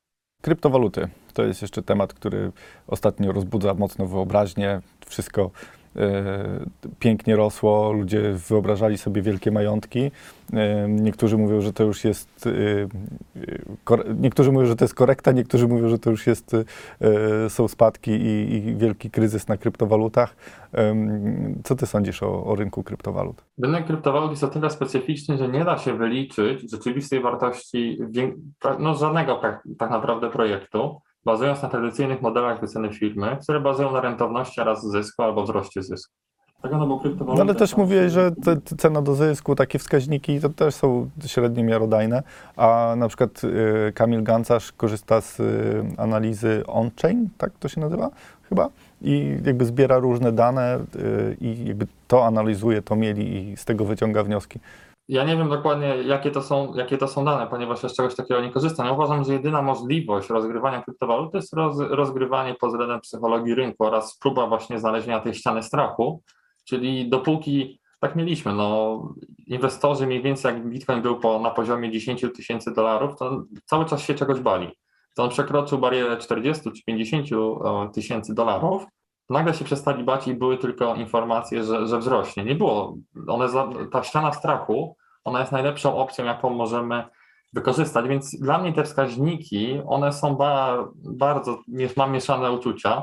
Kryptowaluty 0.43 1.09
to 1.33 1.43
jest 1.45 1.63
jeszcze 1.63 1.83
temat, 1.83 2.15
który 2.15 2.53
ostatnio 2.87 3.33
rozbudza 3.33 3.75
mocno 3.75 4.07
wyobraźnię. 4.07 4.81
Wszystko 5.07 5.51
pięknie 6.99 7.37
rosło, 7.37 7.93
ludzie 7.93 8.33
wyobrażali 8.33 8.99
sobie 8.99 9.23
wielkie 9.23 9.51
majątki. 9.51 10.11
E, 10.53 10.89
niektórzy 10.89 11.39
mówią, 11.39 11.61
że 11.61 11.73
to 11.73 11.85
już 11.85 12.05
jest. 12.05 12.47
E, 12.47 12.51
e, 13.97 14.15
niektórzy 14.17 14.53
mówią, 14.53 14.67
że 14.67 14.77
to 14.77 14.85
jest 14.85 14.95
korekta, 14.95 15.33
niektórzy 15.33 15.69
mówią, 15.69 15.89
że 15.89 15.99
to 15.99 16.11
już 16.11 16.27
jest, 16.27 16.57
e, 17.01 17.51
są 17.51 17.69
spadki 17.69 18.11
i, 18.11 18.55
i 18.55 18.77
wielki 18.77 19.11
kryzys 19.11 19.49
na 19.49 19.57
kryptowalutach. 19.57 20.37
Co 21.65 21.77
ty 21.77 21.87
sądzisz 21.87 22.23
o, 22.23 22.45
o 22.45 22.55
rynku 22.55 22.83
kryptowalut? 22.83 23.45
Rynek 23.63 23.87
kryptowalut 23.87 24.31
jest 24.31 24.45
o 24.45 24.49
tyle 24.49 24.71
specyficzny, 24.71 25.39
że 25.39 25.49
nie 25.49 25.65
da 25.65 25.79
się 25.79 25.99
wyliczyć 25.99 26.71
rzeczywistej 26.71 27.21
wartości 27.21 27.99
no, 28.79 28.95
żadnego 28.95 29.35
tak, 29.35 29.69
tak 29.79 29.91
naprawdę 29.91 30.31
projektu, 30.31 31.01
bazując 31.25 31.63
na 31.63 31.69
tradycyjnych 31.69 32.23
modelach 32.23 32.61
wyceny 32.61 32.93
firmy, 32.93 33.39
które 33.43 33.61
bazują 33.61 33.93
na 33.93 34.01
rentowności 34.01 34.61
oraz 34.61 34.87
zysku 34.87 35.23
albo 35.23 35.43
wzroście 35.43 35.83
zysku. 35.83 36.15
Tego, 36.63 36.79
no, 36.79 36.87
bo 36.87 37.35
No 37.35 37.43
ale 37.43 37.55
też 37.55 37.77
mówiłeś, 37.77 38.13
że 38.13 38.33
te, 38.45 38.57
te 38.57 38.77
cena 38.77 39.03
do 39.03 39.15
zysku, 39.15 39.55
takie 39.55 39.79
wskaźniki 39.79 40.41
to 40.41 40.49
też 40.49 40.75
są 40.75 41.11
średnio 41.27 41.65
miarodajne, 41.65 42.23
a 42.57 42.95
na 42.97 43.09
przykład 43.09 43.45
y, 43.45 43.93
Kamil 43.95 44.23
Gancarz 44.23 44.73
korzysta 44.73 45.21
z 45.21 45.41
y, 45.41 45.85
analizy 45.97 46.63
on-chain, 46.67 47.29
tak 47.39 47.53
to 47.59 47.69
się 47.69 47.81
nazywa 47.81 48.11
chyba, 48.49 48.69
i 49.03 49.37
jakby 49.45 49.65
zbiera 49.65 49.99
różne 49.99 50.33
dane 50.33 50.79
y, 50.97 51.37
i 51.41 51.65
jakby 51.69 51.87
to 52.09 52.27
analizuje, 52.27 52.83
to 52.83 52.97
mieli 52.97 53.51
i 53.53 53.57
z 53.57 53.65
tego 53.65 53.85
wyciąga 53.85 54.23
wnioski. 54.23 54.61
Ja 55.09 55.25
nie 55.25 55.37
wiem 55.37 55.49
dokładnie, 55.49 55.97
jakie 56.03 56.31
to 56.31 56.43
są, 56.43 56.75
jakie 56.75 56.99
to 56.99 57.09
są 57.09 57.25
dane, 57.25 57.47
ponieważ 57.47 57.83
ja 57.83 57.89
z 57.89 57.97
czegoś 57.97 58.15
takiego 58.15 58.41
nie 58.41 58.51
korzystam. 58.51 58.87
Ja 58.87 58.93
uważam, 58.93 59.25
że 59.25 59.33
jedyna 59.33 59.63
możliwość 59.63 60.29
rozgrywania 60.29 60.83
kryptowalut 60.83 61.33
to 61.33 61.39
jest 61.39 61.53
roz, 61.53 61.79
rozgrywanie 61.79 62.55
pod 62.55 62.71
względem 62.71 63.01
psychologii 63.01 63.55
rynku 63.55 63.85
oraz 63.85 64.19
próba 64.19 64.47
właśnie 64.47 64.79
znalezienia 64.79 65.21
tej 65.21 65.35
ściany 65.35 65.63
strachu, 65.63 66.23
czyli 66.65 67.11
dopóki 67.11 67.81
tak 68.03 68.17
mieliśmy, 68.17 68.53
no 68.53 69.03
inwestorzy 69.47 70.07
mniej 70.07 70.23
więcej 70.23 70.55
jak 70.55 70.69
Bitcoin 70.69 71.03
był 71.03 71.21
po, 71.21 71.39
na 71.39 71.51
poziomie 71.51 71.91
10 71.91 72.25
tysięcy 72.37 72.75
dolarów, 72.75 73.19
to 73.19 73.45
cały 73.65 73.85
czas 73.85 74.03
się 74.03 74.15
czegoś 74.15 74.41
bali. 74.41 74.69
To 75.15 75.23
on 75.23 75.31
przekroczył 75.31 75.79
barierę 75.79 76.17
40 76.17 76.71
czy 76.71 76.85
50 76.85 77.27
e, 77.33 77.91
tysięcy 77.95 78.35
dolarów, 78.35 78.87
nagle 79.31 79.55
się 79.55 79.65
przestali 79.65 80.05
bać 80.05 80.29
i 80.29 80.35
były 80.35 80.59
tylko 80.59 80.95
informacje, 80.95 81.65
że, 81.65 81.87
że 81.87 81.99
wzrośnie. 81.99 82.45
Nie 82.45 82.55
było. 82.55 82.97
One 83.29 83.49
ta 83.93 84.03
ściana 84.03 84.33
strachu, 84.33 84.97
ona 85.25 85.41
jest 85.41 85.53
najlepszą 85.53 85.97
opcją, 85.97 86.25
jaką 86.25 86.51
możemy 86.51 87.05
wykorzystać, 87.53 88.09
więc 88.09 88.41
dla 88.41 88.59
mnie 88.59 88.73
te 88.73 88.85
wskaźniki, 88.85 89.81
one 89.87 90.13
są 90.13 90.35
ba, 90.35 90.85
bardzo, 90.95 91.59
mam 91.97 92.13
mieszane 92.13 92.53
uczucia. 92.53 93.03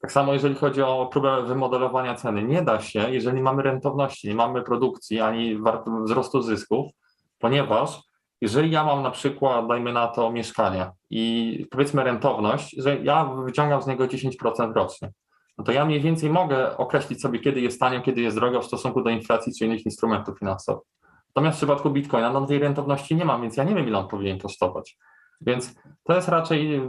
Tak 0.00 0.12
samo 0.12 0.32
jeżeli 0.32 0.54
chodzi 0.54 0.82
o 0.82 1.08
próbę 1.12 1.42
wymodelowania 1.42 2.14
ceny. 2.14 2.42
Nie 2.42 2.62
da 2.62 2.80
się, 2.80 3.10
jeżeli 3.10 3.42
mamy 3.42 3.62
rentowności, 3.62 4.28
nie 4.28 4.34
mamy 4.34 4.62
produkcji 4.62 5.20
ani 5.20 5.60
wzrostu 6.04 6.42
zysków, 6.42 6.90
ponieważ 7.38 8.00
jeżeli 8.40 8.70
ja 8.70 8.84
mam 8.84 9.02
na 9.02 9.10
przykład, 9.10 9.68
dajmy 9.68 9.92
na 9.92 10.08
to, 10.08 10.30
mieszkanie 10.30 10.90
i 11.10 11.66
powiedzmy 11.70 12.04
rentowność, 12.04 12.76
że 12.78 12.96
ja 12.96 13.24
wyciągam 13.24 13.82
z 13.82 13.86
niego 13.86 14.06
10% 14.06 14.72
rocznie, 14.72 15.10
no 15.58 15.64
to 15.64 15.72
ja 15.72 15.84
mniej 15.84 16.00
więcej 16.00 16.30
mogę 16.30 16.76
określić 16.76 17.20
sobie, 17.20 17.38
kiedy 17.38 17.60
jest 17.60 17.80
tanio, 17.80 18.00
kiedy 18.00 18.20
jest 18.20 18.36
drogo 18.36 18.62
w 18.62 18.66
stosunku 18.66 19.02
do 19.02 19.10
inflacji 19.10 19.52
czy 19.58 19.66
innych 19.66 19.86
instrumentów 19.86 20.38
finansowych. 20.38 20.84
Natomiast 21.28 21.56
w 21.56 21.60
przypadku 21.60 21.90
Bitcoina, 21.90 22.30
no 22.30 22.46
tej 22.46 22.58
rentowności 22.58 23.16
nie 23.16 23.24
mam, 23.24 23.42
więc 23.42 23.56
ja 23.56 23.64
nie 23.64 23.74
wiem, 23.74 23.88
ile 23.88 23.98
on 23.98 24.08
powinien 24.08 24.38
kosztować. 24.38 24.96
Więc 25.40 25.74
to 26.04 26.14
jest 26.14 26.28
raczej 26.28 26.80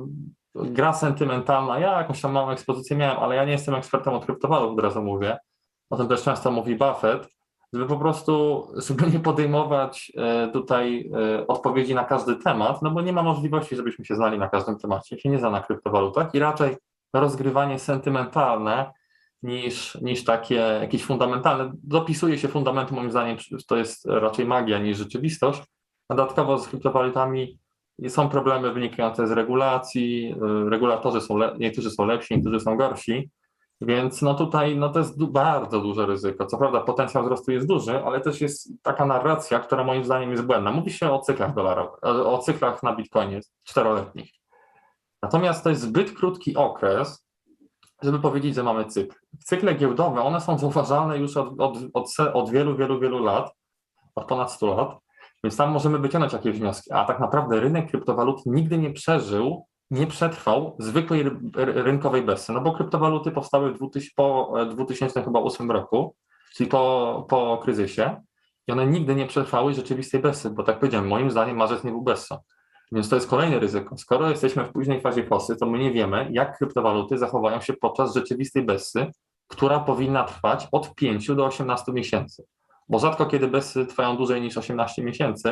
gra 0.56 0.94
sentymentalna. 0.94 1.80
Ja 1.80 1.98
jakąś 1.98 2.22
tam 2.22 2.32
małą 2.32 2.50
ekspozycję 2.50 2.98
miałem, 2.98 3.20
ale 3.20 3.36
ja 3.36 3.46
nie 3.46 3.52
jestem 3.52 3.76
ekspertem 3.76 4.14
od 4.14 4.26
kryptowalut, 4.26 4.72
od 4.72 4.80
razu 4.80 5.04
mówię. 5.04 5.38
O 5.90 5.98
tym 5.98 6.08
też 6.08 6.24
często 6.24 6.52
mówi 6.52 6.76
Buffett, 6.76 7.30
żeby 7.74 7.86
po 7.86 7.98
prostu, 7.98 8.64
żeby 8.76 9.12
nie 9.12 9.20
podejmować 9.20 10.12
e, 10.18 10.48
tutaj 10.48 11.12
e, 11.14 11.48
odpowiedzi 11.48 11.96
na 11.96 12.04
każdy 12.04 12.36
temat, 12.36 12.82
no 12.82 12.92
bo 12.92 13.02
nie 13.02 13.14
ma 13.14 13.24
możliwości, 13.24 13.76
żebyśmy 13.76 14.06
się 14.06 14.16
znali 14.16 14.40
na 14.40 14.50
każdym 14.50 14.80
temacie. 14.80 15.20
Się 15.20 15.30
nie 15.30 15.40
zna 15.40 15.50
na 15.50 15.62
kryptowalutach 15.62 16.36
i 16.36 16.40
raczej 16.40 16.78
rozgrywanie 17.14 17.80
sentymentalne 17.80 18.92
niż, 19.44 19.96
niż 20.02 20.24
takie 20.24 20.56
jakieś 20.56 21.04
fundamentalne. 21.04 21.72
Dopisuje 21.84 22.38
się 22.38 22.48
fundamentu, 22.48 22.96
moim 22.96 23.12
zdaniem, 23.12 23.38
to 23.68 23.78
jest 23.78 24.06
raczej 24.06 24.46
magia 24.46 24.80
niż 24.80 24.98
rzeczywistość. 24.98 25.64
Dodatkowo 26.10 26.58
z 26.58 26.68
kryptowalutami 26.68 27.60
są 28.08 28.30
problemy 28.30 28.74
wynikające 28.74 29.28
z 29.28 29.32
regulacji. 29.32 30.36
Regulatorzy 30.70 31.22
są, 31.22 31.38
le- 31.38 31.56
niektórzy 31.60 31.92
są 31.92 32.06
lepsi, 32.06 32.36
niektórzy 32.36 32.60
są 32.60 32.78
gorsi. 32.78 33.30
Więc 33.82 34.22
no 34.22 34.34
tutaj 34.34 34.76
no 34.76 34.90
to 34.90 35.00
jest 35.00 35.20
du- 35.20 35.28
bardzo 35.28 35.80
duże 35.82 36.06
ryzyko. 36.06 36.46
Co 36.46 36.58
prawda 36.58 36.82
potencjał 36.82 37.24
wzrostu 37.24 37.52
jest 37.52 37.68
duży, 37.68 38.04
ale 38.06 38.22
też 38.22 38.42
jest 38.42 38.72
taka 38.84 39.06
narracja, 39.06 39.60
która 39.60 39.84
moim 39.84 40.04
zdaniem 40.06 40.32
jest 40.32 40.46
błędna. 40.46 40.72
Mówi 40.72 40.92
się 40.92 41.12
o 41.12 41.20
cyklach 41.20 41.54
dolarowych, 41.54 42.00
o 42.04 42.38
cyklach 42.38 42.84
na 42.84 42.96
Bitcoinie 42.96 43.40
czteroletnich. 43.64 44.32
Natomiast 45.24 45.64
to 45.64 45.70
jest 45.70 45.82
zbyt 45.82 46.12
krótki 46.12 46.56
okres, 46.56 47.30
żeby 48.04 48.20
powiedzieć, 48.20 48.56
że 48.56 48.64
mamy 48.64 48.86
cykl. 48.86 49.16
Cykle 49.46 49.74
giełdowe, 49.74 50.22
one 50.22 50.42
są 50.42 50.58
zauważalne 50.58 51.18
już 51.18 51.38
od, 51.38 51.62
od, 51.62 51.78
od, 51.94 52.08
od 52.34 52.50
wielu, 52.50 52.78
wielu, 52.78 53.00
wielu 53.00 53.24
lat, 53.24 53.52
od 54.16 54.26
ponad 54.28 54.52
100 54.52 54.76
lat, 54.76 54.98
więc 55.44 55.58
tam 55.58 55.72
możemy 55.72 56.00
wyciągnąć 56.00 56.34
jakieś 56.34 56.60
wnioski. 56.60 56.92
A 56.94 57.06
tak 57.06 57.20
naprawdę 57.20 57.60
rynek 57.60 57.90
kryptowalut 57.90 58.46
nigdy 58.46 58.78
nie 58.78 58.94
przeżył, 58.94 59.66
nie 59.92 60.08
przetrwał 60.08 60.76
zwykłej 60.80 61.24
ry- 61.24 61.40
ry- 61.56 61.84
rynkowej 61.84 62.22
bessy, 62.22 62.54
no 62.54 62.62
bo 62.62 62.72
kryptowaluty 62.72 63.32
powstały 63.32 63.74
w 63.74 63.78
2000, 63.78 64.12
po 64.16 64.54
e, 64.62 64.66
2008 64.66 65.72
roku, 65.72 66.16
czyli 66.56 66.70
po, 66.70 67.26
po 67.30 67.58
kryzysie 67.64 68.22
i 68.68 68.72
one 68.72 68.88
nigdy 68.88 69.16
nie 69.16 69.28
przetrwały 69.28 69.74
rzeczywistej 69.74 70.20
bessy, 70.20 70.50
bo 70.50 70.64
tak 70.64 70.80
powiedziałem, 70.80 71.08
moim 71.08 71.32
zdaniem 71.32 71.58
marzec 71.58 71.84
nie 71.84 71.92
był 71.92 72.02
bessą. 72.02 72.38
Więc 72.92 73.10
to 73.10 73.16
jest 73.16 73.30
kolejne 73.30 73.60
ryzyko. 73.60 73.98
Skoro 73.98 74.30
jesteśmy 74.30 74.66
w 74.66 74.72
późnej 74.72 75.02
fazie 75.02 75.24
fosy, 75.24 75.56
to 75.56 75.66
my 75.66 75.80
nie 75.80 75.92
wiemy, 75.92 76.28
jak 76.32 76.58
kryptowaluty 76.58 77.18
zachowają 77.18 77.62
się 77.62 77.74
podczas 77.74 78.14
rzeczywistej 78.14 78.66
bessy, 78.66 79.08
która 79.48 79.80
powinna 79.80 80.24
trwać 80.24 80.68
od 80.72 80.96
5 80.96 81.28
do 81.28 81.46
18 81.46 81.92
miesięcy. 81.92 82.44
Bo 82.90 83.00
rzadko 83.00 83.26
kiedy 83.26 83.48
bessy 83.48 83.86
trwają 83.86 84.18
dłużej 84.18 84.42
niż 84.42 84.58
18 84.58 85.04
miesięcy, 85.04 85.50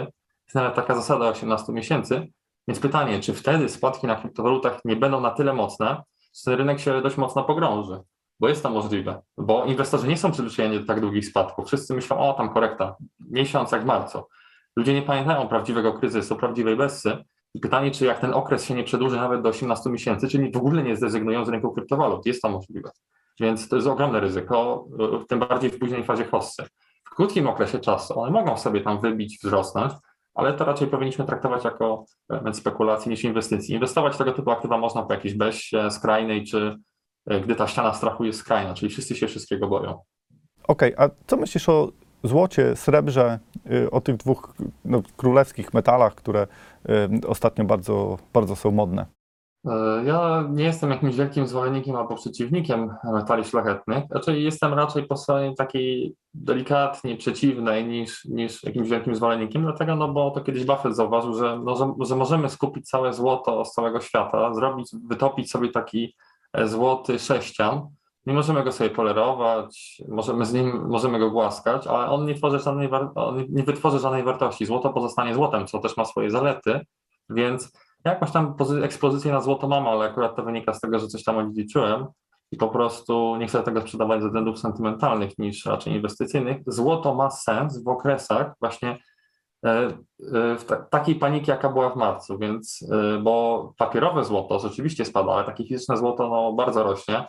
jest 0.48 0.56
nawet 0.56 0.76
taka 0.76 0.96
zasada 0.96 1.30
18 1.30 1.74
miesięcy. 1.74 2.28
Więc 2.68 2.80
pytanie, 2.80 3.20
czy 3.20 3.34
wtedy 3.34 3.70
spadki 3.70 4.08
na 4.08 4.16
kryptowalutach 4.16 4.80
nie 4.86 4.96
będą 4.96 5.22
na 5.22 5.32
tyle 5.32 5.54
mocne, 5.54 6.04
że 6.36 6.44
ten 6.46 6.54
rynek 6.54 6.80
się 6.80 7.02
dość 7.02 7.18
mocno 7.18 7.44
pogrąży? 7.44 8.00
Bo 8.40 8.50
jest 8.50 8.64
to 8.64 8.70
możliwe, 8.70 9.22
bo 9.38 9.66
inwestorzy 9.66 10.08
nie 10.08 10.18
są 10.18 10.32
przyzwyczajeni 10.32 10.80
do 10.80 10.86
tak 10.86 11.02
długich 11.02 11.26
spadków. 11.26 11.68
Wszyscy 11.68 11.94
myślą, 11.94 12.20
o 12.20 12.34
tam 12.34 12.54
korekta, 12.54 12.96
miesiąc 13.20 13.72
jak 13.72 13.84
w 13.84 13.86
marcu. 13.86 14.24
Ludzie 14.78 14.94
nie 14.94 15.02
pamiętają 15.02 15.48
prawdziwego 15.48 15.94
kryzysu, 15.94 16.36
prawdziwej 16.36 16.76
bessy. 16.76 17.18
I 17.54 17.60
pytanie, 17.60 17.92
czy 17.92 18.06
jak 18.06 18.20
ten 18.20 18.34
okres 18.34 18.66
się 18.66 18.74
nie 18.74 18.84
przedłuży 18.84 19.16
nawet 19.16 19.42
do 19.42 19.50
18 19.50 19.90
miesięcy, 19.90 20.28
czyli 20.28 20.52
w 20.52 20.58
ogóle 20.58 20.84
nie 20.84 20.96
zdezygnują 20.96 21.46
z 21.46 21.50
rynku 21.50 21.72
kryptowalut. 21.72 22.26
Jest 22.26 22.42
to 22.42 22.50
możliwe. 22.50 22.90
Więc 23.40 23.70
to 23.70 23.76
jest 23.76 23.88
ogromne 23.88 24.20
ryzyko, 24.20 24.86
y, 25.24 25.26
tym 25.28 25.40
bardziej 25.40 25.70
w 25.70 25.80
późnej 25.80 26.04
fazie 26.04 26.26
hossy. 26.26 26.64
W 27.12 27.16
krótkim 27.16 27.48
okresie 27.48 27.80
czasu 27.80 28.20
one 28.20 28.32
mogą 28.32 28.58
sobie 28.58 28.82
tam 28.82 29.02
wybić, 29.02 29.40
wzrosnąć, 29.44 29.94
ale 30.36 30.54
to 30.54 30.66
raczej 30.66 30.88
powinniśmy 30.88 31.26
traktować 31.26 31.64
jako 31.64 32.06
element 32.30 32.58
spekulacji 32.58 33.10
niż 33.10 33.24
inwestycji. 33.24 33.76
Inwestować 33.76 34.14
w 34.16 34.18
tego 34.18 34.32
typu 34.32 34.52
aktywa 34.52 34.78
można 34.78 35.04
po 35.04 35.14
jakiejś 35.14 35.34
beście 35.34 35.92
skrajnej, 35.92 36.44
czy 36.44 36.78
y, 37.32 37.42
gdy 37.42 37.56
ta 37.56 37.68
ściana 37.68 37.94
strachu 37.94 38.24
jest 38.24 38.40
skrajna, 38.40 38.74
czyli 38.74 38.92
wszyscy 38.92 39.16
się 39.16 39.28
wszystkiego 39.28 39.68
boją. 39.68 40.00
Okej, 40.68 40.94
a 40.98 41.10
co 41.28 41.38
myślisz 41.38 41.70
o 41.70 41.92
złocie, 42.24 42.76
srebrze, 42.76 43.40
o 43.92 44.02
tych 44.02 44.18
dwóch 44.18 44.54
no, 44.86 45.02
królewskich 45.18 45.74
metalach, 45.74 46.16
które 46.16 46.48
y, 46.90 47.28
ostatnio 47.28 47.66
bardzo, 47.66 48.18
bardzo 48.34 48.56
są 48.56 48.72
modne? 48.72 49.06
E, 49.68 50.04
Ja 50.06 50.44
nie 50.50 50.64
jestem 50.64 50.92
jakimś 50.92 51.16
wielkim 51.16 51.48
zwolennikiem 51.48 51.96
albo 51.96 52.16
przeciwnikiem 52.16 52.94
metali 53.14 53.44
szlachetnych, 53.44 54.04
raczej 54.12 54.44
jestem 54.44 54.74
raczej 54.74 55.04
po 55.08 55.18
stronie 55.18 55.56
takiej 55.56 56.16
delikatnie 56.34 57.18
przeciwnej 57.18 57.88
niż, 57.88 58.26
niż 58.26 58.64
jakimś 58.64 58.90
wielkim 58.90 59.16
zwolennikiem, 59.16 59.62
dlatego 59.62 59.96
no 59.96 60.08
bo 60.08 60.32
to 60.32 60.42
kiedyś 60.42 60.66
Buffett 60.66 60.96
zauważył, 60.96 61.34
że, 61.34 61.60
no, 61.64 61.76
że, 61.76 61.94
że 62.00 62.16
możemy 62.16 62.50
skupić 62.50 62.90
całe 62.90 63.14
złoto 63.14 63.66
z 63.66 63.72
całego 63.72 64.02
świata, 64.02 64.54
zrobić, 64.54 64.92
wytopić 65.08 65.52
sobie 65.52 65.70
taki 65.70 66.16
e, 66.54 66.68
złoty 66.68 67.20
sześcian, 67.20 67.90
nie 68.28 68.34
możemy 68.34 68.64
go 68.64 68.72
sobie 68.72 68.90
polerować, 68.90 70.02
możemy 70.08 70.46
z 70.46 70.54
nim, 70.54 70.88
możemy 70.88 71.20
go 71.20 71.32
głaskać, 71.32 71.88
ale 71.88 72.10
on 72.10 72.26
nie, 72.26 72.36
tworzy 72.36 72.60
żadnej 72.60 72.90
on 73.16 73.46
nie 73.50 73.64
wytworzy 73.64 74.00
żadnej 74.00 74.24
wartości. 74.24 74.66
Złoto 74.66 74.94
pozostanie 74.94 75.34
złotem, 75.34 75.68
co 75.68 75.80
też 75.80 75.98
ma 75.98 76.06
swoje 76.06 76.32
zalety, 76.32 76.80
więc 77.30 77.72
jakąś 78.06 78.32
tam 78.32 78.54
pozy- 78.54 78.84
ekspozycję 78.84 79.32
na 79.32 79.42
złoto 79.42 79.68
mam, 79.68 79.88
ale 79.88 80.06
akurat 80.06 80.36
to 80.36 80.44
wynika 80.44 80.74
z 80.74 80.80
tego, 80.80 81.00
że 81.00 81.08
coś 81.08 81.24
tam 81.24 81.38
odziedziczyłem 81.38 82.06
i 82.52 82.58
po 82.58 82.68
prostu 82.68 83.36
nie 83.36 83.48
chcę 83.48 83.64
tego 83.64 83.82
sprzedawać 83.82 84.22
ze 84.22 84.28
względów 84.28 84.60
sentymentalnych 84.60 85.38
niż 85.38 85.66
raczej 85.66 85.94
inwestycyjnych. 85.94 86.58
Złoto 86.68 87.16
ma 87.16 87.30
sens 87.32 87.84
w 87.84 87.88
okresach 87.88 88.54
właśnie 88.60 88.98
e, 89.66 89.70
e, 89.70 90.56
w 90.58 90.66
ta- 90.68 90.84
takiej 90.84 91.16
paniki, 91.16 91.52
jaka 91.52 91.70
była 91.70 91.90
w 91.90 91.96
marcu, 91.96 92.38
więc 92.38 92.86
e, 92.92 93.18
bo 93.18 93.74
papierowe 93.78 94.24
złoto 94.26 94.60
rzeczywiście 94.60 95.06
spada, 95.06 95.34
ale 95.34 95.44
takie 95.44 95.68
fizyczne 95.68 95.98
złoto 95.98 96.30
no, 96.30 96.54
bardzo 96.54 96.84
rośnie. 96.84 97.28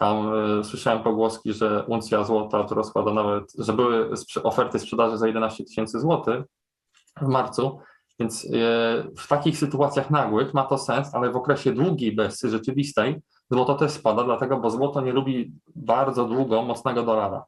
Tam 0.00 0.32
e, 0.60 0.64
słyszałem 0.64 1.02
pogłoski, 1.02 1.52
że 1.52 1.84
uncja 1.86 2.24
złota 2.24 2.64
to 2.64 2.74
rozkłada 2.74 3.14
nawet, 3.14 3.52
że 3.58 3.72
były 3.72 4.10
oferty 4.42 4.78
sprzedaży 4.78 5.18
za 5.18 5.26
11 5.26 5.64
tysięcy 5.64 6.00
złotych 6.00 6.44
w 7.22 7.28
marcu, 7.28 7.78
więc 8.20 8.44
e, 8.44 8.48
w 9.16 9.28
takich 9.28 9.58
sytuacjach 9.58 10.10
nagłych 10.10 10.54
ma 10.54 10.64
to 10.64 10.78
sens, 10.78 11.14
ale 11.14 11.30
w 11.30 11.36
okresie 11.36 11.72
długiej 11.72 12.16
bessy 12.16 12.50
rzeczywistej 12.50 13.20
złoto 13.50 13.74
też 13.74 13.90
spada, 13.90 14.24
dlatego, 14.24 14.56
bo 14.56 14.70
złoto 14.70 15.00
nie 15.00 15.12
lubi 15.12 15.52
bardzo 15.76 16.24
długo 16.24 16.62
mocnego 16.62 17.02
dolara. 17.02 17.44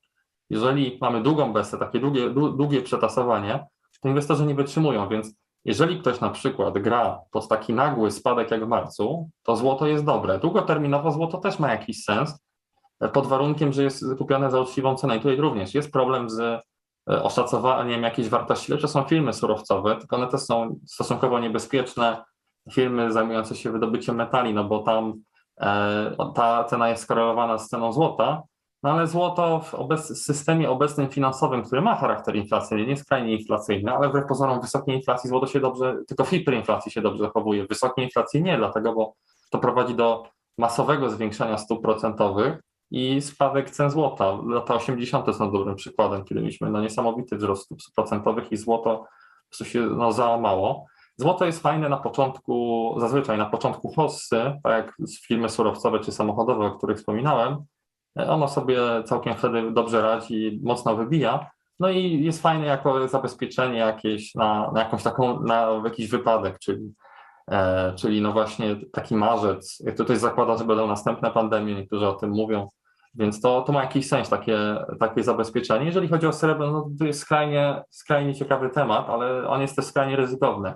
Jeżeli 0.50 0.98
mamy 1.00 1.22
długą 1.22 1.52
bessę, 1.52 1.78
takie 1.78 2.00
długie, 2.00 2.30
dłu- 2.30 2.56
długie 2.56 2.82
przetasowanie, 2.82 3.66
to 4.00 4.08
inwestorzy 4.08 4.46
nie 4.46 4.54
wytrzymują, 4.54 5.08
więc 5.08 5.34
jeżeli 5.64 6.00
ktoś 6.00 6.20
na 6.20 6.30
przykład 6.30 6.78
gra 6.78 7.20
pod 7.30 7.48
taki 7.48 7.74
nagły 7.74 8.10
spadek 8.10 8.50
jak 8.50 8.64
w 8.64 8.68
marcu, 8.68 9.30
to 9.42 9.56
złoto 9.56 9.86
jest 9.86 10.04
dobre. 10.04 10.38
Długoterminowo 10.38 11.10
złoto 11.10 11.38
też 11.38 11.58
ma 11.58 11.70
jakiś 11.70 12.04
sens, 12.04 12.44
e, 13.00 13.08
pod 13.08 13.26
warunkiem, 13.26 13.72
że 13.72 13.82
jest 13.82 14.04
kupione 14.18 14.50
za 14.50 14.60
uczciwą 14.60 14.94
cenę. 14.94 15.16
I 15.16 15.20
tutaj 15.20 15.36
również 15.36 15.74
jest 15.74 15.92
problem 15.92 16.30
z 16.30 16.40
e, 16.40 16.60
oszacowaniem 17.06 18.02
jakiejś 18.02 18.28
wartości, 18.28 18.72
lecz 18.72 18.86
są 18.86 19.02
firmy 19.02 19.32
surowcowe, 19.32 19.96
tylko 19.96 20.16
one 20.16 20.28
też 20.28 20.40
są 20.40 20.76
stosunkowo 20.86 21.38
niebezpieczne 21.38 22.24
firmy 22.72 23.12
zajmujące 23.12 23.56
się 23.56 23.72
wydobyciem 23.72 24.16
metali, 24.16 24.54
no 24.54 24.64
bo 24.64 24.78
tam 24.78 25.14
e, 25.60 26.16
ta 26.34 26.64
cena 26.64 26.88
jest 26.88 27.02
skorelowana 27.02 27.58
z 27.58 27.68
ceną 27.68 27.92
złota, 27.92 28.42
no 28.82 28.90
ale 28.90 29.06
złoto 29.06 29.60
w 29.60 29.74
obec- 29.74 30.14
systemie 30.14 30.70
obecnym 30.70 31.08
finansowym, 31.08 31.62
który 31.62 31.82
ma 31.82 31.94
charakter 31.94 32.36
inflacyjny, 32.36 32.84
nie 32.84 32.90
jest 32.90 33.02
skrajnie 33.02 33.36
inflacyjny, 33.36 33.92
ale 33.92 34.08
wbrew 34.08 34.26
pozorom 34.26 34.60
wysokiej 34.60 34.96
inflacji 34.96 35.30
złoto 35.30 35.46
się 35.46 35.60
dobrze, 35.60 35.96
tylko 36.08 36.24
hiperinflacji 36.24 36.92
się 36.92 37.00
dobrze 37.00 37.24
zachowuje. 37.24 37.66
Wysokiej 37.66 38.04
inflacji 38.04 38.42
nie, 38.42 38.56
dlatego, 38.56 38.94
bo 38.94 39.14
to 39.50 39.58
prowadzi 39.58 39.94
do 39.94 40.22
masowego 40.58 41.10
zwiększania 41.10 41.58
stóp 41.58 41.82
procentowych 41.82 42.60
i 42.90 43.22
spadek 43.22 43.70
cen 43.70 43.90
złota. 43.90 44.38
Lata 44.46 44.74
80. 44.74 45.36
są 45.36 45.52
dobrym 45.52 45.76
przykładem, 45.76 46.24
kiedy 46.24 46.40
mieliśmy 46.40 46.70
no, 46.70 46.80
niesamowity 46.80 47.36
wzrost 47.36 47.64
stóp 47.64 47.78
procentowych 47.94 48.52
i 48.52 48.56
złoto 48.56 49.04
po 49.58 49.64
się 49.64 49.80
no, 49.80 50.12
załamało. 50.12 50.86
Złoto 51.16 51.44
jest 51.44 51.62
fajne 51.62 51.88
na 51.88 51.96
początku, 51.96 52.94
zazwyczaj 52.98 53.38
na 53.38 53.46
początku 53.46 53.92
hossy, 53.92 54.60
tak 54.62 54.86
jak 54.86 54.96
firmy 55.26 55.48
surowcowe 55.48 56.00
czy 56.00 56.12
samochodowe, 56.12 56.66
o 56.66 56.70
których 56.70 56.98
wspominałem, 56.98 57.64
ono 58.16 58.48
sobie 58.48 58.78
całkiem 59.04 59.34
wtedy 59.34 59.70
dobrze 59.70 60.02
radzi, 60.02 60.60
mocno 60.62 60.96
wybija. 60.96 61.50
No 61.80 61.90
i 61.90 62.24
jest 62.24 62.42
fajne 62.42 62.66
jako 62.66 63.08
zabezpieczenie 63.08 63.78
jakieś 63.78 64.34
na, 64.34 64.70
na 64.74 64.80
jakąś 64.80 65.02
taką, 65.02 65.42
na 65.42 65.82
jakiś 65.84 66.08
wypadek, 66.08 66.58
czyli, 66.58 66.94
e, 67.50 67.92
czyli 67.96 68.20
no 68.20 68.32
właśnie 68.32 68.76
taki 68.92 69.16
marzec. 69.16 69.82
Też 70.06 70.18
zakłada, 70.18 70.56
że 70.56 70.64
będą 70.64 70.86
następne 70.86 71.30
pandemie, 71.30 71.74
niektórzy 71.74 72.08
o 72.08 72.12
tym 72.12 72.30
mówią, 72.30 72.68
więc 73.14 73.40
to, 73.40 73.62
to 73.62 73.72
ma 73.72 73.82
jakiś 73.82 74.08
sens, 74.08 74.28
takie, 74.28 74.58
takie 75.00 75.22
zabezpieczenie. 75.22 75.86
Jeżeli 75.86 76.08
chodzi 76.08 76.26
o 76.26 76.32
srebro, 76.32 76.72
no 76.72 76.90
to 76.98 77.04
jest 77.04 77.20
skrajnie, 77.20 77.82
skrajnie 77.90 78.34
ciekawy 78.34 78.70
temat, 78.70 79.08
ale 79.08 79.48
on 79.48 79.60
jest 79.60 79.76
też 79.76 79.84
skrajnie 79.84 80.16
ryzykowny. 80.16 80.74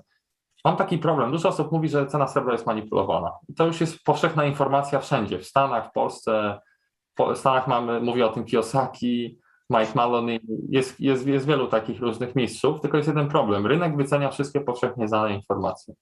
Mam 0.65 0.77
taki 0.77 0.99
problem. 0.99 1.31
Dużo 1.31 1.49
osób 1.49 1.73
mówi, 1.73 1.89
że 1.89 2.07
cena 2.07 2.29
srebra 2.29 2.53
jest 2.53 2.67
manipulowana. 2.67 3.33
I 3.49 3.55
to 3.55 3.67
już 3.67 3.81
jest 3.81 4.05
powszechna 4.05 4.45
informacja 4.45 5.01
wszędzie, 5.01 5.39
w 5.39 5.47
Stanach, 5.47 5.89
w 5.89 5.93
Polsce, 5.93 6.61
w 7.35 7.39
Stanach 7.39 7.69
mamy, 7.69 8.01
mówi 8.01 8.23
o 8.23 8.29
tym 8.29 8.45
Kiyosaki, 8.45 9.39
Mike 9.71 9.93
Maloney, 9.95 10.41
jest, 10.69 11.01
jest, 11.01 11.27
jest 11.27 11.47
wielu 11.47 11.67
takich 11.67 12.01
różnych 12.01 12.37
mistrzów, 12.37 12.81
tylko 12.81 12.97
jest 12.97 13.09
jeden 13.09 13.29
problem. 13.29 13.67
Rynek 13.67 13.97
wycenia 13.97 14.31
wszystkie 14.31 14.61
powszechnie 14.61 15.09
znane 15.09 15.35
informacje. 15.35 15.95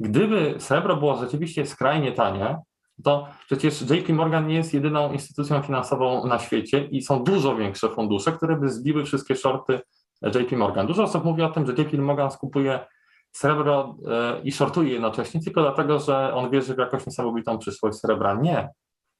Gdyby 0.00 0.54
srebro 0.58 0.96
było 0.96 1.16
rzeczywiście 1.16 1.66
skrajnie 1.66 2.12
tanie, 2.12 2.58
to 3.04 3.28
przecież 3.46 3.82
JP 3.90 4.12
Morgan 4.12 4.46
nie 4.46 4.54
jest 4.54 4.74
jedyną 4.74 5.12
instytucją 5.12 5.62
finansową 5.62 6.26
na 6.26 6.38
świecie 6.38 6.84
i 6.84 7.02
są 7.02 7.24
dużo 7.24 7.56
większe 7.56 7.88
fundusze, 7.88 8.32
które 8.32 8.56
by 8.56 8.70
zbiły 8.70 9.04
wszystkie 9.04 9.36
shorty 9.36 9.80
JP 10.22 10.56
Morgan. 10.56 10.86
Dużo 10.86 11.02
osób 11.02 11.24
mówi 11.24 11.42
o 11.42 11.50
tym, 11.50 11.66
że 11.66 11.72
JP 11.72 11.98
Morgan 11.98 12.30
skupuje 12.30 12.80
srebro 13.32 13.96
e, 14.10 14.40
i 14.44 14.52
shortuje 14.52 14.92
jednocześnie 14.92 15.40
tylko 15.40 15.62
dlatego, 15.62 15.98
że 15.98 16.34
on 16.34 16.50
wierzy 16.50 16.74
w 16.74 16.78
jakąś 16.78 17.06
niesamowitą 17.06 17.58
przyszłość 17.58 17.98
srebra. 17.98 18.34
Nie. 18.34 18.68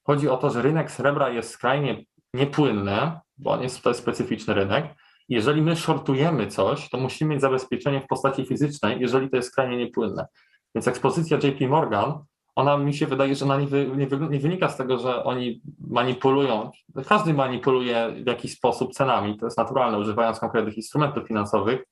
Chodzi 0.06 0.28
o 0.28 0.36
to, 0.36 0.50
że 0.50 0.62
rynek 0.62 0.90
srebra 0.90 1.30
jest 1.30 1.50
skrajnie 1.50 2.04
niepłynny, 2.34 3.12
bo 3.38 3.50
on 3.50 3.62
jest 3.62 3.86
jest 3.86 4.00
specyficzny 4.00 4.54
rynek. 4.54 4.94
Jeżeli 5.28 5.62
my 5.62 5.76
shortujemy 5.76 6.46
coś, 6.46 6.88
to 6.88 6.98
musimy 6.98 7.30
mieć 7.30 7.40
zabezpieczenie 7.40 8.00
w 8.00 8.06
postaci 8.06 8.46
fizycznej, 8.46 9.00
jeżeli 9.00 9.30
to 9.30 9.36
jest 9.36 9.48
skrajnie 9.48 9.76
niepłynne. 9.76 10.26
Więc 10.74 10.88
ekspozycja 10.88 11.36
JP 11.36 11.68
Morgan, 11.68 12.24
ona 12.54 12.78
mi 12.78 12.94
się 12.94 13.06
wydaje, 13.06 13.34
że 13.34 13.44
ona 13.44 13.60
nie, 13.60 13.66
wy, 13.66 13.90
nie, 13.96 14.06
wy, 14.06 14.28
nie, 14.30 14.38
wynika 14.38 14.68
z 14.68 14.76
tego, 14.76 14.98
że 14.98 15.24
oni 15.24 15.60
manipulują. 15.80 16.70
Każdy 17.08 17.34
manipuluje 17.34 18.14
w 18.24 18.26
jakiś 18.26 18.52
sposób 18.52 18.92
cenami, 18.92 19.38
to 19.38 19.46
jest 19.46 19.58
naturalne, 19.58 19.98
używając 19.98 20.40
konkretnych 20.40 20.76
instrumentów 20.76 21.28
finansowych. 21.28 21.84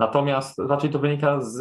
Natomiast 0.00 0.58
raczej 0.58 0.90
to 0.90 0.98
wynika 0.98 1.40
z, 1.40 1.56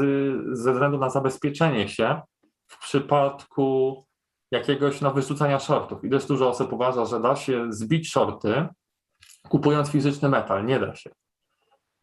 ze 0.58 0.74
względu 0.74 0.98
na 0.98 1.10
zabezpieczenie 1.10 1.88
się 1.88 2.22
w 2.68 2.80
przypadku 2.80 4.06
jakiegoś 4.52 5.02
no, 5.02 5.12
wyrzucania 5.12 5.60
shortów. 5.60 6.04
I 6.04 6.10
dość 6.10 6.28
dużo 6.28 6.50
osób 6.50 6.74
uważa, 6.74 7.06
że 7.06 7.20
da 7.20 7.36
się 7.36 7.74
zbić 7.74 8.12
shorty, 8.12 8.68
kupując 9.50 9.90
fizyczny 9.90 10.30
metal. 10.30 10.66
Nie 10.66 10.80
da 10.80 10.96
się. 10.96 11.10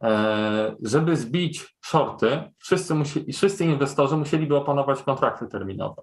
E, 0.03 0.76
żeby 0.82 1.16
zbić 1.16 1.76
shorty, 1.80 2.43
wszyscy, 2.59 2.95
musi, 2.95 3.32
wszyscy 3.32 3.64
inwestorzy 3.64 4.16
musieliby 4.16 4.57
opanować 4.57 5.03
kontrakty 5.03 5.47
terminowe. 5.47 6.03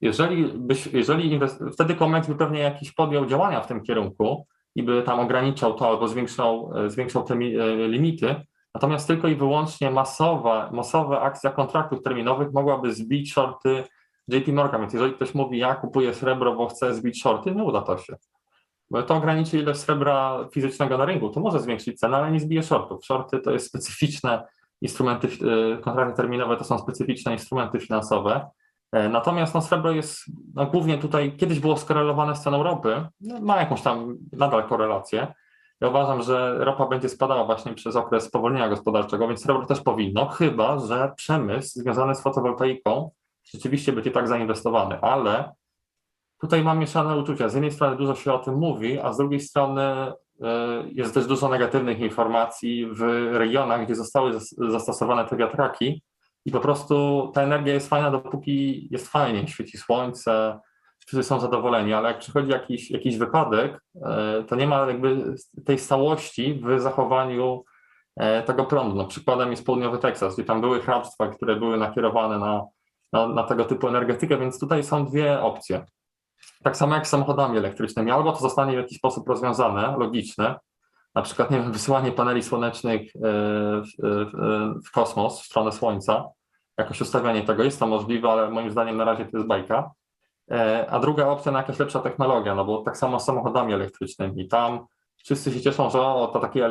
Jeżeli, 0.00 0.44
byś, 0.44 0.86
jeżeli 0.86 1.40
wtedy 1.72 1.94
Comex 1.94 2.28
by 2.28 2.34
pewnie 2.34 2.60
jakiś 2.60 2.92
podjął 2.92 3.26
działania 3.26 3.60
w 3.60 3.66
tym 3.66 3.82
kierunku 3.82 4.46
i 4.74 4.82
by 4.82 5.02
tam 5.02 5.20
ograniczał 5.20 5.74
to 5.74 5.88
albo 5.88 6.08
zwiększał, 6.08 6.72
e, 6.76 6.90
zwiększał 6.90 7.24
te 7.24 7.34
e, 7.34 7.38
limity, 7.88 8.34
natomiast 8.74 9.06
tylko 9.06 9.28
i 9.28 9.36
wyłącznie 9.36 9.90
masowa, 9.90 10.70
masowa 10.72 11.20
akcja 11.20 11.50
kontraktów 11.50 12.02
terminowych 12.02 12.52
mogłaby 12.52 12.92
zbić 12.92 13.32
shorty 13.32 13.84
JP 14.28 14.48
Morgan. 14.52 14.80
Więc 14.80 14.92
jeżeli 14.92 15.14
ktoś 15.14 15.34
mówi, 15.34 15.58
ja 15.58 15.74
kupuję 15.74 16.14
srebro, 16.14 16.54
bo 16.54 16.68
chcę 16.68 16.94
zbić 16.94 17.20
shorty, 17.20 17.54
nie 17.54 17.64
uda 17.64 17.82
to 17.82 17.98
się. 17.98 18.16
Bo 18.90 19.02
to 19.02 19.14
ograniczy 19.14 19.58
ilość 19.58 19.80
srebra 19.80 20.48
fizycznego 20.52 20.98
na 20.98 21.04
rynku. 21.04 21.30
To 21.30 21.40
może 21.40 21.60
zwiększyć 21.60 21.98
cenę, 21.98 22.16
ale 22.16 22.32
nie 22.32 22.40
zbije 22.40 22.62
shortów. 22.62 23.04
Shorty 23.04 23.38
to 23.38 23.50
jest 23.50 23.66
specyficzne 23.66 24.46
instrumenty, 24.80 25.28
kontrakty 25.82 26.16
terminowe 26.16 26.56
to 26.56 26.64
są 26.64 26.78
specyficzne 26.78 27.32
instrumenty 27.32 27.80
finansowe. 27.80 28.50
Natomiast 29.10 29.54
no, 29.54 29.62
srebro 29.62 29.90
jest 29.90 30.18
no, 30.54 30.66
głównie 30.66 30.98
tutaj, 30.98 31.36
kiedyś 31.36 31.60
było 31.60 31.76
skorelowane 31.76 32.36
z 32.36 32.40
ceną 32.40 32.62
ropy, 32.62 33.06
no, 33.20 33.40
ma 33.40 33.60
jakąś 33.60 33.82
tam 33.82 34.16
nadal 34.32 34.68
korelację. 34.68 35.34
Ja 35.80 35.88
uważam, 35.88 36.22
że 36.22 36.64
ropa 36.64 36.86
będzie 36.86 37.08
spadała 37.08 37.44
właśnie 37.44 37.74
przez 37.74 37.96
okres 37.96 38.24
spowolnienia 38.24 38.68
gospodarczego, 38.68 39.28
więc 39.28 39.42
srebro 39.42 39.66
też 39.66 39.80
powinno, 39.80 40.26
chyba 40.26 40.78
że 40.78 41.12
przemysł 41.16 41.80
związany 41.80 42.14
z 42.14 42.22
fotowoltaiką 42.22 43.10
rzeczywiście 43.44 43.92
będzie 43.92 44.10
tak 44.10 44.28
zainwestowany, 44.28 45.00
ale 45.00 45.52
tutaj 46.40 46.62
mam 46.62 46.78
mieszane 46.78 47.16
uczucia. 47.16 47.48
Z 47.48 47.54
jednej 47.54 47.72
strony 47.72 47.96
dużo 47.96 48.14
się 48.14 48.32
o 48.32 48.38
tym 48.38 48.54
mówi, 48.54 49.00
a 49.00 49.12
z 49.12 49.16
drugiej 49.16 49.40
strony 49.40 50.12
jest 50.92 51.14
też 51.14 51.26
dużo 51.26 51.48
negatywnych 51.48 52.00
informacji 52.00 52.86
w 52.86 53.00
regionach, 53.32 53.84
gdzie 53.84 53.94
zostały 53.94 54.32
zastosowane 54.68 55.24
te 55.24 55.36
wiatraki 55.36 56.02
i 56.44 56.50
po 56.50 56.60
prostu 56.60 57.30
ta 57.34 57.42
energia 57.42 57.74
jest 57.74 57.88
fajna, 57.88 58.10
dopóki 58.10 58.88
jest 58.90 59.08
fajnie, 59.08 59.48
świeci 59.48 59.78
słońce, 59.78 60.58
wszyscy 61.06 61.24
są 61.24 61.40
zadowoleni, 61.40 61.92
ale 61.92 62.08
jak 62.08 62.18
przychodzi 62.18 62.50
jakiś, 62.50 62.90
jakiś 62.90 63.16
wypadek, 63.16 63.84
to 64.48 64.56
nie 64.56 64.66
ma 64.66 64.86
jakby 64.86 65.34
tej 65.64 65.78
stałości 65.78 66.62
w 66.64 66.80
zachowaniu 66.80 67.64
tego 68.46 68.64
prądu. 68.64 68.96
No, 68.96 69.04
przykładem 69.04 69.50
jest 69.50 69.66
południowy 69.66 69.98
Teksas, 69.98 70.34
gdzie 70.34 70.44
tam 70.44 70.60
były 70.60 70.80
hrabstwa, 70.80 71.28
które 71.28 71.56
były 71.56 71.76
nakierowane 71.76 72.38
na, 72.38 72.62
na, 73.14 73.28
na 73.28 73.42
tego 73.42 73.64
typu 73.64 73.88
energetykę, 73.88 74.38
więc 74.38 74.60
tutaj 74.60 74.84
są 74.84 75.06
dwie 75.06 75.40
opcje. 75.40 75.84
Tak 76.62 76.76
samo 76.76 76.94
jak 76.94 77.06
z 77.06 77.10
samochodami 77.10 77.58
elektrycznymi, 77.58 78.10
albo 78.10 78.32
to 78.32 78.38
zostanie 78.38 78.72
w 78.72 78.76
jakiś 78.76 78.98
sposób 78.98 79.28
rozwiązane, 79.28 79.96
logiczne, 79.98 80.54
na 81.14 81.22
przykład 81.22 81.50
nie 81.50 81.60
wiem, 81.60 81.72
wysyłanie 81.72 82.12
paneli 82.12 82.42
słonecznych 82.42 83.12
w, 83.14 83.90
w, 84.02 84.86
w 84.86 84.90
kosmos, 84.90 85.42
w 85.42 85.44
stronę 85.44 85.72
Słońca, 85.72 86.24
jakoś 86.78 87.00
ustawianie 87.00 87.42
tego 87.42 87.64
jest 87.64 87.78
to 87.78 87.86
możliwe, 87.86 88.28
ale 88.28 88.50
moim 88.50 88.70
zdaniem 88.70 88.96
na 88.96 89.04
razie 89.04 89.24
to 89.24 89.36
jest 89.36 89.48
bajka. 89.48 89.90
A 90.90 90.98
druga 90.98 91.26
opcja 91.26 91.52
na 91.52 91.58
jakaś 91.58 91.78
lepsza 91.78 92.00
technologia, 92.00 92.54
no 92.54 92.64
bo 92.64 92.82
tak 92.82 92.96
samo 92.96 93.20
z 93.20 93.24
samochodami 93.24 93.74
elektrycznymi. 93.74 94.48
Tam 94.48 94.86
wszyscy 95.16 95.52
się 95.52 95.60
cieszą, 95.60 95.90
że 95.90 96.00
o, 96.00 96.26
to 96.26 96.40
takie 96.40 96.66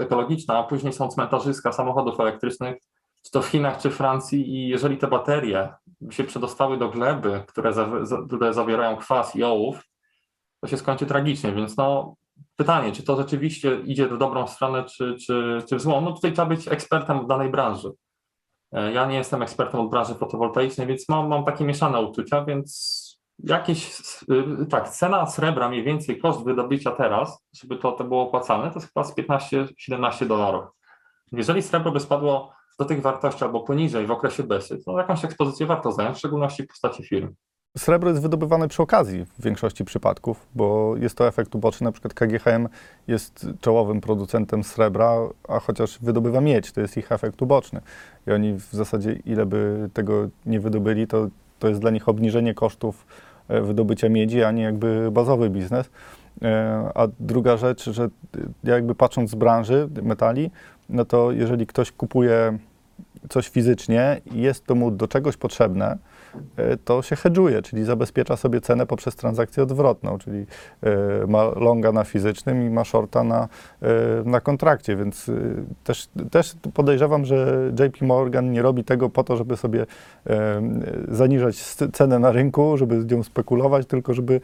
ekologiczne, 0.00 0.58
a 0.58 0.62
później 0.62 0.92
są 0.92 1.08
cmentarzyska 1.08 1.72
samochodów 1.72 2.20
elektrycznych, 2.20 2.76
czy 3.24 3.30
to 3.30 3.42
w 3.42 3.46
Chinach, 3.46 3.78
czy 3.78 3.90
Francji 3.90 4.54
i 4.54 4.68
jeżeli 4.68 4.98
te 4.98 5.06
baterie 5.06 5.74
się 6.10 6.24
przedostały 6.24 6.78
do 6.78 6.88
gleby, 6.88 7.42
które, 7.46 7.72
za, 7.72 7.88
które 8.26 8.54
zawierają 8.54 8.96
kwas 8.96 9.36
i 9.36 9.44
ołów, 9.44 9.82
to 10.60 10.68
się 10.68 10.76
skończy 10.76 11.06
tragicznie, 11.06 11.52
więc 11.52 11.76
no 11.76 12.16
pytanie, 12.56 12.92
czy 12.92 13.02
to 13.02 13.16
rzeczywiście 13.16 13.80
idzie 13.80 14.08
w 14.08 14.18
dobrą 14.18 14.46
stronę, 14.46 14.84
czy, 14.84 15.16
czy, 15.26 15.62
czy 15.68 15.76
w 15.76 15.80
złą? 15.80 16.00
No 16.00 16.12
tutaj 16.12 16.32
trzeba 16.32 16.46
być 16.46 16.68
ekspertem 16.68 17.24
w 17.24 17.26
danej 17.26 17.50
branży. 17.50 17.90
Ja 18.72 19.06
nie 19.06 19.16
jestem 19.16 19.42
ekspertem 19.42 19.80
od 19.80 19.90
branży 19.90 20.14
fotowoltaicznej, 20.14 20.86
więc 20.86 21.08
mam, 21.08 21.28
mam 21.28 21.44
takie 21.44 21.64
mieszane 21.64 22.00
uczucia, 22.00 22.44
więc 22.44 23.04
jakieś, 23.38 23.96
tak, 24.70 24.88
cena 24.88 25.26
srebra 25.26 25.68
mniej 25.68 25.84
więcej, 25.84 26.18
koszt 26.18 26.44
wydobycia 26.44 26.90
teraz, 26.90 27.44
żeby 27.62 27.76
to, 27.76 27.92
to 27.92 28.04
było 28.04 28.22
opłacalne, 28.22 28.70
to 28.70 28.78
jest 28.78 28.92
chyba 28.92 29.04
z 29.04 29.16
15-17 29.16 30.26
dolarów. 30.26 30.64
Jeżeli 31.32 31.62
srebro 31.62 31.92
by 31.92 32.00
spadło 32.00 32.53
do 32.78 32.84
tych 32.84 33.02
wartości 33.02 33.44
albo 33.44 33.60
poniżej 33.60 34.06
w 34.06 34.10
okresie 34.10 34.42
BESY, 34.42 34.78
to 34.84 34.98
jakąś 34.98 35.24
ekspozycję 35.24 35.66
warto 35.66 35.92
zająć, 35.92 36.16
w 36.16 36.18
szczególności 36.18 36.62
w 36.62 36.68
postaci 36.68 37.04
firm. 37.04 37.34
Srebro 37.76 38.10
jest 38.10 38.22
wydobywane 38.22 38.68
przy 38.68 38.82
okazji 38.82 39.24
w 39.24 39.42
większości 39.42 39.84
przypadków, 39.84 40.46
bo 40.54 40.96
jest 40.96 41.18
to 41.18 41.28
efekt 41.28 41.54
uboczny. 41.54 41.84
Na 41.84 41.92
przykład 41.92 42.14
KGHM 42.14 42.68
jest 43.06 43.46
czołowym 43.60 44.00
producentem 44.00 44.64
srebra, 44.64 45.16
a 45.48 45.60
chociaż 45.60 45.98
wydobywa 45.98 46.40
miedź, 46.40 46.72
to 46.72 46.80
jest 46.80 46.96
ich 46.96 47.12
efekt 47.12 47.42
uboczny. 47.42 47.80
I 48.26 48.30
oni 48.30 48.52
w 48.52 48.68
zasadzie, 48.72 49.12
ile 49.12 49.46
by 49.46 49.90
tego 49.92 50.28
nie 50.46 50.60
wydobyli, 50.60 51.06
to, 51.06 51.28
to 51.58 51.68
jest 51.68 51.80
dla 51.80 51.90
nich 51.90 52.08
obniżenie 52.08 52.54
kosztów 52.54 53.06
wydobycia 53.48 54.08
miedzi, 54.08 54.42
a 54.42 54.50
nie 54.50 54.62
jakby 54.62 55.10
bazowy 55.12 55.50
biznes. 55.50 55.90
A 56.94 57.06
druga 57.20 57.56
rzecz, 57.56 57.90
że 57.90 58.08
jakby 58.64 58.94
patrząc 58.94 59.30
z 59.30 59.34
branży 59.34 59.88
metali, 60.02 60.50
no 60.88 61.04
to 61.04 61.32
jeżeli 61.32 61.66
ktoś 61.66 61.92
kupuje 61.92 62.58
coś 63.28 63.48
fizycznie 63.48 64.20
i 64.34 64.42
jest 64.42 64.66
to 64.66 64.74
mu 64.74 64.90
do 64.90 65.08
czegoś 65.08 65.36
potrzebne, 65.36 65.98
to 66.84 67.02
się 67.02 67.16
hedżuje, 67.16 67.62
czyli 67.62 67.84
zabezpiecza 67.84 68.36
sobie 68.36 68.60
cenę 68.60 68.86
poprzez 68.86 69.16
transakcję 69.16 69.62
odwrotną, 69.62 70.18
czyli 70.18 70.46
ma 71.28 71.44
longa 71.44 71.92
na 71.92 72.04
fizycznym 72.04 72.66
i 72.66 72.70
ma 72.70 72.84
shorta 72.84 73.24
na, 73.24 73.48
na 74.24 74.40
kontrakcie, 74.40 74.96
więc 74.96 75.30
też, 75.84 76.08
też 76.30 76.54
podejrzewam, 76.74 77.24
że 77.24 77.70
JP 77.80 78.02
Morgan 78.02 78.52
nie 78.52 78.62
robi 78.62 78.84
tego 78.84 79.10
po 79.10 79.24
to, 79.24 79.36
żeby 79.36 79.56
sobie 79.56 79.86
zaniżać 81.08 81.56
cenę 81.92 82.18
na 82.18 82.32
rynku, 82.32 82.76
żeby 82.76 83.02
z 83.02 83.10
nią 83.10 83.22
spekulować, 83.22 83.86
tylko 83.86 84.14
żeby 84.14 84.40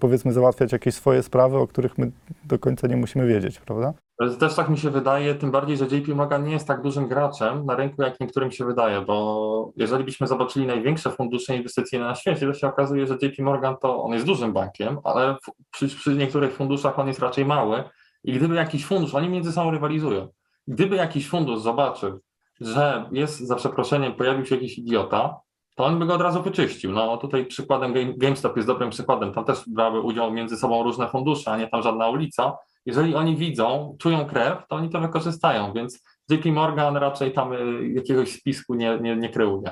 powiedzmy 0.00 0.32
załatwiać 0.32 0.72
jakieś 0.72 0.94
swoje 0.94 1.22
sprawy, 1.22 1.56
o 1.56 1.66
których 1.66 1.98
my 1.98 2.10
do 2.44 2.58
końca 2.58 2.88
nie 2.88 2.96
musimy 2.96 3.26
wiedzieć, 3.26 3.60
prawda? 3.60 3.92
Też 4.38 4.54
tak 4.54 4.68
mi 4.68 4.78
się 4.78 4.90
wydaje, 4.90 5.34
tym 5.34 5.50
bardziej, 5.50 5.76
że 5.76 5.84
JP 5.84 6.08
Morgan 6.08 6.44
nie 6.44 6.52
jest 6.52 6.66
tak 6.66 6.82
dużym 6.82 7.08
graczem 7.08 7.66
na 7.66 7.76
rynku, 7.76 8.02
jak 8.02 8.20
niektórym 8.20 8.50
się 8.50 8.64
wydaje, 8.64 9.00
bo 9.00 9.72
jeżeli 9.76 10.04
byśmy 10.04 10.26
zobaczyli 10.26 10.66
największe 10.66 11.10
fundusze 11.10 11.56
inwestycyjne 11.56 12.04
na 12.04 12.14
świecie, 12.14 12.46
to 12.46 12.54
się 12.54 12.66
okazuje, 12.66 13.06
że 13.06 13.18
JP 13.22 13.38
Morgan 13.38 13.76
to 13.82 14.02
on 14.02 14.12
jest 14.12 14.26
dużym 14.26 14.52
bankiem, 14.52 14.98
ale 15.04 15.36
przy, 15.70 15.88
przy 15.88 16.14
niektórych 16.14 16.56
funduszach 16.56 16.98
on 16.98 17.08
jest 17.08 17.20
raczej 17.20 17.44
mały. 17.44 17.84
I 18.24 18.32
gdyby 18.32 18.54
jakiś 18.54 18.86
fundusz, 18.86 19.14
oni 19.14 19.28
między 19.28 19.52
sobą 19.52 19.70
rywalizują, 19.70 20.28
gdyby 20.68 20.96
jakiś 20.96 21.28
fundusz 21.28 21.60
zobaczył, 21.60 22.20
że 22.60 23.08
jest, 23.12 23.38
za 23.38 23.56
przeproszeniem, 23.56 24.14
pojawił 24.14 24.46
się 24.46 24.54
jakiś 24.54 24.78
idiota, 24.78 25.40
to 25.76 25.84
on 25.84 25.98
by 25.98 26.06
go 26.06 26.14
od 26.14 26.22
razu 26.22 26.42
wyczyścił. 26.42 26.92
No 26.92 27.16
tutaj 27.16 27.46
przykładem 27.46 27.94
GameStop 28.16 28.56
jest 28.56 28.68
dobrym 28.68 28.90
przykładem, 28.90 29.32
tam 29.32 29.44
też 29.44 29.62
brały 29.66 30.00
udział 30.00 30.32
między 30.32 30.56
sobą 30.56 30.82
różne 30.82 31.08
fundusze, 31.08 31.50
a 31.50 31.56
nie 31.56 31.68
tam 31.68 31.82
żadna 31.82 32.08
ulica, 32.08 32.56
jeżeli 32.88 33.14
oni 33.14 33.36
widzą, 33.36 33.96
czują 33.98 34.26
krew, 34.26 34.58
to 34.68 34.76
oni 34.76 34.90
to 34.90 35.00
wykorzystają, 35.00 35.72
więc 35.72 36.02
JP 36.30 36.52
Morgan 36.52 36.96
raczej 36.96 37.32
tam 37.32 37.50
jakiegoś 37.94 38.32
spisku 38.32 38.74
nie, 38.74 38.98
nie, 39.00 39.16
nie 39.16 39.28
kreuje. 39.28 39.70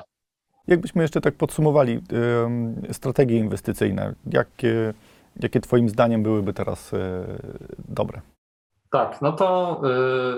Jakbyśmy 0.67 1.03
jeszcze 1.03 1.21
tak 1.21 1.35
podsumowali 1.35 2.01
y, 2.91 2.95
strategie 2.95 3.39
inwestycyjne, 3.39 4.15
jakie, 4.33 4.95
jakie 5.41 5.61
Twoim 5.61 5.89
zdaniem 5.89 6.23
byłyby 6.23 6.53
teraz 6.53 6.93
y, 6.93 6.99
dobre? 7.89 8.21
Tak, 8.91 9.23
no 9.23 9.33
to 9.33 9.81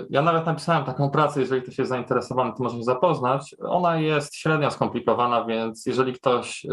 y, 0.02 0.06
ja 0.10 0.22
nawet 0.22 0.46
napisałem 0.46 0.84
taką 0.84 1.10
pracę, 1.10 1.40
jeżeli 1.40 1.62
ktoś 1.62 1.78
jest 1.78 1.88
zainteresowany, 1.88 2.52
to 2.52 2.62
może 2.62 2.76
się 2.76 2.82
zapoznać. 2.82 3.54
Ona 3.60 3.96
jest 3.96 4.36
średnio 4.36 4.70
skomplikowana, 4.70 5.44
więc 5.44 5.86
jeżeli 5.86 6.12
ktoś 6.12 6.64
y, 6.64 6.68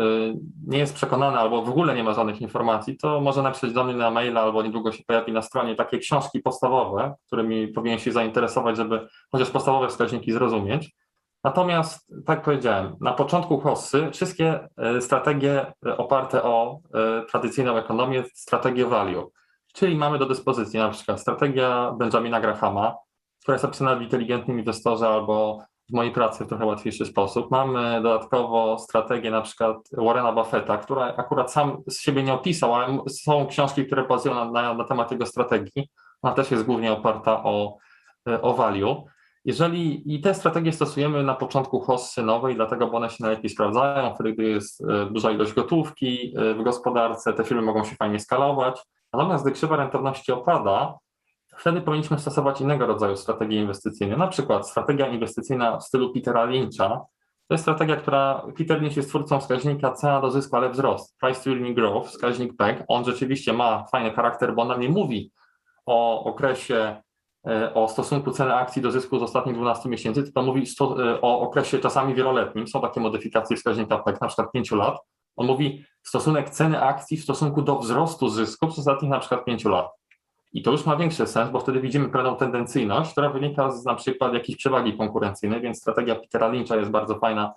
nie 0.68 0.78
jest 0.78 0.96
przekonany 0.96 1.38
albo 1.38 1.62
w 1.62 1.70
ogóle 1.70 1.96
nie 1.96 2.04
ma 2.04 2.14
żadnych 2.14 2.42
informacji, 2.42 2.98
to 2.98 3.22
może 3.22 3.42
napisać 3.42 3.74
do 3.74 3.84
mnie 3.84 3.94
na 3.94 4.12
maila 4.12 4.42
albo 4.42 4.64
niedługo 4.64 4.92
się 4.92 5.04
pojawi 5.08 5.32
na 5.32 5.42
stronie 5.42 5.76
takie 5.76 5.98
książki 5.98 6.40
podstawowe, 6.40 7.14
którymi 7.28 7.68
powinien 7.68 8.00
się 8.00 8.12
zainteresować, 8.12 8.78
żeby 8.78 9.08
chociaż 9.32 9.50
podstawowe 9.50 9.88
wskaźniki 9.88 10.32
zrozumieć. 10.32 10.96
Natomiast, 11.44 12.12
tak 12.26 12.42
powiedziałem, 12.42 12.96
na 13.02 13.14
początku 13.14 13.60
hossy 13.60 14.12
wszystkie 14.12 14.68
y, 14.98 15.02
strategie 15.02 15.74
oparte 15.98 16.44
o 16.44 16.80
y, 17.24 17.26
tradycyjną 17.26 17.78
ekonomię, 17.78 18.24
strategię 18.34 18.86
value. 18.86 19.32
Czyli 19.76 19.96
mamy 19.96 20.20
do 20.20 20.26
dyspozycji 20.26 20.80
na 20.80 20.90
przykład 20.90 21.22
strategia 21.22 21.92
Benjamina 21.98 22.42
Grahama, 22.42 22.98
która 23.42 23.56
jest 23.56 23.66
opisana 23.66 23.96
w 23.96 24.02
inteligentnym 24.02 24.60
inwestorze 24.60 25.08
albo 25.08 25.60
w 25.90 25.94
mojej 25.94 26.12
pracy 26.12 26.46
w 26.46 26.48
trochę 26.48 26.66
łatwiejszy 26.66 27.06
sposób. 27.06 27.52
Mamy 27.52 28.02
dodatkowo 28.02 28.78
strategię 28.80 29.32
na 29.32 29.42
przykład 29.42 29.78
Warrena 29.92 30.32
Buffetta, 30.32 30.78
która 30.78 31.14
akurat 31.18 31.52
sam 31.52 31.84
z 31.88 32.00
siebie 32.00 32.24
nie 32.24 32.34
opisał, 32.34 32.76
ale 32.76 33.00
są 33.10 33.48
książki, 33.48 33.86
które 33.86 34.08
bazują 34.08 34.36
na, 34.36 34.52
na, 34.52 34.74
na 34.74 34.84
temat 34.84 35.12
jego 35.12 35.26
strategii. 35.26 35.90
Ona 36.22 36.34
też 36.34 36.52
jest 36.52 36.64
głównie 36.64 36.92
oparta 36.92 37.44
o, 37.44 37.78
o 38.42 38.54
value. 38.54 39.04
Jeżeli 39.46 40.16
i 40.16 40.22
te 40.22 40.34
strategie 40.34 40.72
stosujemy 40.72 41.24
na 41.24 41.36
początku 41.36 41.80
hossy 41.80 42.24
nowej, 42.24 42.56
dlatego 42.56 42.88
bo 42.88 42.98
one 42.98 43.10
się 43.10 43.24
najlepiej 43.24 43.50
sprawdzają, 43.50 44.14
wtedy 44.16 44.34
gdy 44.34 44.44
jest 44.44 44.82
e, 44.82 45.06
duża 45.06 45.32
ilość 45.32 45.54
gotówki 45.54 46.34
e, 46.38 46.54
w 46.54 46.64
gospodarce, 46.64 47.34
te 47.34 47.44
firmy 47.44 47.62
mogą 47.62 47.84
się 47.84 47.96
fajnie 47.96 48.20
skalować. 48.20 48.82
Natomiast 49.16 49.44
gdy 49.44 49.54
krzywa 49.54 49.76
rentowności 49.76 50.32
opada, 50.32 50.98
wtedy 51.58 51.82
powinniśmy 51.82 52.20
stosować 52.20 52.62
innego 52.62 52.88
rodzaju 52.88 53.16
strategie 53.16 53.62
inwestycyjne. 53.62 54.18
Na 54.18 54.28
przykład 54.28 54.70
strategia 54.70 55.08
inwestycyjna 55.08 55.78
w 55.78 55.84
stylu 55.84 56.14
Petera 56.14 56.46
Lyncha. 56.46 56.90
To 57.48 57.54
jest 57.54 57.64
strategia, 57.64 57.96
która 57.96 58.46
Peter 58.58 58.82
Lynch 58.82 58.98
jest 58.98 59.10
twórcą 59.10 59.40
wskaźnika 59.40 59.92
cena 59.92 60.22
do 60.22 60.32
zysku, 60.32 60.56
ale 60.56 60.70
wzrost. 60.70 61.18
Price 61.20 61.44
to 61.44 61.50
earning 61.50 61.76
growth, 61.76 62.10
wskaźnik 62.10 62.58
PEG. 62.58 62.84
On 62.88 63.06
rzeczywiście 63.06 63.54
ma 63.54 63.84
fajny 63.92 64.12
charakter, 64.12 64.56
bo 64.56 64.62
on 64.62 64.68
nam 64.68 64.80
nie 64.80 64.90
mówi 64.90 65.32
o 65.86 66.24
okresie 66.24 67.02
E, 67.48 67.74
o 67.74 67.88
stosunku 67.88 68.32
ceny 68.32 68.54
akcji 68.54 68.82
do 68.82 68.92
zysku 68.92 69.20
z 69.20 69.24
ostatnich 69.24 69.56
12 69.56 69.90
miesięcy, 69.90 70.24
tylko 70.24 70.42
mówi 70.42 70.64
e, 70.82 71.22
o 71.22 71.40
okresie 71.40 71.80
czasami 71.80 72.14
wieloletnim. 72.14 72.68
Są 72.68 72.82
takie 72.82 73.00
modyfikacje 73.00 73.58
wskaźnika 73.58 73.98
PEG, 73.98 74.22
na 74.22 74.28
przykład 74.28 74.52
5 74.52 74.72
lat. 74.72 74.98
On 75.36 75.48
mówi 75.48 75.86
stosunek 76.04 76.50
ceny 76.50 76.84
akcji 76.84 77.18
w 77.18 77.24
stosunku 77.24 77.62
do 77.62 77.80
wzrostu 77.80 78.30
zysków 78.30 78.76
z 78.76 78.80
ostatnich 78.80 79.12
na 79.12 79.20
przykład 79.20 79.46
5 79.46 79.66
lat. 79.66 79.88
I 80.54 80.64
to 80.64 80.72
już 80.72 80.86
ma 80.86 80.96
większy 80.96 81.28
sens, 81.28 81.50
bo 81.50 81.60
wtedy 81.60 81.82
widzimy 81.82 82.10
pewną 82.10 82.36
tendencyjność, 82.36 83.12
która 83.12 83.30
wynika 83.30 83.72
z 83.72 83.86
na 83.86 83.96
przykład 83.96 84.34
jakiejś 84.34 84.58
przewagi 84.58 84.98
konkurencyjnej, 84.98 85.62
więc 85.62 85.78
strategia 85.78 86.16
Petera 86.16 86.48
Lyncha 86.48 86.76
jest 86.76 86.92
bardzo 86.92 87.20
fajna, 87.20 87.54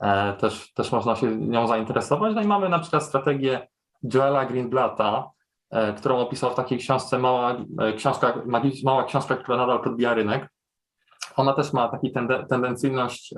e, 0.00 0.32
też, 0.32 0.72
też 0.72 0.92
można 0.92 1.16
się 1.16 1.36
nią 1.36 1.66
zainteresować. 1.66 2.34
No 2.34 2.42
i 2.42 2.46
mamy 2.46 2.68
na 2.68 2.78
przykład 2.78 3.02
strategię 3.02 3.68
Joela 4.14 4.46
Greenblatta, 4.46 5.30
E, 5.72 5.92
którą 5.92 6.18
opisał 6.18 6.50
w 6.50 6.54
takiej 6.54 6.78
książce 6.78 7.18
Mała 7.18 7.56
e, 7.78 7.92
książka, 7.92 8.34
mała 8.84 9.04
książka, 9.04 9.36
która 9.36 9.56
nadal 9.56 9.82
podbija 9.82 10.14
rynek. 10.14 10.48
Ona 11.36 11.52
też 11.52 11.72
ma 11.72 11.88
taką 11.88 12.08
tendencyjność 12.48 13.34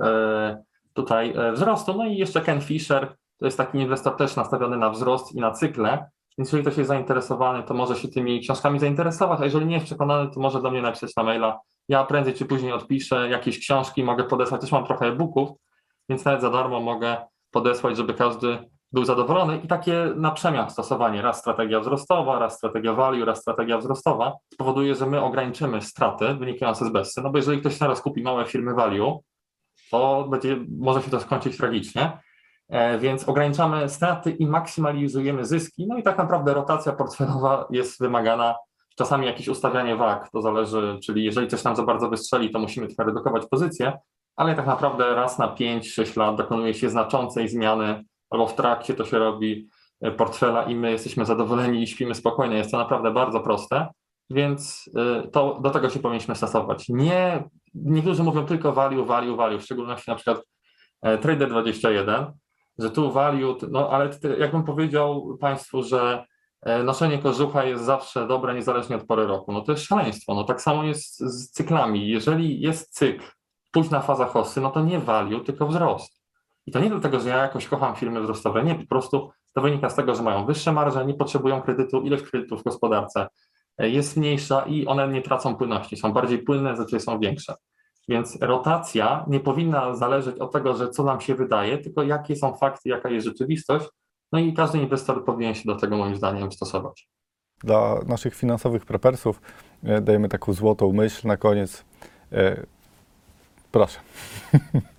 tutaj 0.94 1.34
wzrostu. 1.52 1.94
No 1.94 2.06
i 2.06 2.16
jeszcze 2.16 2.40
Ken 2.40 2.60
Fisher, 2.60 3.16
to 3.38 3.44
jest 3.44 3.58
taki 3.58 3.78
inwestor 3.78 4.16
też 4.16 4.36
nastawiony 4.36 4.76
na 4.76 4.90
wzrost 4.90 5.34
i 5.34 5.40
na 5.40 5.50
cykle, 5.50 6.10
więc 6.38 6.48
jeżeli 6.48 6.62
ktoś 6.62 6.76
jest 6.76 6.88
zainteresowany, 6.88 7.62
to 7.62 7.74
może 7.74 7.96
się 7.96 8.08
tymi 8.08 8.40
książkami 8.40 8.78
zainteresować, 8.78 9.40
a 9.40 9.44
jeżeli 9.44 9.66
nie 9.66 9.74
jest 9.74 9.86
przekonany, 9.86 10.30
to 10.30 10.40
może 10.40 10.62
do 10.62 10.70
mnie 10.70 10.82
napisać 10.82 11.16
na 11.16 11.22
maila. 11.22 11.60
Ja 11.88 12.04
prędzej 12.04 12.34
czy 12.34 12.44
później 12.44 12.72
odpiszę 12.72 13.28
jakieś 13.28 13.58
książki, 13.58 14.04
mogę 14.04 14.24
podesłać, 14.24 14.60
też 14.60 14.72
mam 14.72 14.84
trochę 14.84 15.06
e-booków, 15.06 15.50
więc 16.08 16.24
nawet 16.24 16.40
za 16.40 16.50
darmo 16.50 16.80
mogę 16.80 17.16
podesłać, 17.50 17.96
żeby 17.96 18.14
każdy 18.14 18.58
był 18.92 19.04
zadowolony. 19.04 19.60
I 19.64 19.68
takie 19.68 20.12
na 20.16 20.30
przemian 20.30 20.70
stosowanie, 20.70 21.22
raz 21.22 21.38
strategia 21.38 21.80
wzrostowa, 21.80 22.38
raz 22.38 22.56
strategia 22.56 22.92
value, 22.92 23.24
raz 23.24 23.40
strategia 23.40 23.78
wzrostowa 23.78 24.32
spowoduje, 24.52 24.94
że 24.94 25.06
my 25.06 25.22
ograniczymy 25.22 25.82
straty 25.82 26.34
wynikające 26.34 26.84
z 26.84 26.88
BESY, 26.88 27.22
no 27.22 27.30
bo 27.30 27.38
jeżeli 27.38 27.60
ktoś 27.60 27.78
teraz 27.78 28.00
kupi 28.00 28.22
małe 28.22 28.46
firmy 28.46 28.74
value, 28.74 29.18
to 29.90 30.28
będzie, 30.30 30.56
może 30.78 31.02
się 31.02 31.10
to 31.10 31.20
skończyć 31.20 31.56
tragicznie, 31.56 32.18
więc 32.98 33.28
ograniczamy 33.28 33.88
straty 33.88 34.30
i 34.30 34.46
maksymalizujemy 34.46 35.44
zyski, 35.44 35.86
no 35.86 35.98
i 35.98 36.02
tak 36.02 36.18
naprawdę 36.18 36.54
rotacja 36.54 36.92
portfelowa 36.92 37.66
jest 37.70 38.00
wymagana, 38.00 38.54
czasami 38.96 39.26
jakieś 39.26 39.48
ustawianie 39.48 39.96
wag, 39.96 40.30
to 40.30 40.42
zależy, 40.42 40.98
czyli 41.04 41.24
jeżeli 41.24 41.48
coś 41.48 41.64
nam 41.64 41.76
za 41.76 41.82
bardzo 41.82 42.08
wystrzeli, 42.08 42.50
to 42.50 42.58
musimy 42.58 42.86
trochę 42.86 43.04
redukować 43.04 43.46
pozycję, 43.46 43.98
ale 44.36 44.54
tak 44.54 44.66
naprawdę 44.66 45.14
raz 45.14 45.38
na 45.38 45.48
5-6 45.48 46.18
lat 46.18 46.36
dokonuje 46.36 46.74
się 46.74 46.90
znaczącej 46.90 47.48
zmiany 47.48 48.04
albo 48.30 48.46
w 48.46 48.54
trakcie 48.54 48.94
to 48.94 49.04
się 49.04 49.18
robi 49.18 49.68
e, 50.00 50.10
portfela 50.10 50.62
i 50.62 50.74
my 50.74 50.90
jesteśmy 50.90 51.24
zadowoleni 51.24 51.82
i 51.82 51.86
śpimy 51.86 52.14
spokojnie. 52.14 52.56
Jest 52.56 52.70
to 52.70 52.78
naprawdę 52.78 53.10
bardzo 53.10 53.40
proste, 53.40 53.86
więc 54.30 54.90
e, 54.96 55.28
to, 55.28 55.60
do 55.62 55.70
tego 55.70 55.90
się 55.90 55.98
powinniśmy 55.98 56.34
stosować. 56.34 56.88
Nie, 56.88 57.44
niektórzy 57.74 58.22
mówią 58.22 58.46
tylko 58.46 58.72
value, 58.72 59.04
value, 59.04 59.36
value, 59.36 59.58
w 59.58 59.62
szczególności 59.62 60.10
na 60.10 60.16
przykład 60.16 60.38
e, 61.02 61.18
Trader21, 61.18 62.32
że 62.78 62.90
tu 62.90 63.12
value, 63.12 63.56
no 63.70 63.90
ale 63.90 64.10
jakbym 64.38 64.64
powiedział 64.64 65.38
Państwu, 65.40 65.82
że 65.82 66.24
noszenie 66.84 67.18
kożucha 67.18 67.64
jest 67.64 67.84
zawsze 67.84 68.26
dobre, 68.26 68.54
niezależnie 68.54 68.96
od 68.96 69.06
pory 69.06 69.26
roku. 69.26 69.52
No 69.52 69.60
to 69.60 69.72
jest 69.72 69.84
szaleństwo. 69.84 70.34
No 70.34 70.44
tak 70.44 70.60
samo 70.60 70.84
jest 70.84 71.18
z 71.18 71.50
cyklami. 71.50 72.08
Jeżeli 72.08 72.60
jest 72.60 72.94
cykl, 72.94 73.24
późna 73.72 74.00
faza 74.00 74.26
hossy, 74.26 74.60
no 74.60 74.70
to 74.70 74.84
nie 74.84 74.98
value, 74.98 75.40
tylko 75.40 75.66
wzrost. 75.66 76.24
I 76.66 76.72
to 76.72 76.80
nie 76.80 76.90
dlatego, 76.90 77.20
że 77.20 77.28
ja 77.28 77.36
jakoś 77.36 77.68
kocham 77.68 77.96
firmy 77.96 78.20
wzrostowe, 78.20 78.64
nie, 78.64 78.74
po 78.74 78.86
prostu 78.86 79.30
to 79.52 79.60
wynika 79.60 79.90
z 79.90 79.94
tego, 79.94 80.14
że 80.14 80.22
mają 80.22 80.46
wyższe 80.46 80.72
marże, 80.72 81.06
nie 81.06 81.14
potrzebują 81.14 81.62
kredytu, 81.62 82.02
ilość 82.02 82.22
kredytów 82.22 82.60
w 82.60 82.64
gospodarce 82.64 83.28
e, 83.78 83.88
jest 83.88 84.16
mniejsza 84.16 84.62
i 84.62 84.86
one 84.86 85.08
nie 85.08 85.22
tracą 85.22 85.56
płynności, 85.56 85.96
są 85.96 86.12
bardziej 86.12 86.38
płynne, 86.38 86.76
zazwyczaj 86.76 87.00
są 87.00 87.18
większe. 87.18 87.54
Więc 88.08 88.38
rotacja 88.40 89.24
nie 89.28 89.40
powinna 89.40 89.96
zależeć 89.96 90.38
od 90.38 90.52
tego, 90.52 90.74
że 90.74 90.90
co 90.90 91.04
nam 91.04 91.20
się 91.20 91.34
wydaje, 91.34 91.78
tylko 91.78 92.02
jakie 92.02 92.36
są 92.36 92.56
fakty, 92.56 92.88
jaka 92.88 93.10
jest 93.10 93.26
rzeczywistość. 93.26 93.86
No 94.32 94.38
i 94.38 94.52
każdy 94.52 94.78
inwestor 94.78 95.24
powinien 95.24 95.54
się 95.54 95.62
do 95.66 95.76
tego 95.76 95.96
moim 95.96 96.16
zdaniem 96.16 96.52
stosować. 96.52 97.08
Dla 97.64 98.00
naszych 98.06 98.34
finansowych 98.34 98.84
prepersów 98.86 99.40
e, 99.82 100.00
dajemy 100.00 100.28
taką 100.28 100.52
złotą 100.52 100.92
myśl 100.92 101.28
na 101.28 101.36
koniec. 101.36 101.84
E, 102.32 102.66
proszę. 103.72 103.98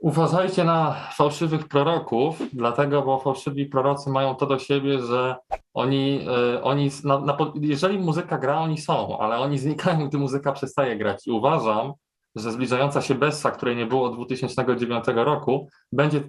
Uważajcie 0.00 0.64
na 0.64 0.96
fałszywych 1.16 1.68
proroków, 1.68 2.42
dlatego, 2.52 3.02
bo 3.02 3.18
fałszywi 3.18 3.66
prorocy 3.66 4.10
mają 4.10 4.34
to 4.34 4.46
do 4.46 4.58
siebie, 4.58 4.98
że 4.98 5.36
oni, 5.74 6.26
e, 6.54 6.62
oni 6.62 6.90
na, 7.04 7.20
na, 7.20 7.36
jeżeli 7.54 7.98
muzyka 7.98 8.38
gra, 8.38 8.58
oni 8.58 8.78
są, 8.78 9.18
ale 9.18 9.38
oni 9.38 9.58
znikają, 9.58 10.08
gdy 10.08 10.18
muzyka 10.18 10.52
przestaje 10.52 10.96
grać. 10.96 11.26
I 11.26 11.30
uważam, 11.30 11.92
że 12.36 12.52
zbliżająca 12.52 13.02
się 13.02 13.14
Bessa, 13.14 13.50
której 13.50 13.76
nie 13.76 13.86
było 13.86 14.06
od 14.06 14.14
2009 14.14 15.04
roku, 15.14 15.68
będzie 15.92 16.22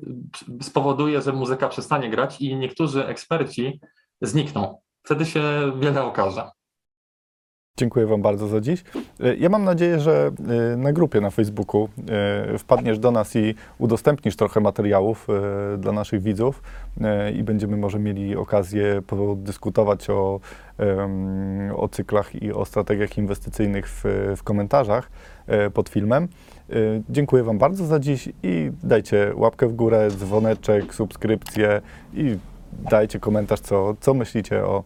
spowoduje, 0.62 1.22
że 1.22 1.34
muzyka 1.34 1.68
przestanie 1.68 2.10
grać 2.10 2.42
i 2.42 2.56
niektórzy 2.56 3.06
eksperci 3.06 3.80
znikną. 4.22 4.82
Wtedy 5.04 5.26
się 5.26 5.42
wiele 5.80 6.04
okaże. 6.04 6.50
Dziękuję 7.82 8.06
Wam 8.06 8.22
bardzo 8.22 8.48
za 8.48 8.62
dziś. 8.62 8.84
E, 9.20 9.36
ja 9.36 9.50
mam 9.50 9.64
nadzieję, 9.64 10.00
że 10.00 10.32
e, 10.74 10.78
na 10.78 10.94
grupie 10.94 11.22
na 11.22 11.30
Facebooku 11.30 11.90
e, 12.54 12.58
wpadniesz 12.58 13.00
do 13.00 13.12
nas 13.12 13.36
i 13.36 13.56
udostępnisz 13.80 14.36
trochę 14.36 14.60
materiałów 14.60 15.28
dla 15.78 15.92
naszych 15.92 16.22
widzów 16.22 16.64
i 17.36 17.44
będziemy 17.44 17.78
może 17.78 18.00
mieli 18.00 18.36
okazję 18.36 19.02
podyskutować 19.08 20.10
o, 20.10 20.40
o 21.76 21.88
cyklach 21.88 22.36
i 22.36 22.54
o 22.54 22.66
strategiach 22.66 23.18
inwestycyjnych 23.18 23.88
w, 23.90 24.04
w 24.38 24.44
komentarzach 24.44 25.12
pod 25.74 25.90
filmem. 25.90 26.28
Dziękuję 27.10 27.44
Wam 27.44 27.58
bardzo 27.58 27.86
za 27.86 28.00
dziś 28.00 28.30
i 28.44 28.72
dajcie 28.84 29.32
łapkę 29.36 29.68
w 29.68 29.74
górę, 29.74 30.08
dzwoneczek, 30.12 30.94
subskrypcję 30.94 31.82
i 32.14 32.38
dajcie 32.90 33.20
komentarz, 33.20 33.60
co, 33.60 33.96
co 34.00 34.14
myślicie 34.14 34.66
o 34.66 34.84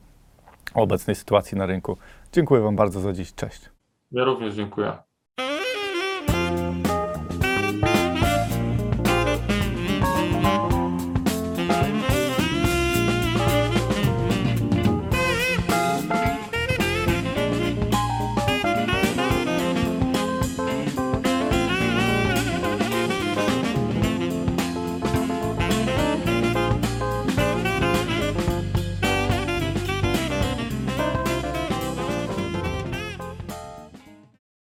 obecnej 0.73 1.15
sytuacji 1.15 1.57
na 1.57 1.65
rynku. 1.65 1.97
Dziękuję 2.35 2.61
Wam 2.61 2.75
bardzo 2.75 2.99
za 2.99 3.13
dziś. 3.13 3.33
Cześć. 3.33 3.69
Ja 4.11 4.23
również 4.23 4.55
dziękuję. 4.55 4.97